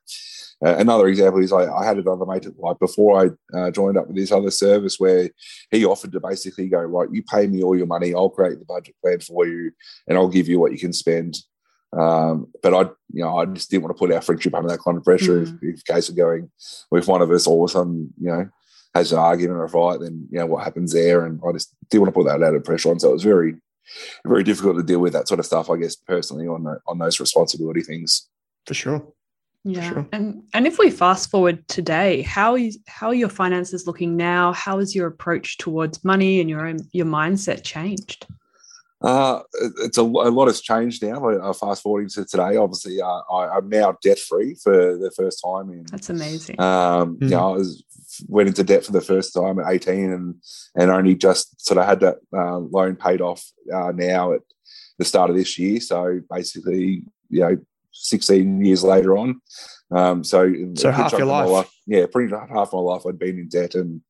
uh, 0.64 0.76
another 0.76 1.08
example 1.08 1.42
is 1.42 1.52
I, 1.52 1.64
I, 1.72 1.84
had 1.84 1.96
another 1.96 2.26
mate 2.26 2.46
like 2.58 2.78
before 2.78 3.24
I 3.24 3.58
uh, 3.58 3.70
joined 3.70 3.96
up 3.96 4.06
with 4.06 4.16
this 4.16 4.30
other 4.30 4.50
service 4.50 5.00
where 5.00 5.30
he 5.70 5.84
offered 5.84 6.12
to 6.12 6.20
basically 6.20 6.68
go 6.68 6.78
right 6.78 7.08
you 7.10 7.22
pay 7.22 7.46
me 7.46 7.62
all 7.62 7.76
your 7.76 7.86
money. 7.86 8.14
I'll 8.14 8.28
create 8.28 8.58
the 8.58 8.66
budget 8.66 8.94
plan 9.02 9.20
for 9.20 9.46
you 9.46 9.72
and 10.06 10.16
I'll 10.16 10.28
give 10.28 10.46
you 10.46 10.60
what 10.60 10.72
you 10.72 10.78
can 10.78 10.92
spend 10.92 11.36
um, 11.92 12.48
but 12.62 12.74
I, 12.74 12.80
you 13.12 13.24
know, 13.24 13.38
I 13.38 13.46
just 13.46 13.70
didn't 13.70 13.84
want 13.84 13.96
to 13.96 13.98
put 13.98 14.12
our 14.12 14.20
friendship 14.20 14.54
under 14.54 14.68
that 14.68 14.80
kind 14.80 14.96
of 14.96 15.04
pressure. 15.04 15.40
Mm. 15.40 15.58
If, 15.62 15.80
if 15.80 15.84
case 15.84 16.08
of 16.08 16.16
going, 16.16 16.50
if 16.92 17.08
one 17.08 17.22
of 17.22 17.30
us 17.30 17.46
all 17.46 17.64
of 17.64 17.70
a 17.70 17.72
sudden, 17.72 18.12
you 18.20 18.28
know, 18.28 18.48
has 18.94 19.12
an 19.12 19.18
argument 19.18 19.58
or 19.58 19.64
a 19.64 19.68
fight, 19.68 20.00
then 20.00 20.28
you 20.30 20.38
know 20.38 20.46
what 20.46 20.64
happens 20.64 20.92
there. 20.92 21.24
And 21.24 21.40
I 21.46 21.52
just 21.52 21.74
didn't 21.90 22.02
want 22.02 22.14
to 22.14 22.18
put 22.18 22.26
that 22.26 22.44
out 22.44 22.54
of 22.54 22.64
pressure 22.64 22.90
on. 22.90 23.00
So 23.00 23.10
it 23.10 23.14
was 23.14 23.22
very, 23.24 23.56
very 24.24 24.44
difficult 24.44 24.76
to 24.76 24.82
deal 24.82 25.00
with 25.00 25.12
that 25.14 25.28
sort 25.28 25.40
of 25.40 25.46
stuff. 25.46 25.70
I 25.70 25.76
guess 25.76 25.96
personally 25.96 26.46
on 26.46 26.64
the, 26.64 26.78
on 26.86 26.98
those 26.98 27.20
responsibility 27.20 27.82
things. 27.82 28.28
For 28.66 28.74
sure. 28.74 29.06
Yeah. 29.64 29.88
Sure. 29.90 30.08
And 30.12 30.42
and 30.54 30.66
if 30.66 30.78
we 30.78 30.90
fast 30.90 31.30
forward 31.30 31.66
today, 31.68 32.22
how 32.22 32.56
is 32.56 32.78
how 32.86 33.08
are 33.08 33.14
your 33.14 33.28
finances 33.28 33.86
looking 33.86 34.16
now? 34.16 34.52
How 34.52 34.78
has 34.78 34.94
your 34.94 35.06
approach 35.06 35.58
towards 35.58 36.02
money 36.02 36.40
and 36.40 36.48
your 36.48 36.66
own 36.66 36.78
your 36.92 37.06
mindset 37.06 37.62
changed? 37.62 38.26
Uh, 39.02 39.40
it's 39.78 39.96
a, 39.96 40.02
a, 40.02 40.04
lot 40.04 40.46
has 40.46 40.60
changed 40.60 41.02
now. 41.02 41.26
I 41.26 41.52
fast 41.54 41.82
forwarding 41.82 42.10
to 42.10 42.24
today, 42.26 42.56
obviously, 42.56 43.00
uh, 43.00 43.20
I, 43.32 43.56
am 43.56 43.70
now 43.70 43.96
debt 44.02 44.18
free 44.18 44.54
for 44.62 44.98
the 44.98 45.10
first 45.16 45.42
time. 45.42 45.70
In, 45.70 45.86
That's 45.90 46.10
amazing. 46.10 46.60
Um, 46.60 47.14
mm-hmm. 47.14 47.24
You 47.24 47.30
know, 47.30 47.54
I 47.54 47.56
was, 47.56 47.82
went 48.28 48.48
into 48.48 48.62
debt 48.62 48.84
for 48.84 48.92
the 48.92 49.00
first 49.00 49.32
time 49.32 49.58
at 49.58 49.72
18, 49.72 50.12
and 50.12 50.34
and 50.74 50.90
only 50.90 51.14
just 51.14 51.64
sort 51.64 51.78
of 51.78 51.86
had 51.86 52.00
that 52.00 52.18
uh, 52.36 52.58
loan 52.58 52.94
paid 52.96 53.22
off 53.22 53.42
uh, 53.74 53.92
now 53.92 54.34
at 54.34 54.42
the 54.98 55.06
start 55.06 55.30
of 55.30 55.36
this 55.36 55.58
year. 55.58 55.80
So 55.80 56.20
basically, 56.30 57.04
you 57.30 57.40
know, 57.40 57.56
16 57.92 58.64
years 58.64 58.84
later 58.84 59.16
on. 59.16 59.40
Um, 59.90 60.22
so 60.24 60.52
so 60.74 60.90
half 60.90 61.12
your 61.12 61.24
life. 61.24 61.48
life, 61.48 61.70
yeah, 61.86 62.04
pretty 62.12 62.30
much 62.30 62.50
half 62.50 62.72
my 62.74 62.78
life 62.78 63.02
I'd 63.08 63.18
been 63.18 63.38
in 63.38 63.48
debt, 63.48 63.74
and 63.74 64.02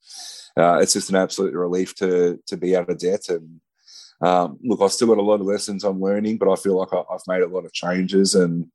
uh, 0.59 0.79
it's 0.79 0.95
just 0.95 1.11
an 1.11 1.17
absolute 1.17 1.55
relief 1.55 1.95
to 1.97 2.41
to 2.49 2.57
be 2.57 2.77
out 2.77 2.91
of 2.91 2.99
debt 2.99 3.29
and 3.29 3.61
um, 4.21 4.59
look, 4.63 4.81
I've 4.81 4.93
still 4.93 5.09
got 5.09 5.19
a 5.19 5.23
lot 5.23 5.41
of 5.41 5.47
lessons 5.47 5.85
I'm 5.85 6.01
learning, 6.01 6.39
but 6.39 6.51
I 6.51 6.57
feel 6.57 6.77
like 6.77 6.93
I, 6.93 7.03
have 7.11 7.23
made 7.27 7.43
a 7.43 7.49
lot 7.49 7.65
of 7.65 7.73
changes. 7.73 8.35
And, 8.35 8.71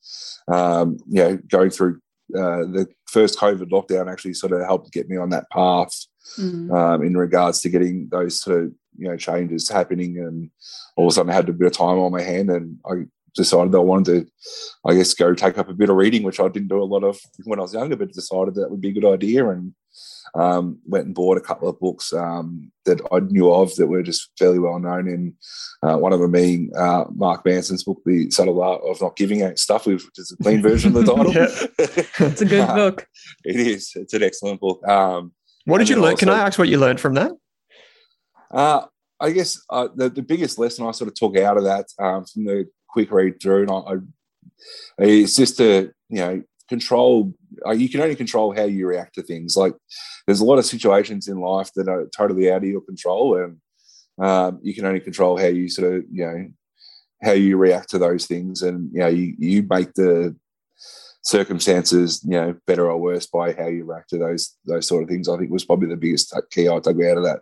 um, 0.47 0.97
you 1.07 1.23
know, 1.23 1.37
going 1.49 1.69
through 1.69 1.99
uh, 2.35 2.65
the 2.65 2.87
first 3.07 3.39
COVID 3.39 3.69
lockdown 3.69 4.11
actually 4.11 4.33
sort 4.33 4.53
of 4.53 4.61
helped 4.61 4.91
get 4.91 5.09
me 5.09 5.17
on 5.17 5.29
that 5.29 5.49
path 5.51 5.93
mm. 6.39 6.71
um, 6.75 7.03
in 7.03 7.15
regards 7.15 7.61
to 7.61 7.69
getting 7.69 8.09
those 8.09 8.41
sort 8.41 8.63
of, 8.63 8.71
you 8.97 9.07
know, 9.07 9.17
changes 9.17 9.69
happening. 9.69 10.17
And 10.17 10.49
all 10.95 11.07
of 11.07 11.11
a 11.11 11.13
sudden 11.13 11.29
I 11.29 11.35
had 11.35 11.49
a 11.49 11.53
bit 11.53 11.67
of 11.67 11.73
time 11.73 11.99
on 11.99 12.11
my 12.11 12.21
hand 12.21 12.49
and 12.49 12.79
I 12.89 13.05
decided 13.35 13.75
I 13.75 13.79
wanted 13.79 14.25
to, 14.25 14.31
I 14.85 14.95
guess, 14.95 15.13
go 15.13 15.35
take 15.35 15.59
up 15.59 15.69
a 15.69 15.73
bit 15.73 15.89
of 15.89 15.97
reading, 15.97 16.23
which 16.23 16.39
I 16.39 16.47
didn't 16.47 16.69
do 16.69 16.81
a 16.81 16.85
lot 16.85 17.03
of 17.03 17.19
when 17.43 17.59
I 17.59 17.63
was 17.63 17.73
younger, 17.73 17.95
but 17.95 18.13
decided 18.13 18.55
that 18.55 18.71
would 18.71 18.81
be 18.81 18.89
a 18.89 18.93
good 18.93 19.05
idea. 19.05 19.47
And 19.49 19.75
um, 20.35 20.79
went 20.85 21.05
and 21.05 21.15
bought 21.15 21.37
a 21.37 21.41
couple 21.41 21.67
of 21.67 21.79
books 21.79 22.13
um, 22.13 22.71
that 22.85 23.01
I 23.11 23.19
knew 23.19 23.51
of 23.51 23.75
that 23.75 23.87
were 23.87 24.03
just 24.03 24.31
fairly 24.37 24.59
well 24.59 24.79
known. 24.79 25.07
In 25.07 25.33
uh, 25.81 25.97
one 25.97 26.13
of 26.13 26.19
them 26.19 26.31
being 26.31 26.71
uh, 26.77 27.05
Mark 27.13 27.45
Manson's 27.45 27.83
book, 27.83 28.01
The 28.05 28.29
Subtle 28.31 28.61
Art 28.61 28.81
of 28.83 29.01
Not 29.01 29.15
Giving 29.15 29.43
Out 29.43 29.57
Stuff, 29.57 29.87
which 29.87 30.03
is 30.17 30.35
a 30.37 30.43
clean 30.43 30.61
version 30.61 30.95
of 30.95 31.05
the 31.05 31.15
title. 31.15 31.31
it's 32.27 32.41
a 32.41 32.45
good 32.45 32.67
book. 32.67 33.07
it 33.43 33.55
is. 33.55 33.91
It's 33.95 34.13
an 34.13 34.23
excellent 34.23 34.59
book. 34.59 34.85
Um, 34.87 35.31
what 35.65 35.79
did 35.79 35.89
you 35.89 35.95
learn? 35.95 36.11
Also, 36.11 36.17
Can 36.17 36.29
I 36.29 36.39
ask 36.39 36.59
what 36.59 36.67
you 36.67 36.77
learned 36.77 36.99
from 36.99 37.15
that? 37.15 37.31
Uh, 38.51 38.85
I 39.19 39.31
guess 39.31 39.61
uh, 39.69 39.87
the 39.95 40.09
the 40.09 40.21
biggest 40.21 40.59
lesson 40.59 40.85
I 40.85 40.91
sort 40.91 41.07
of 41.07 41.15
took 41.15 41.37
out 41.37 41.57
of 41.57 41.63
that 41.63 41.87
um, 41.99 42.25
from 42.25 42.45
the 42.45 42.67
quick 42.87 43.11
read 43.11 43.41
through, 43.41 43.63
and 43.63 43.71
I, 43.71 43.75
I 43.75 43.95
it's 44.99 45.35
just 45.35 45.57
to 45.57 45.91
you 46.09 46.17
know 46.17 46.43
control. 46.69 47.33
Uh, 47.65 47.71
you 47.71 47.89
can 47.89 48.01
only 48.01 48.15
control 48.15 48.55
how 48.55 48.63
you 48.63 48.87
react 48.87 49.15
to 49.15 49.23
things. 49.23 49.55
Like 49.55 49.73
there's 50.25 50.39
a 50.39 50.45
lot 50.45 50.59
of 50.59 50.65
situations 50.65 51.27
in 51.27 51.39
life 51.39 51.71
that 51.75 51.87
are 51.87 52.07
totally 52.15 52.51
out 52.51 52.63
of 52.63 52.69
your 52.69 52.81
control, 52.81 53.37
and 53.37 53.57
um, 54.25 54.59
you 54.61 54.73
can 54.73 54.85
only 54.85 54.99
control 54.99 55.37
how 55.37 55.47
you 55.47 55.69
sort 55.69 55.93
of 55.93 56.03
you 56.11 56.25
know 56.25 56.49
how 57.23 57.31
you 57.31 57.57
react 57.57 57.89
to 57.89 57.97
those 57.97 58.25
things, 58.25 58.61
and 58.61 58.89
you 58.93 58.99
know 58.99 59.07
you 59.07 59.35
you 59.37 59.65
make 59.69 59.93
the 59.93 60.35
circumstances 61.21 62.21
you 62.23 62.39
know 62.39 62.55
better 62.67 62.89
or 62.89 62.97
worse 62.97 63.25
by 63.25 63.51
how 63.53 63.67
you 63.67 63.83
react 63.83 64.09
to 64.09 64.17
those 64.17 64.55
those 64.65 64.87
sort 64.87 65.03
of 65.03 65.09
things. 65.09 65.29
I 65.29 65.37
think 65.37 65.51
was 65.51 65.65
probably 65.65 65.89
the 65.89 65.97
biggest 65.97 66.33
key 66.51 66.69
I 66.69 66.79
took 66.79 67.01
out 67.01 67.17
of 67.17 67.23
that. 67.23 67.39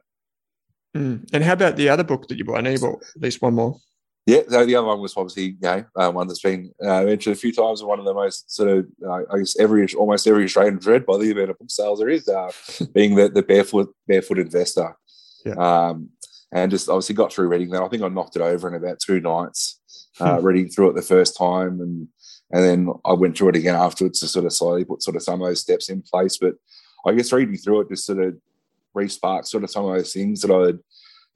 Mm. 0.95 1.27
And 1.33 1.43
how 1.43 1.53
about 1.53 1.75
the 1.75 1.89
other 1.89 2.03
book 2.03 2.27
that 2.27 2.37
you 2.37 2.45
bought? 2.45 2.57
I 2.57 2.61
know 2.61 2.69
you 2.69 2.79
bought 2.79 3.03
at 3.15 3.21
least 3.21 3.41
one 3.41 3.55
more. 3.55 3.77
Yeah, 4.25 4.41
so 4.47 4.65
the 4.65 4.75
other 4.75 4.87
one 4.87 5.01
was 5.01 5.17
obviously 5.17 5.43
you 5.43 5.57
know 5.61 5.83
uh, 5.97 6.09
one 6.11 6.27
that's 6.27 6.41
been 6.41 6.71
uh, 6.81 7.03
mentioned 7.03 7.35
a 7.35 7.39
few 7.39 7.51
times 7.51 7.81
and 7.81 7.89
one 7.89 7.99
of 7.99 8.05
the 8.05 8.13
most 8.13 8.49
sort 8.53 8.69
of 8.69 8.85
uh, 9.05 9.21
I 9.29 9.39
guess 9.39 9.59
every 9.59 9.85
almost 9.95 10.27
every 10.27 10.45
Australian 10.45 10.79
read 10.79 11.05
by 11.05 11.17
the 11.17 11.31
amount 11.31 11.49
of 11.49 11.59
book 11.59 11.69
sales 11.69 11.99
there 11.99 12.09
is, 12.09 12.27
uh, 12.29 12.51
being 12.93 13.15
the, 13.15 13.27
the 13.27 13.43
barefoot 13.43 13.93
barefoot 14.07 14.39
investor. 14.39 14.95
Yeah. 15.45 15.55
Um, 15.55 16.09
and 16.53 16.71
just 16.71 16.87
obviously 16.87 17.15
got 17.15 17.33
through 17.33 17.49
reading 17.49 17.71
that. 17.71 17.81
I 17.81 17.87
think 17.89 18.03
I 18.03 18.07
knocked 18.07 18.35
it 18.35 18.41
over 18.41 18.67
in 18.67 18.75
about 18.75 18.99
two 18.99 19.19
nights, 19.19 19.79
uh, 20.19 20.37
hmm. 20.37 20.45
reading 20.45 20.69
through 20.69 20.91
it 20.91 20.95
the 20.95 21.01
first 21.01 21.35
time, 21.35 21.81
and 21.81 22.07
and 22.51 22.63
then 22.63 22.93
I 23.03 23.13
went 23.13 23.37
through 23.37 23.49
it 23.49 23.55
again 23.55 23.75
afterwards 23.75 24.19
to 24.19 24.27
sort 24.27 24.45
of 24.45 24.53
slowly 24.53 24.85
put 24.85 25.01
sort 25.01 25.15
of 25.15 25.23
some 25.23 25.41
of 25.41 25.47
those 25.47 25.61
steps 25.61 25.89
in 25.89 26.01
place. 26.01 26.37
But 26.37 26.53
I 27.05 27.13
guess 27.13 27.33
reading 27.33 27.57
through 27.57 27.81
it 27.81 27.89
just 27.89 28.05
sort 28.05 28.23
of 28.23 28.35
re-sparked 28.93 29.47
sort 29.47 29.63
of 29.63 29.71
some 29.71 29.85
of 29.85 29.95
those 29.95 30.13
things 30.13 30.41
that 30.41 30.51
I'd 30.51 30.79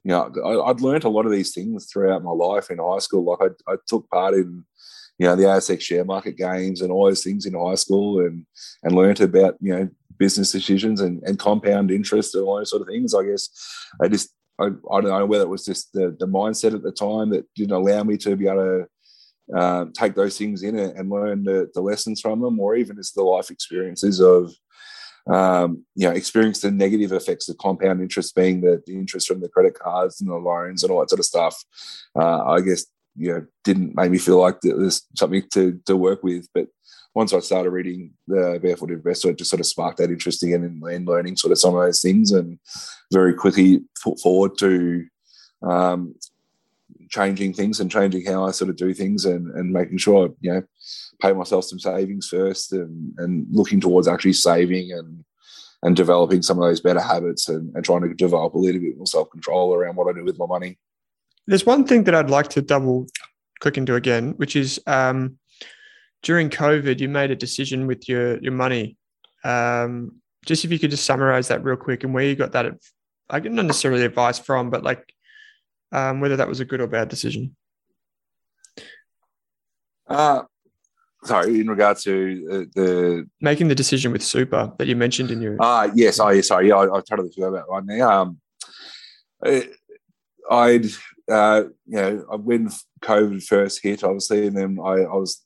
you 0.04 0.10
know, 0.10 0.32
I, 0.44 0.68
would 0.68 0.80
learned 0.80 1.04
a 1.04 1.08
lot 1.08 1.26
of 1.26 1.32
these 1.32 1.52
things 1.52 1.86
throughout 1.86 2.22
my 2.22 2.30
life 2.30 2.70
in 2.70 2.78
high 2.78 2.98
school. 2.98 3.24
Like 3.24 3.50
I, 3.68 3.72
I, 3.72 3.76
took 3.86 4.08
part 4.10 4.34
in, 4.34 4.64
you 5.18 5.26
know, 5.26 5.36
the 5.36 5.44
ASX 5.44 5.80
share 5.80 6.04
market 6.04 6.36
games 6.36 6.80
and 6.80 6.92
all 6.92 7.06
those 7.06 7.24
things 7.24 7.46
in 7.46 7.54
high 7.54 7.74
school 7.74 8.20
and 8.20 8.46
and 8.84 8.94
learned 8.94 9.20
about, 9.20 9.56
you 9.60 9.74
know, 9.74 9.88
business 10.18 10.52
decisions 10.52 11.00
and, 11.00 11.22
and 11.24 11.38
compound 11.38 11.90
interest 11.90 12.34
and 12.34 12.44
all 12.44 12.58
those 12.58 12.70
sort 12.70 12.82
of 12.82 12.88
things. 12.88 13.14
I 13.14 13.24
guess 13.24 13.48
I 14.02 14.08
just, 14.08 14.34
I, 14.58 14.66
I 14.66 15.00
don't 15.00 15.04
know 15.04 15.26
whether 15.26 15.44
it 15.44 15.48
was 15.48 15.64
just 15.64 15.92
the, 15.92 16.16
the 16.18 16.26
mindset 16.26 16.74
at 16.74 16.82
the 16.82 16.92
time 16.92 17.30
that 17.30 17.46
didn't 17.54 17.72
allow 17.76 18.02
me 18.02 18.16
to 18.18 18.36
be 18.36 18.48
able 18.48 18.86
to 19.52 19.56
uh, 19.56 19.86
take 19.94 20.14
those 20.14 20.36
things 20.36 20.62
in 20.62 20.78
and 20.78 21.08
learn 21.08 21.44
the, 21.44 21.70
the 21.74 21.80
lessons 21.80 22.20
from 22.20 22.40
them, 22.40 22.60
or 22.60 22.76
even 22.76 22.96
just 22.96 23.14
the 23.14 23.22
life 23.22 23.50
experiences 23.50 24.20
of 24.20 24.52
um, 25.32 25.84
you 25.94 26.08
know, 26.08 26.14
experience 26.14 26.60
the 26.60 26.70
negative 26.70 27.12
effects 27.12 27.48
of 27.48 27.58
compound 27.58 28.00
interest, 28.00 28.34
being 28.34 28.60
the, 28.60 28.82
the 28.86 28.94
interest 28.94 29.28
from 29.28 29.40
the 29.40 29.48
credit 29.48 29.74
cards 29.74 30.20
and 30.20 30.30
the 30.30 30.36
loans 30.36 30.82
and 30.82 30.90
all 30.90 31.00
that 31.00 31.10
sort 31.10 31.20
of 31.20 31.26
stuff. 31.26 31.62
Uh, 32.18 32.44
I 32.44 32.60
guess 32.60 32.86
you 33.16 33.32
know 33.32 33.46
didn't 33.64 33.94
make 33.94 34.10
me 34.10 34.18
feel 34.18 34.40
like 34.40 34.60
there's 34.62 35.02
something 35.16 35.42
to 35.52 35.80
to 35.86 35.96
work 35.96 36.22
with, 36.22 36.46
but 36.54 36.68
once 37.14 37.32
I 37.32 37.40
started 37.40 37.70
reading 37.70 38.12
the 38.26 38.60
Barefoot 38.62 38.90
Investor, 38.90 39.30
it 39.30 39.38
just 39.38 39.50
sort 39.50 39.60
of 39.60 39.66
sparked 39.66 39.98
that 39.98 40.10
interest 40.10 40.42
again 40.42 40.62
in, 40.62 40.90
in 40.92 41.04
learning 41.04 41.36
sort 41.36 41.52
of 41.52 41.58
some 41.58 41.74
of 41.74 41.82
those 41.82 42.00
things, 42.00 42.32
and 42.32 42.58
very 43.12 43.34
quickly 43.34 43.82
put 44.02 44.20
forward 44.20 44.56
to 44.58 45.06
um, 45.62 46.14
changing 47.10 47.52
things 47.54 47.80
and 47.80 47.90
changing 47.90 48.24
how 48.26 48.46
I 48.46 48.50
sort 48.50 48.70
of 48.70 48.76
do 48.76 48.92
things, 48.94 49.24
and 49.24 49.50
and 49.54 49.72
making 49.72 49.98
sure 49.98 50.30
you 50.40 50.52
know 50.52 50.62
pay 51.20 51.32
myself 51.32 51.64
some 51.64 51.78
savings 51.78 52.28
first 52.28 52.72
and, 52.72 53.12
and 53.18 53.46
looking 53.50 53.80
towards 53.80 54.08
actually 54.08 54.32
saving 54.32 54.92
and 54.92 55.24
and 55.82 55.96
developing 55.96 56.42
some 56.42 56.58
of 56.58 56.64
those 56.64 56.80
better 56.80 57.00
habits 57.00 57.48
and, 57.48 57.74
and 57.74 57.84
trying 57.84 58.02
to 58.02 58.12
develop 58.14 58.54
a 58.54 58.58
little 58.58 58.80
bit 58.80 58.96
more 58.96 59.06
self-control 59.06 59.72
around 59.72 59.94
what 59.94 60.08
I 60.08 60.18
do 60.18 60.24
with 60.24 60.38
my 60.38 60.46
money. 60.46 60.76
There's 61.46 61.64
one 61.64 61.86
thing 61.86 62.04
that 62.04 62.14
I'd 62.14 62.30
like 62.30 62.48
to 62.48 62.62
double 62.62 63.06
click 63.60 63.78
into 63.78 63.94
again, 63.94 64.34
which 64.38 64.56
is 64.56 64.80
um, 64.86 65.38
during 66.22 66.50
COVID, 66.50 67.00
you 67.00 67.08
made 67.08 67.30
a 67.30 67.36
decision 67.36 67.86
with 67.86 68.08
your 68.08 68.38
your 68.38 68.52
money. 68.52 68.96
Um, 69.44 70.20
just 70.46 70.64
if 70.64 70.72
you 70.72 70.78
could 70.78 70.90
just 70.90 71.04
summarize 71.04 71.48
that 71.48 71.64
real 71.64 71.76
quick 71.76 72.04
and 72.04 72.12
where 72.14 72.24
you 72.24 72.34
got 72.34 72.52
that, 72.52 72.66
I 73.30 73.40
didn't 73.40 73.66
necessarily 73.66 74.04
advice 74.04 74.38
from, 74.38 74.70
but 74.70 74.82
like 74.82 75.12
um, 75.92 76.20
whether 76.20 76.36
that 76.36 76.48
was 76.48 76.60
a 76.60 76.64
good 76.64 76.80
or 76.80 76.86
bad 76.86 77.08
decision. 77.08 77.56
Uh, 80.06 80.42
sorry, 81.24 81.60
in 81.60 81.68
regard 81.68 81.98
to 81.98 82.48
uh, 82.50 82.64
the 82.74 83.28
making 83.40 83.68
the 83.68 83.74
decision 83.74 84.12
with 84.12 84.22
super 84.22 84.72
that 84.78 84.86
you 84.86 84.96
mentioned 84.96 85.30
in 85.30 85.40
your 85.40 85.56
ah 85.60 85.82
uh, 85.82 85.90
yes, 85.94 86.18
oh 86.18 86.30
yeah, 86.30 86.40
sorry, 86.40 86.68
yeah, 86.68 86.76
I, 86.76 86.96
I 86.96 87.00
totally 87.00 87.30
forgot 87.30 87.48
about 87.48 87.70
one 87.70 87.86
now. 87.86 88.22
Um, 88.22 88.40
I'd 90.50 90.86
uh, 91.30 91.64
you 91.86 91.96
know 91.96 92.16
when 92.42 92.70
COVID 93.02 93.44
first 93.44 93.82
hit, 93.82 94.02
obviously, 94.02 94.46
and 94.46 94.56
then 94.56 94.78
I, 94.82 95.02
I 95.02 95.14
was 95.14 95.44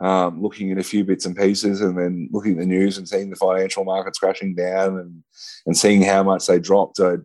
um, 0.00 0.42
looking 0.42 0.72
at 0.72 0.78
a 0.78 0.82
few 0.82 1.04
bits 1.04 1.26
and 1.26 1.36
pieces, 1.36 1.80
and 1.80 1.96
then 1.96 2.28
looking 2.32 2.52
at 2.52 2.58
the 2.58 2.66
news 2.66 2.98
and 2.98 3.08
seeing 3.08 3.30
the 3.30 3.36
financial 3.36 3.84
markets 3.84 4.18
crashing 4.18 4.54
down, 4.54 4.98
and 4.98 5.22
and 5.66 5.76
seeing 5.76 6.02
how 6.02 6.22
much 6.22 6.46
they 6.46 6.58
dropped. 6.58 6.98
I'd, 7.00 7.20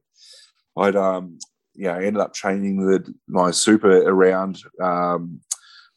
I'd 0.77 0.95
um, 0.95 1.39
you 1.77 1.85
know 1.85 1.95
ended 1.95 2.17
up 2.17 2.33
changing 2.33 2.85
the 2.85 3.13
my 3.27 3.51
super 3.51 4.01
around 4.01 4.61
um, 4.81 5.39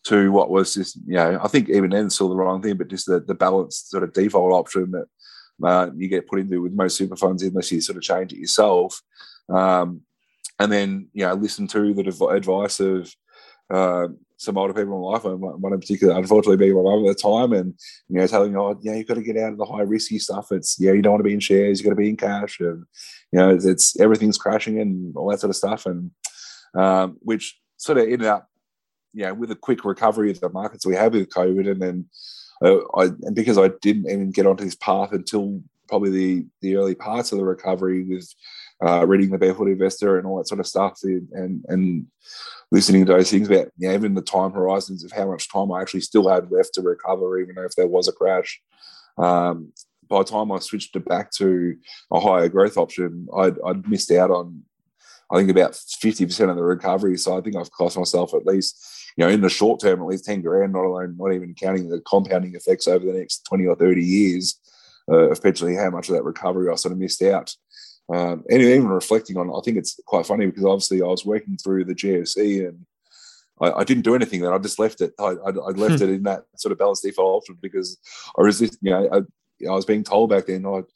to 0.04 0.32
what 0.32 0.50
was 0.50 0.74
just, 0.74 0.96
you 1.06 1.14
know, 1.14 1.38
I 1.42 1.48
think 1.48 1.68
even 1.68 1.90
then 1.90 2.10
still 2.10 2.28
the 2.28 2.36
wrong 2.36 2.62
thing, 2.62 2.76
but 2.76 2.88
just 2.88 3.06
the, 3.06 3.20
the 3.20 3.34
balanced 3.34 3.90
sort 3.90 4.02
of 4.02 4.12
default 4.12 4.52
option 4.52 4.92
that 4.92 5.06
uh, 5.62 5.90
you 5.94 6.08
get 6.08 6.26
put 6.26 6.40
into 6.40 6.62
with 6.62 6.72
most 6.72 6.96
super 6.96 7.16
funds 7.16 7.42
unless 7.42 7.70
you 7.70 7.80
sort 7.80 7.98
of 7.98 8.02
change 8.02 8.32
it 8.32 8.38
yourself. 8.38 9.02
Um, 9.48 10.02
and 10.58 10.72
then, 10.72 11.08
you 11.12 11.26
know, 11.26 11.34
listen 11.34 11.66
to 11.68 11.92
the 11.92 12.26
advice 12.28 12.80
of 12.80 13.14
uh, 13.70 14.08
some 14.40 14.56
older 14.56 14.72
people 14.72 14.94
in 14.94 15.02
life, 15.02 15.24
and 15.26 15.38
one 15.38 15.72
in 15.74 15.80
particular, 15.80 16.16
unfortunately, 16.16 16.56
being 16.56 16.74
my 16.74 16.82
mum 16.82 17.04
at 17.06 17.14
the 17.14 17.22
time, 17.22 17.52
and 17.52 17.74
you 18.08 18.18
know, 18.18 18.26
telling 18.26 18.52
me, 18.52 18.58
"Oh, 18.58 18.78
yeah, 18.80 18.94
you've 18.94 19.06
got 19.06 19.14
to 19.14 19.22
get 19.22 19.36
out 19.36 19.52
of 19.52 19.58
the 19.58 19.66
high 19.66 19.82
risky 19.82 20.18
stuff. 20.18 20.50
It's 20.50 20.78
yeah, 20.80 20.92
you 20.92 21.02
don't 21.02 21.12
want 21.12 21.20
to 21.20 21.28
be 21.28 21.34
in 21.34 21.40
shares. 21.40 21.78
you've 21.78 21.84
got 21.84 21.90
to 21.90 21.96
be 21.96 22.08
in 22.08 22.16
cash, 22.16 22.58
and 22.58 22.86
you 23.32 23.38
know, 23.38 23.50
it's, 23.50 23.66
it's, 23.66 24.00
everything's 24.00 24.38
crashing 24.38 24.80
and 24.80 25.14
all 25.14 25.30
that 25.30 25.40
sort 25.40 25.50
of 25.50 25.56
stuff." 25.56 25.84
And 25.84 26.10
um, 26.74 27.18
which 27.20 27.60
sort 27.76 27.98
of 27.98 28.04
ended 28.04 28.24
up 28.24 28.48
you 29.12 29.26
know, 29.26 29.34
with 29.34 29.50
a 29.50 29.56
quick 29.56 29.84
recovery 29.84 30.30
of 30.30 30.40
the 30.40 30.48
markets 30.48 30.86
we 30.86 30.94
had 30.94 31.12
with 31.12 31.28
COVID, 31.28 31.70
and 31.70 31.82
then 31.82 32.06
uh, 32.64 32.78
I 32.96 33.10
and 33.22 33.34
because 33.34 33.58
I 33.58 33.68
didn't 33.82 34.10
even 34.10 34.30
get 34.30 34.46
onto 34.46 34.64
this 34.64 34.74
path 34.76 35.12
until 35.12 35.62
probably 35.86 36.10
the 36.10 36.46
the 36.62 36.76
early 36.76 36.94
parts 36.94 37.30
of 37.30 37.38
the 37.38 37.44
recovery 37.44 38.04
with 38.04 38.32
uh, 38.84 39.06
reading 39.06 39.30
the 39.30 39.38
Barefoot 39.38 39.68
Investor 39.68 40.18
and 40.18 40.26
all 40.26 40.38
that 40.38 40.48
sort 40.48 40.60
of 40.60 40.66
stuff, 40.66 41.00
and 41.02 41.64
and 41.68 42.06
listening 42.72 43.06
to 43.06 43.12
those 43.12 43.30
things 43.30 43.48
about 43.48 43.68
you 43.76 43.88
know, 43.88 43.94
even 43.94 44.14
the 44.14 44.22
time 44.22 44.52
horizons 44.52 45.04
of 45.04 45.12
how 45.12 45.30
much 45.30 45.50
time 45.50 45.72
I 45.72 45.80
actually 45.80 46.02
still 46.02 46.28
had 46.28 46.50
left 46.50 46.74
to 46.74 46.82
recover, 46.82 47.38
even 47.38 47.56
if 47.58 47.74
there 47.76 47.88
was 47.88 48.08
a 48.08 48.12
crash. 48.12 48.60
Um, 49.18 49.72
by 50.08 50.18
the 50.18 50.24
time 50.24 50.50
I 50.50 50.58
switched 50.58 50.96
it 50.96 51.04
back 51.04 51.30
to 51.32 51.76
a 52.12 52.20
higher 52.20 52.48
growth 52.48 52.76
option, 52.76 53.28
I'd, 53.36 53.56
I'd 53.64 53.88
missed 53.88 54.10
out 54.10 54.30
on 54.30 54.62
I 55.32 55.36
think 55.36 55.50
about 55.50 55.72
50% 55.72 56.50
of 56.50 56.56
the 56.56 56.62
recovery. 56.62 57.16
So 57.16 57.38
I 57.38 57.40
think 57.40 57.54
I've 57.54 57.70
cost 57.70 57.96
myself 57.96 58.34
at 58.34 58.46
least 58.46 58.76
you 59.16 59.24
know, 59.24 59.30
in 59.30 59.40
the 59.40 59.48
short 59.48 59.80
term, 59.80 60.00
at 60.00 60.06
least 60.06 60.24
10 60.24 60.42
grand, 60.42 60.72
not 60.72 60.84
alone, 60.84 61.16
not 61.18 61.32
even 61.32 61.54
counting 61.54 61.88
the 61.88 62.00
compounding 62.00 62.54
effects 62.54 62.88
over 62.88 63.04
the 63.04 63.12
next 63.12 63.44
20 63.46 63.66
or 63.66 63.76
30 63.76 64.02
years, 64.02 64.58
uh, 65.10 65.30
especially 65.30 65.74
how 65.74 65.90
much 65.90 66.08
of 66.08 66.14
that 66.14 66.24
recovery 66.24 66.70
I 66.70 66.74
sort 66.76 66.92
of 66.92 66.98
missed 66.98 67.22
out. 67.22 67.54
Um, 68.12 68.44
and 68.50 68.60
even 68.60 68.88
reflecting 68.88 69.36
on, 69.36 69.50
I 69.50 69.60
think 69.64 69.76
it's 69.76 70.00
quite 70.04 70.26
funny 70.26 70.46
because 70.46 70.64
obviously 70.64 71.00
I 71.02 71.06
was 71.06 71.24
working 71.24 71.56
through 71.56 71.84
the 71.84 71.94
GFC 71.94 72.66
and 72.68 72.84
I, 73.60 73.80
I 73.80 73.84
didn't 73.84 74.02
do 74.02 74.14
anything 74.14 74.40
then. 74.40 74.52
I 74.52 74.58
just 74.58 74.78
left 74.78 75.00
it. 75.00 75.12
I, 75.18 75.24
I, 75.24 75.50
I 75.50 75.70
left 75.70 75.98
hmm. 75.98 76.08
it 76.08 76.10
in 76.10 76.22
that 76.24 76.44
sort 76.56 76.72
of 76.72 76.78
balanced 76.78 77.02
default 77.02 77.42
option 77.42 77.58
because 77.60 77.98
I 78.38 78.42
resist, 78.42 78.78
you 78.82 78.90
know, 78.90 79.08
I, 79.12 79.18
I 79.68 79.74
was 79.74 79.84
being 79.84 80.02
told 80.02 80.30
back 80.30 80.46
then, 80.46 80.64
oh, 80.66 80.86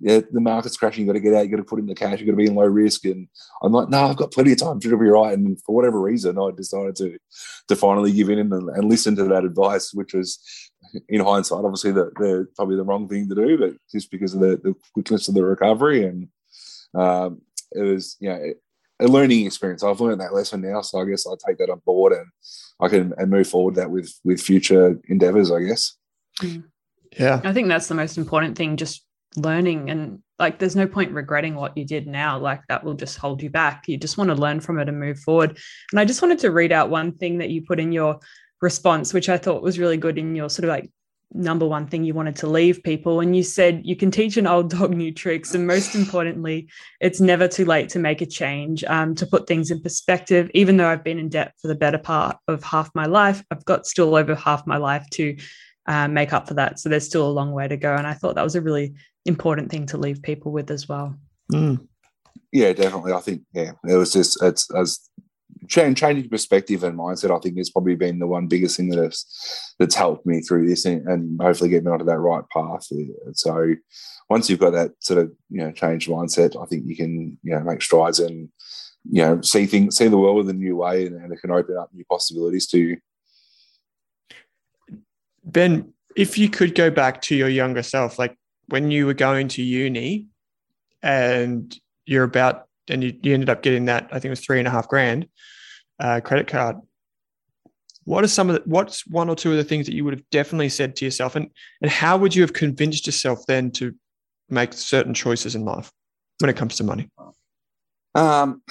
yeah, 0.00 0.20
the 0.32 0.40
market's 0.40 0.76
crashing. 0.76 1.02
You 1.02 1.06
got 1.06 1.12
to 1.12 1.20
get 1.20 1.34
out. 1.34 1.44
You 1.44 1.50
got 1.50 1.58
to 1.58 1.62
put 1.62 1.78
in 1.78 1.86
the 1.86 1.94
cash. 1.94 2.18
You 2.18 2.26
got 2.26 2.32
to 2.32 2.36
be 2.36 2.46
in 2.46 2.56
low 2.56 2.64
risk. 2.64 3.04
And 3.04 3.28
I'm 3.62 3.72
like, 3.72 3.90
no, 3.90 4.06
I've 4.06 4.16
got 4.16 4.32
plenty 4.32 4.52
of 4.52 4.58
time. 4.58 4.78
It'll 4.78 4.98
be 4.98 5.06
right. 5.06 5.36
And 5.36 5.60
for 5.62 5.74
whatever 5.74 6.00
reason, 6.00 6.38
I 6.38 6.50
decided 6.50 6.96
to 6.96 7.18
to 7.68 7.76
finally 7.76 8.10
give 8.10 8.28
in 8.28 8.40
and, 8.40 8.52
and 8.52 8.88
listen 8.88 9.14
to 9.16 9.24
that 9.24 9.44
advice, 9.44 9.94
which 9.94 10.14
was, 10.14 10.38
in 11.08 11.20
hindsight, 11.20 11.64
obviously 11.64 11.92
the, 11.92 12.10
the 12.16 12.46
probably 12.56 12.76
the 12.76 12.84
wrong 12.84 13.08
thing 13.08 13.28
to 13.28 13.34
do, 13.34 13.58
but 13.58 13.74
just 13.90 14.10
because 14.10 14.34
of 14.34 14.40
the, 14.40 14.60
the 14.62 14.74
quickness 14.92 15.28
of 15.28 15.34
the 15.34 15.44
recovery 15.44 16.04
and 16.04 16.28
um, 16.94 17.40
it 17.72 17.82
was, 17.82 18.16
you 18.20 18.28
know, 18.28 18.40
a 19.00 19.06
learning 19.06 19.46
experience. 19.46 19.82
I've 19.82 20.00
learned 20.00 20.20
that 20.20 20.34
lesson 20.34 20.60
now, 20.60 20.80
so 20.80 21.00
I 21.00 21.04
guess 21.04 21.26
I'll 21.26 21.36
take 21.36 21.58
that 21.58 21.70
on 21.70 21.80
board 21.84 22.12
and 22.12 22.26
I 22.80 22.88
can 22.88 23.12
and 23.18 23.30
move 23.30 23.48
forward 23.48 23.74
that 23.76 23.90
with 23.90 24.12
with 24.24 24.40
future 24.40 24.98
endeavors. 25.08 25.50
I 25.50 25.62
guess. 25.62 25.96
Mm. 26.40 26.64
Yeah, 27.18 27.40
I 27.44 27.52
think 27.52 27.68
that's 27.68 27.88
the 27.88 27.94
most 27.94 28.18
important 28.18 28.56
thing. 28.56 28.76
Just 28.76 29.04
learning 29.36 29.90
and 29.90 30.22
like 30.38 30.58
there's 30.58 30.76
no 30.76 30.86
point 30.86 31.12
regretting 31.12 31.54
what 31.54 31.76
you 31.76 31.84
did 31.84 32.06
now 32.06 32.38
like 32.38 32.60
that 32.68 32.84
will 32.84 32.94
just 32.94 33.18
hold 33.18 33.42
you 33.42 33.50
back 33.50 33.84
you 33.88 33.96
just 33.96 34.16
want 34.16 34.28
to 34.28 34.34
learn 34.34 34.60
from 34.60 34.78
it 34.78 34.88
and 34.88 34.98
move 34.98 35.18
forward 35.18 35.58
and 35.90 36.00
i 36.00 36.04
just 36.04 36.22
wanted 36.22 36.38
to 36.38 36.50
read 36.50 36.72
out 36.72 36.90
one 36.90 37.12
thing 37.12 37.38
that 37.38 37.50
you 37.50 37.62
put 37.62 37.80
in 37.80 37.90
your 37.90 38.18
response 38.60 39.12
which 39.12 39.28
i 39.28 39.36
thought 39.36 39.62
was 39.62 39.78
really 39.78 39.96
good 39.96 40.18
in 40.18 40.34
your 40.34 40.48
sort 40.48 40.64
of 40.64 40.68
like 40.68 40.90
number 41.34 41.66
one 41.66 41.86
thing 41.86 42.04
you 42.04 42.14
wanted 42.14 42.36
to 42.36 42.46
leave 42.46 42.82
people. 42.82 43.20
And 43.20 43.36
you 43.36 43.42
said 43.42 43.82
you 43.84 43.96
can 43.96 44.10
teach 44.10 44.36
an 44.36 44.46
old 44.46 44.70
dog 44.70 44.92
new 44.92 45.12
tricks. 45.12 45.54
And 45.54 45.66
most 45.66 45.94
importantly, 45.94 46.68
it's 47.00 47.20
never 47.20 47.48
too 47.48 47.64
late 47.64 47.88
to 47.90 47.98
make 47.98 48.20
a 48.22 48.26
change, 48.26 48.84
um, 48.84 49.14
to 49.16 49.26
put 49.26 49.46
things 49.46 49.70
in 49.70 49.80
perspective. 49.80 50.50
Even 50.54 50.76
though 50.76 50.88
I've 50.88 51.04
been 51.04 51.18
in 51.18 51.28
debt 51.28 51.52
for 51.60 51.68
the 51.68 51.74
better 51.74 51.98
part 51.98 52.36
of 52.48 52.62
half 52.62 52.90
my 52.94 53.06
life, 53.06 53.42
I've 53.50 53.64
got 53.64 53.86
still 53.86 54.14
over 54.14 54.34
half 54.34 54.66
my 54.66 54.76
life 54.76 55.04
to 55.12 55.36
uh, 55.86 56.08
make 56.08 56.32
up 56.32 56.48
for 56.48 56.54
that. 56.54 56.78
So 56.78 56.88
there's 56.88 57.06
still 57.06 57.26
a 57.26 57.30
long 57.30 57.52
way 57.52 57.68
to 57.68 57.76
go. 57.76 57.94
And 57.94 58.06
I 58.06 58.14
thought 58.14 58.36
that 58.36 58.44
was 58.44 58.54
a 58.54 58.62
really 58.62 58.94
important 59.26 59.70
thing 59.70 59.86
to 59.86 59.98
leave 59.98 60.22
people 60.22 60.52
with 60.52 60.70
as 60.70 60.88
well. 60.88 61.16
Mm. 61.52 61.86
Yeah, 62.52 62.72
definitely. 62.72 63.12
I 63.12 63.20
think 63.20 63.42
yeah, 63.52 63.72
it 63.84 63.96
was 63.96 64.12
just 64.12 64.40
it's 64.42 64.72
as 64.74 65.00
changing 65.68 66.28
perspective 66.28 66.84
and 66.84 66.98
mindset. 66.98 67.34
I 67.34 67.40
think 67.40 67.56
has 67.58 67.70
probably 67.70 67.96
been 67.96 68.18
the 68.18 68.26
one 68.26 68.46
biggest 68.46 68.76
thing 68.76 68.88
that 68.90 69.02
has 69.02 69.24
that's 69.78 69.94
helped 69.94 70.26
me 70.26 70.40
through 70.40 70.68
this 70.68 70.84
and, 70.84 71.06
and 71.08 71.40
hopefully 71.40 71.70
get 71.70 71.84
me 71.84 71.90
onto 71.90 72.04
that 72.04 72.18
right 72.18 72.44
path. 72.52 72.88
So 73.32 73.74
once 74.28 74.48
you've 74.48 74.60
got 74.60 74.70
that 74.70 74.92
sort 75.00 75.20
of 75.20 75.32
you 75.50 75.60
know 75.60 75.72
changed 75.72 76.08
mindset, 76.08 76.60
I 76.60 76.66
think 76.66 76.84
you 76.86 76.96
can 76.96 77.38
you 77.42 77.54
know 77.54 77.60
make 77.60 77.82
strides 77.82 78.20
and 78.20 78.48
you 79.10 79.22
know 79.22 79.40
see 79.40 79.66
things, 79.66 79.96
see 79.96 80.08
the 80.08 80.18
world 80.18 80.48
in 80.48 80.56
a 80.56 80.58
new 80.58 80.76
way, 80.76 81.06
and, 81.06 81.16
and 81.16 81.32
it 81.32 81.40
can 81.40 81.50
open 81.50 81.76
up 81.76 81.90
new 81.92 82.04
possibilities 82.10 82.66
to 82.68 82.78
you. 82.78 82.96
Ben, 85.44 85.92
if 86.16 86.38
you 86.38 86.48
could 86.48 86.74
go 86.74 86.90
back 86.90 87.20
to 87.22 87.36
your 87.36 87.48
younger 87.48 87.82
self, 87.82 88.18
like 88.18 88.36
when 88.68 88.90
you 88.90 89.06
were 89.06 89.14
going 89.14 89.48
to 89.48 89.62
uni 89.62 90.28
and 91.02 91.78
you're 92.06 92.24
about, 92.24 92.66
and 92.88 93.04
you, 93.04 93.14
you 93.22 93.34
ended 93.34 93.50
up 93.50 93.62
getting 93.62 93.86
that, 93.86 94.08
I 94.10 94.14
think 94.14 94.26
it 94.26 94.30
was 94.30 94.40
three 94.40 94.58
and 94.58 94.68
a 94.68 94.70
half 94.70 94.88
grand 94.88 95.26
uh, 96.00 96.20
credit 96.20 96.46
card. 96.46 96.76
What 98.04 98.22
are 98.22 98.28
some 98.28 98.50
of 98.50 98.56
the, 98.56 98.62
what's 98.66 99.06
one 99.06 99.30
or 99.30 99.36
two 99.36 99.50
of 99.50 99.56
the 99.56 99.64
things 99.64 99.86
that 99.86 99.94
you 99.94 100.04
would 100.04 100.14
have 100.14 100.28
definitely 100.30 100.68
said 100.68 100.94
to 100.96 101.04
yourself? 101.04 101.36
And, 101.36 101.48
and 101.80 101.90
how 101.90 102.18
would 102.18 102.34
you 102.34 102.42
have 102.42 102.52
convinced 102.52 103.06
yourself 103.06 103.46
then 103.46 103.70
to 103.72 103.94
make 104.50 104.74
certain 104.74 105.14
choices 105.14 105.54
in 105.54 105.64
life 105.64 105.90
when 106.40 106.50
it 106.50 106.56
comes 106.56 106.76
to 106.76 106.84
money? 106.84 107.08
Um, 108.14 108.62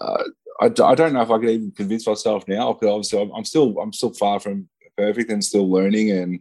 uh, 0.00 0.24
I, 0.60 0.66
I 0.66 0.94
don't 0.94 1.12
know 1.12 1.22
if 1.22 1.30
I 1.30 1.38
could 1.38 1.48
even 1.48 1.70
convince 1.70 2.06
myself 2.06 2.46
now 2.48 2.72
because 2.72 2.88
obviously 2.88 3.22
I'm, 3.22 3.30
I'm, 3.32 3.44
still 3.44 3.78
I'm 3.78 3.92
still 3.92 4.12
far 4.12 4.40
from 4.40 4.68
perfect 4.96 5.30
and 5.30 5.44
still 5.44 5.70
learning 5.70 6.10
and 6.10 6.40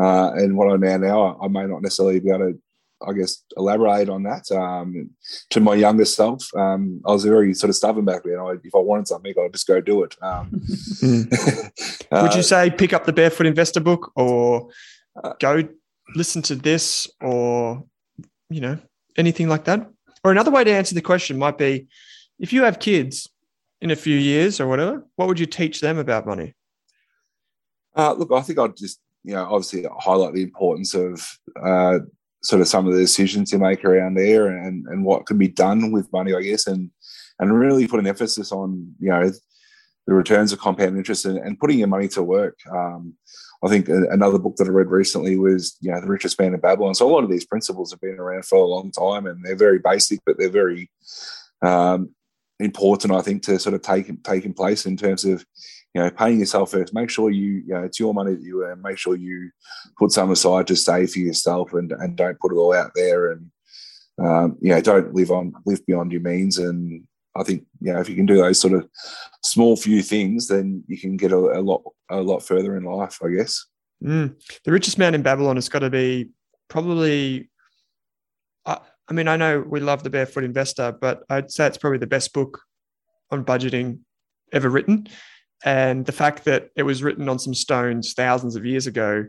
uh, 0.00 0.30
and 0.34 0.56
what 0.56 0.72
I 0.72 0.76
know 0.76 0.96
now 0.96 1.38
I 1.42 1.48
may 1.48 1.66
not 1.66 1.82
necessarily 1.82 2.20
be 2.20 2.30
able 2.30 2.52
to 2.52 2.60
I 3.06 3.12
guess 3.12 3.42
elaborate 3.56 4.08
on 4.08 4.22
that 4.22 4.50
um, 4.52 5.10
to 5.50 5.60
my 5.60 5.74
younger 5.74 6.04
self. 6.04 6.48
Um, 6.56 7.00
I 7.06 7.12
was 7.12 7.24
very 7.24 7.52
sort 7.54 7.70
of 7.70 7.76
stubborn 7.76 8.04
back 8.04 8.22
then. 8.24 8.38
I, 8.38 8.54
if 8.62 8.74
I 8.74 8.78
wanted 8.78 9.08
something, 9.08 9.34
I'd 9.38 9.52
just 9.52 9.66
go 9.66 9.80
do 9.80 10.02
it. 10.02 10.16
Um, 10.22 10.62
uh, 12.10 12.22
Would 12.22 12.34
you 12.34 12.42
say 12.42 12.70
pick 12.70 12.92
up 12.92 13.04
the 13.04 13.12
Barefoot 13.12 13.46
Investor 13.46 13.80
book 13.80 14.12
or 14.16 14.68
uh, 15.22 15.34
go 15.40 15.68
listen 16.14 16.42
to 16.42 16.54
this 16.54 17.06
or 17.20 17.84
you 18.48 18.60
know 18.60 18.78
anything 19.16 19.48
like 19.48 19.64
that? 19.64 19.90
Or 20.24 20.32
another 20.32 20.50
way 20.50 20.64
to 20.64 20.72
answer 20.72 20.94
the 20.94 21.02
question 21.02 21.38
might 21.38 21.58
be 21.58 21.86
if 22.38 22.52
you 22.52 22.62
have 22.62 22.78
kids 22.78 23.28
in 23.80 23.90
a 23.90 23.96
few 23.96 24.16
years 24.16 24.60
or 24.60 24.66
whatever, 24.66 25.04
what 25.16 25.28
would 25.28 25.38
you 25.38 25.46
teach 25.46 25.80
them 25.80 25.98
about 25.98 26.26
money? 26.26 26.54
Uh, 27.96 28.12
look, 28.12 28.32
I 28.32 28.40
think 28.42 28.58
I'd 28.58 28.76
just, 28.76 29.00
you 29.24 29.34
know, 29.34 29.44
obviously 29.44 29.86
highlight 29.98 30.34
the 30.34 30.42
importance 30.42 30.94
of 30.94 31.26
uh, 31.62 32.00
sort 32.42 32.60
of 32.60 32.68
some 32.68 32.86
of 32.86 32.94
the 32.94 33.00
decisions 33.00 33.52
you 33.52 33.58
make 33.58 33.84
around 33.84 34.14
there 34.14 34.46
and, 34.46 34.86
and 34.86 35.04
what 35.04 35.26
can 35.26 35.38
be 35.38 35.48
done 35.48 35.90
with 35.92 36.12
money, 36.12 36.34
I 36.34 36.42
guess, 36.42 36.66
and 36.66 36.90
and 37.38 37.58
really 37.58 37.86
put 37.86 38.00
an 38.00 38.06
emphasis 38.06 38.50
on, 38.50 38.94
you 38.98 39.10
know, 39.10 39.30
the 40.06 40.14
returns 40.14 40.52
of 40.52 40.58
compound 40.58 40.96
interest 40.96 41.24
and, 41.26 41.38
and 41.38 41.58
putting 41.58 41.78
your 41.78 41.88
money 41.88 42.08
to 42.08 42.22
work. 42.22 42.58
Um, 42.70 43.14
I 43.62 43.68
think 43.68 43.88
another 43.88 44.38
book 44.38 44.56
that 44.56 44.68
I 44.68 44.70
read 44.70 44.88
recently 44.88 45.36
was, 45.36 45.76
you 45.80 45.90
know, 45.90 46.00
The 46.00 46.06
Richest 46.06 46.38
Man 46.38 46.54
in 46.54 46.60
Babylon. 46.60 46.94
So 46.94 47.08
a 47.08 47.12
lot 47.12 47.24
of 47.24 47.30
these 47.30 47.46
principles 47.46 47.90
have 47.90 48.00
been 48.00 48.18
around 48.18 48.44
for 48.44 48.58
a 48.58 48.64
long 48.64 48.90
time 48.90 49.26
and 49.26 49.44
they're 49.44 49.56
very 49.56 49.78
basic, 49.78 50.20
but 50.24 50.38
they're 50.38 50.48
very 50.48 50.90
um, 51.62 52.14
important, 52.60 53.12
I 53.12 53.22
think, 53.22 53.42
to 53.44 53.58
sort 53.58 53.74
of 53.74 53.82
take 53.82 54.22
taking 54.22 54.54
place 54.54 54.86
in 54.86 54.96
terms 54.96 55.24
of 55.24 55.44
you 55.96 56.02
know 56.02 56.10
paying 56.10 56.38
yourself 56.38 56.72
first. 56.72 56.92
Make 56.92 57.08
sure 57.08 57.30
you, 57.30 57.62
you 57.66 57.72
know, 57.72 57.82
it's 57.82 57.98
your 57.98 58.12
money 58.12 58.34
that 58.34 58.42
you 58.42 58.66
earn. 58.66 58.82
Make 58.82 58.98
sure 58.98 59.16
you 59.16 59.50
put 59.98 60.12
some 60.12 60.30
aside 60.30 60.66
to 60.66 60.76
save 60.76 61.12
for 61.12 61.20
yourself 61.20 61.72
and 61.72 61.90
and 61.90 62.14
don't 62.14 62.38
put 62.38 62.52
it 62.52 62.56
all 62.56 62.74
out 62.74 62.90
there 62.94 63.30
and 63.32 63.50
um, 64.18 64.58
you 64.60 64.68
know 64.74 64.80
don't 64.82 65.14
live 65.14 65.30
on 65.30 65.54
live 65.64 65.86
beyond 65.86 66.12
your 66.12 66.20
means. 66.20 66.58
And 66.58 67.04
I 67.34 67.44
think 67.44 67.64
you 67.80 67.94
know 67.94 68.00
if 68.00 68.10
you 68.10 68.14
can 68.14 68.26
do 68.26 68.36
those 68.36 68.60
sort 68.60 68.74
of 68.74 68.86
small 69.42 69.74
few 69.74 70.02
things, 70.02 70.48
then 70.48 70.84
you 70.86 70.98
can 70.98 71.16
get 71.16 71.32
a, 71.32 71.38
a 71.38 71.62
lot 71.62 71.82
a 72.10 72.20
lot 72.20 72.40
further 72.40 72.76
in 72.76 72.84
life, 72.84 73.18
I 73.24 73.30
guess. 73.30 73.64
Mm. 74.04 74.36
The 74.64 74.72
richest 74.72 74.98
man 74.98 75.14
in 75.14 75.22
Babylon 75.22 75.56
has 75.56 75.70
got 75.70 75.78
to 75.78 75.88
be 75.88 76.28
probably 76.68 77.48
I 78.66 79.12
mean, 79.12 79.28
I 79.28 79.36
know 79.36 79.60
we 79.60 79.80
love 79.80 80.02
the 80.02 80.10
Barefoot 80.10 80.42
Investor, 80.42 80.92
but 81.00 81.22
I'd 81.30 81.50
say 81.50 81.66
it's 81.66 81.78
probably 81.78 82.00
the 82.00 82.08
best 82.08 82.34
book 82.34 82.60
on 83.30 83.44
budgeting 83.44 84.00
ever 84.52 84.68
written. 84.68 85.06
And 85.64 86.04
the 86.04 86.12
fact 86.12 86.44
that 86.44 86.70
it 86.76 86.82
was 86.82 87.02
written 87.02 87.28
on 87.28 87.38
some 87.38 87.54
stones 87.54 88.12
thousands 88.12 88.56
of 88.56 88.64
years 88.64 88.86
ago 88.86 89.24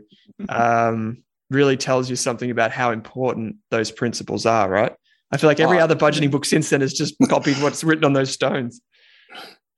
um, 0.48 1.22
really 1.50 1.76
tells 1.76 2.10
you 2.10 2.16
something 2.16 2.50
about 2.50 2.70
how 2.70 2.92
important 2.92 3.56
those 3.70 3.90
principles 3.90 4.46
are, 4.46 4.68
right? 4.68 4.92
I 5.30 5.36
feel 5.36 5.48
like 5.48 5.60
every 5.60 5.78
oh, 5.78 5.84
other 5.84 5.96
budgeting 5.96 6.30
book 6.30 6.44
since 6.44 6.70
then 6.70 6.80
has 6.80 6.92
just 6.92 7.14
copied 7.28 7.56
what's 7.62 7.84
written 7.84 8.04
on 8.04 8.12
those 8.12 8.30
stones. 8.30 8.80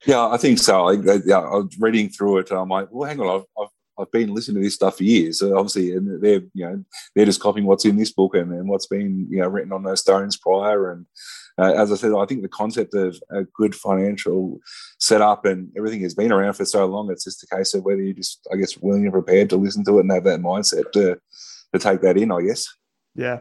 Yeah, 0.06 0.28
I 0.28 0.36
think 0.36 0.58
so. 0.58 0.88
I, 0.88 0.92
yeah, 1.24 1.38
I 1.38 1.56
was 1.56 1.76
reading 1.78 2.08
through 2.08 2.38
it. 2.38 2.50
I'm 2.50 2.68
like, 2.68 2.88
well, 2.90 3.08
hang 3.08 3.20
on, 3.20 3.40
I've, 3.40 3.62
I've 3.62 3.68
I've 4.00 4.10
been 4.10 4.34
listening 4.34 4.56
to 4.56 4.62
this 4.62 4.74
stuff 4.74 4.96
for 4.98 5.04
years. 5.04 5.38
So 5.38 5.56
obviously, 5.56 5.92
and 5.92 6.22
they're 6.22 6.42
you 6.54 6.66
know 6.66 6.84
they're 7.14 7.26
just 7.26 7.40
copying 7.40 7.66
what's 7.66 7.84
in 7.84 7.96
this 7.96 8.12
book 8.12 8.34
and, 8.34 8.52
and 8.52 8.68
what's 8.68 8.86
been 8.86 9.26
you 9.30 9.40
know 9.40 9.48
written 9.48 9.72
on 9.72 9.82
those 9.82 10.00
stones 10.00 10.36
prior. 10.36 10.92
And 10.92 11.06
uh, 11.58 11.72
as 11.72 11.92
I 11.92 11.96
said, 11.96 12.12
I 12.16 12.26
think 12.26 12.42
the 12.42 12.48
concept 12.48 12.94
of 12.94 13.20
a 13.30 13.44
good 13.44 13.74
financial 13.74 14.58
setup 14.98 15.44
and 15.44 15.70
everything 15.76 16.02
has 16.02 16.14
been 16.14 16.32
around 16.32 16.54
for 16.54 16.64
so 16.64 16.86
long. 16.86 17.10
It's 17.10 17.24
just 17.24 17.42
a 17.42 17.56
case 17.56 17.74
of 17.74 17.84
whether 17.84 18.00
you're 18.00 18.14
just 18.14 18.46
I 18.52 18.56
guess 18.56 18.78
willing 18.78 19.04
and 19.04 19.12
prepared 19.12 19.50
to 19.50 19.56
listen 19.56 19.84
to 19.84 19.98
it 19.98 20.02
and 20.02 20.12
have 20.12 20.24
that 20.24 20.40
mindset 20.40 20.92
to 20.92 21.18
to 21.72 21.78
take 21.78 22.00
that 22.02 22.16
in. 22.16 22.32
I 22.32 22.42
guess. 22.42 22.66
Yeah, 23.14 23.40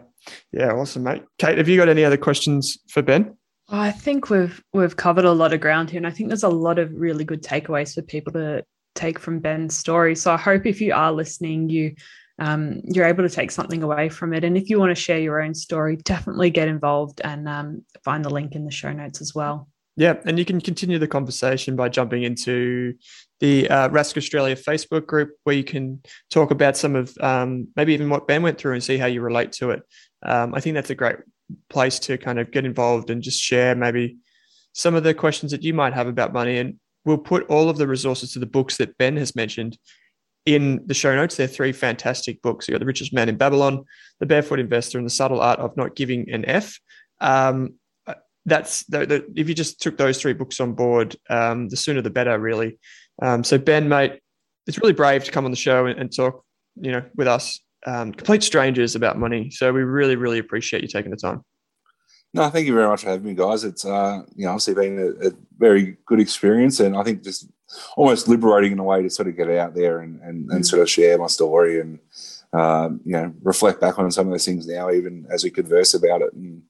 yeah, 0.52 0.72
awesome, 0.72 1.04
mate. 1.04 1.24
Kate, 1.38 1.58
have 1.58 1.70
you 1.70 1.78
got 1.78 1.90
any 1.90 2.04
other 2.04 2.18
questions 2.18 2.78
for 2.90 3.02
Ben? 3.02 3.38
I 3.72 3.92
think 3.92 4.30
we've 4.30 4.64
we've 4.74 4.96
covered 4.96 5.26
a 5.26 5.32
lot 5.32 5.54
of 5.54 5.62
ground 5.62 5.92
here, 5.92 6.00
and 6.00 6.08
I 6.08 6.12
think 6.12 6.30
there's 6.30 6.44
a 6.44 6.50
lot 6.50 6.80
of 6.80 6.92
really 6.94 7.24
good 7.24 7.44
takeaways 7.44 7.94
for 7.94 8.02
people 8.02 8.34
to 8.34 8.64
take 9.00 9.20
from 9.20 9.40
Ben's 9.40 9.76
story. 9.76 10.16
So 10.16 10.34
I 10.34 10.38
hope 10.38 10.66
if 10.66 10.82
you 10.82 10.94
are 10.94 11.12
listening, 11.12 11.70
you 11.70 11.96
um, 12.40 12.82
you're 12.86 13.06
able 13.06 13.28
to 13.28 13.36
take 13.36 13.52
something 13.52 13.84
away 13.84 14.08
from 14.08 14.34
it. 14.34 14.44
And 14.46 14.58
if 14.58 14.70
you 14.70 14.80
want 14.80 14.96
to 14.96 15.02
share 15.02 15.20
your 15.20 15.42
own 15.42 15.54
story, 15.54 15.98
definitely 15.98 16.50
get 16.50 16.70
involved 16.70 17.20
and 17.22 17.50
um, 17.50 17.84
find 18.04 18.24
the 18.24 18.30
link 18.30 18.56
in 18.56 18.64
the 18.64 18.72
show 18.72 18.94
notes 18.94 19.20
as 19.20 19.36
well. 19.36 19.68
Yeah, 19.98 20.16
and 20.26 20.40
you 20.40 20.46
can 20.46 20.62
continue 20.62 20.98
the 20.98 21.10
conversation 21.10 21.76
by 21.76 21.90
jumping 21.90 22.24
into 22.24 22.94
the 23.42 23.70
uh, 23.70 23.90
Rask 23.90 24.16
Australia 24.16 24.56
Facebook 24.56 25.06
group 25.06 25.32
where 25.44 25.56
you 25.58 25.66
can 25.66 26.02
talk 26.30 26.52
about 26.52 26.78
some 26.78 26.96
of 26.96 27.14
um, 27.20 27.68
maybe 27.76 27.94
even 27.94 28.10
what 28.10 28.26
Ben 28.26 28.42
went 28.42 28.58
through 28.58 28.74
and 28.76 28.84
see 28.84 28.98
how 28.98 29.08
you 29.08 29.20
relate 29.20 29.52
to 29.54 29.72
it. 29.72 29.82
Um, 30.24 30.56
I 30.56 30.62
think 30.62 30.76
that's 30.76 30.90
a 30.90 30.96
great 30.96 31.18
place 31.70 32.00
to 32.00 32.18
kind 32.18 32.40
of 32.40 32.52
get 32.52 32.64
involved 32.64 33.10
and 33.10 33.22
just 33.22 33.42
share 33.42 33.76
maybe 33.76 34.16
some 34.72 34.96
of 34.96 35.04
the 35.04 35.14
questions 35.14 35.52
that 35.52 35.64
you 35.64 35.74
might 35.74 35.94
have 35.94 36.08
about 36.08 36.32
money. 36.32 36.58
And 36.60 36.80
we'll 37.06 37.18
put 37.18 37.48
all 37.48 37.70
of 37.70 37.78
the 37.78 37.88
resources 37.88 38.34
to 38.34 38.40
the 38.40 38.46
books 38.46 38.78
that 38.78 38.98
Ben 38.98 39.18
has 39.18 39.36
mentioned 39.36 39.78
in 40.46 40.82
the 40.86 40.94
show 40.94 41.16
notes. 41.16 41.36
They're 41.36 41.48
three 41.48 41.72
fantastic 41.72 42.42
books. 42.42 42.68
You 42.68 42.74
got 42.74 42.80
The 42.80 42.86
Richest 42.86 43.14
Man 43.14 43.30
in 43.30 43.38
Babylon, 43.38 43.84
The 44.20 44.26
Barefoot 44.26 44.60
Investor, 44.60 44.98
and 44.98 45.06
The 45.06 45.12
Subtle 45.12 45.42
Art 45.42 45.60
of 45.60 45.76
Not 45.78 45.96
Giving 45.96 46.30
an 46.32 46.46
F. 46.46 46.80
Um, 47.22 47.76
that's 48.46 48.84
the, 48.86 49.06
the, 49.06 49.34
if 49.36 49.48
you 49.48 49.56
just 49.56 49.82
took 49.82 49.98
those 49.98 50.20
three 50.20 50.34
books 50.34 50.60
on 50.60 50.74
board, 50.74 51.16
um, 51.30 51.70
the 51.70 51.78
sooner 51.78 52.02
the 52.02 52.10
better, 52.10 52.40
really. 52.40 52.80
Um, 53.22 53.44
so 53.44 53.58
Ben, 53.58 53.88
mate, 53.88 54.20
it's 54.66 54.78
really 54.80 54.94
brave 54.94 55.24
to 55.26 55.32
come 55.32 55.46
on 55.46 55.52
the 55.52 55.58
show 55.58 55.86
and, 55.86 56.00
and 56.00 56.16
talk, 56.16 56.44
you 56.76 56.92
know, 56.92 57.04
with 57.16 57.28
us, 57.28 57.60
um, 57.86 58.12
complete 58.12 58.44
strangers 58.44 58.96
about 58.96 59.18
money. 59.18 59.52
So 59.52 59.72
we 59.72 59.84
really, 59.84 60.16
really 60.16 60.40
appreciate 60.40 60.82
you 60.82 60.88
taking 60.88 61.12
the 61.12 61.18
time. 61.18 61.44
No, 62.34 62.48
thank 62.50 62.68
you 62.68 62.74
very 62.74 62.88
much 62.88 63.02
for 63.02 63.10
having 63.10 63.26
me, 63.26 63.34
guys. 63.34 63.64
It's 63.64 63.86
uh, 63.86 64.22
you 64.36 64.46
know 64.46 64.52
obviously 64.52 64.76
been 64.76 65.00
a, 65.00 65.30
a, 65.30 65.32
very 65.58 65.98
good 66.06 66.20
experience, 66.20 66.80
and 66.80 66.96
I 66.96 67.04
think 67.04 67.24
just 67.24 67.50
almost 67.98 68.28
liberating 68.28 68.72
in 68.74 68.80
a 68.80 68.84
way 68.84 69.02
to 69.02 69.10
sort 69.10 69.28
of 69.28 69.36
get 69.36 69.50
out 69.50 69.74
there 69.74 70.00
and 70.00 70.22
and, 70.22 70.50
and 70.52 70.62
mm. 70.62 70.66
sort 70.66 70.82
of 70.82 70.90
share 70.90 71.18
my 71.18 71.28
story 71.28 71.80
and 71.80 72.00
um, 72.54 73.02
you 73.04 73.14
know 73.14 73.34
reflect 73.42 73.82
back 73.82 73.98
on 73.98 74.12
some 74.12 74.28
of 74.28 74.32
those 74.32 74.46
things 74.46 74.68
now, 74.68 74.92
even 74.92 75.26
as 75.32 75.44
we 75.44 75.50
converse 75.50 75.94
about 75.96 76.22
it. 76.22 76.34
And 76.34 76.62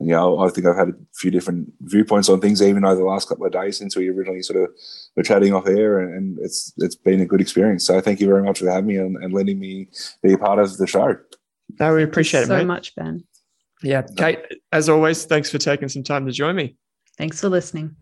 you 0.00 0.08
know, 0.08 0.38
I 0.38 0.48
think 0.48 0.66
I've 0.66 0.76
had 0.76 0.90
a 0.90 0.94
few 1.14 1.30
different 1.30 1.72
viewpoints 1.80 2.28
on 2.28 2.40
things 2.40 2.62
even 2.62 2.84
over 2.84 2.96
the 2.96 3.04
last 3.04 3.28
couple 3.28 3.46
of 3.46 3.52
days 3.52 3.78
since 3.78 3.96
we 3.96 4.08
originally 4.08 4.42
sort 4.42 4.62
of 4.62 4.70
were 5.16 5.24
chatting 5.24 5.52
off 5.52 5.66
air, 5.66 6.00
and, 6.00 6.14
and 6.14 6.38
it's 6.40 6.72
it's 6.78 6.96
been 6.96 7.20
a 7.20 7.26
good 7.26 7.40
experience. 7.40 7.86
So 7.86 8.00
thank 8.00 8.20
you 8.20 8.26
very 8.26 8.42
much 8.42 8.58
for 8.58 8.70
having 8.70 8.86
me 8.86 8.96
and, 8.96 9.16
and 9.16 9.32
letting 9.32 9.60
me 9.60 9.88
be 10.22 10.32
a 10.32 10.38
part 10.38 10.58
of 10.58 10.76
the 10.76 10.86
show. 10.88 11.16
No, 11.78 11.94
we 11.94 12.02
appreciate 12.02 12.46
so 12.46 12.56
it 12.56 12.60
so 12.60 12.64
much, 12.64 12.94
Ben. 12.94 13.24
Yeah. 13.82 14.02
Kate, 14.16 14.40
as 14.72 14.88
always, 14.88 15.24
thanks 15.24 15.50
for 15.50 15.58
taking 15.58 15.88
some 15.88 16.02
time 16.02 16.26
to 16.26 16.32
join 16.32 16.56
me. 16.56 16.76
Thanks 17.16 17.40
for 17.40 17.48
listening. 17.48 17.96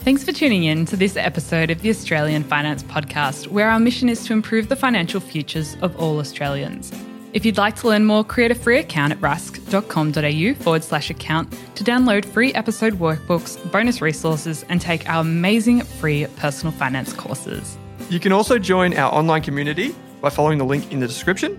Thanks 0.00 0.22
for 0.22 0.32
tuning 0.32 0.64
in 0.64 0.84
to 0.86 0.96
this 0.96 1.16
episode 1.16 1.70
of 1.70 1.80
the 1.80 1.88
Australian 1.88 2.44
Finance 2.44 2.82
Podcast, 2.82 3.46
where 3.46 3.70
our 3.70 3.80
mission 3.80 4.10
is 4.10 4.24
to 4.26 4.34
improve 4.34 4.68
the 4.68 4.76
financial 4.76 5.18
futures 5.18 5.76
of 5.80 5.96
all 5.96 6.18
Australians. 6.18 6.92
If 7.32 7.44
you'd 7.44 7.56
like 7.56 7.74
to 7.76 7.88
learn 7.88 8.04
more, 8.04 8.22
create 8.22 8.50
a 8.50 8.54
free 8.54 8.78
account 8.78 9.12
at 9.12 9.20
rask.com.au 9.20 10.62
forward 10.62 10.84
slash 10.84 11.10
account 11.10 11.52
to 11.74 11.82
download 11.82 12.24
free 12.24 12.52
episode 12.54 12.94
workbooks, 12.94 13.58
bonus 13.72 14.00
resources, 14.00 14.64
and 14.68 14.80
take 14.80 15.08
our 15.08 15.22
amazing 15.22 15.80
free 15.80 16.26
personal 16.36 16.72
finance 16.72 17.12
courses. 17.12 17.76
You 18.10 18.20
can 18.20 18.30
also 18.30 18.58
join 18.58 18.94
our 18.94 19.12
online 19.12 19.42
community 19.42 19.96
by 20.20 20.30
following 20.30 20.58
the 20.58 20.64
link 20.64 20.92
in 20.92 21.00
the 21.00 21.08
description. 21.08 21.58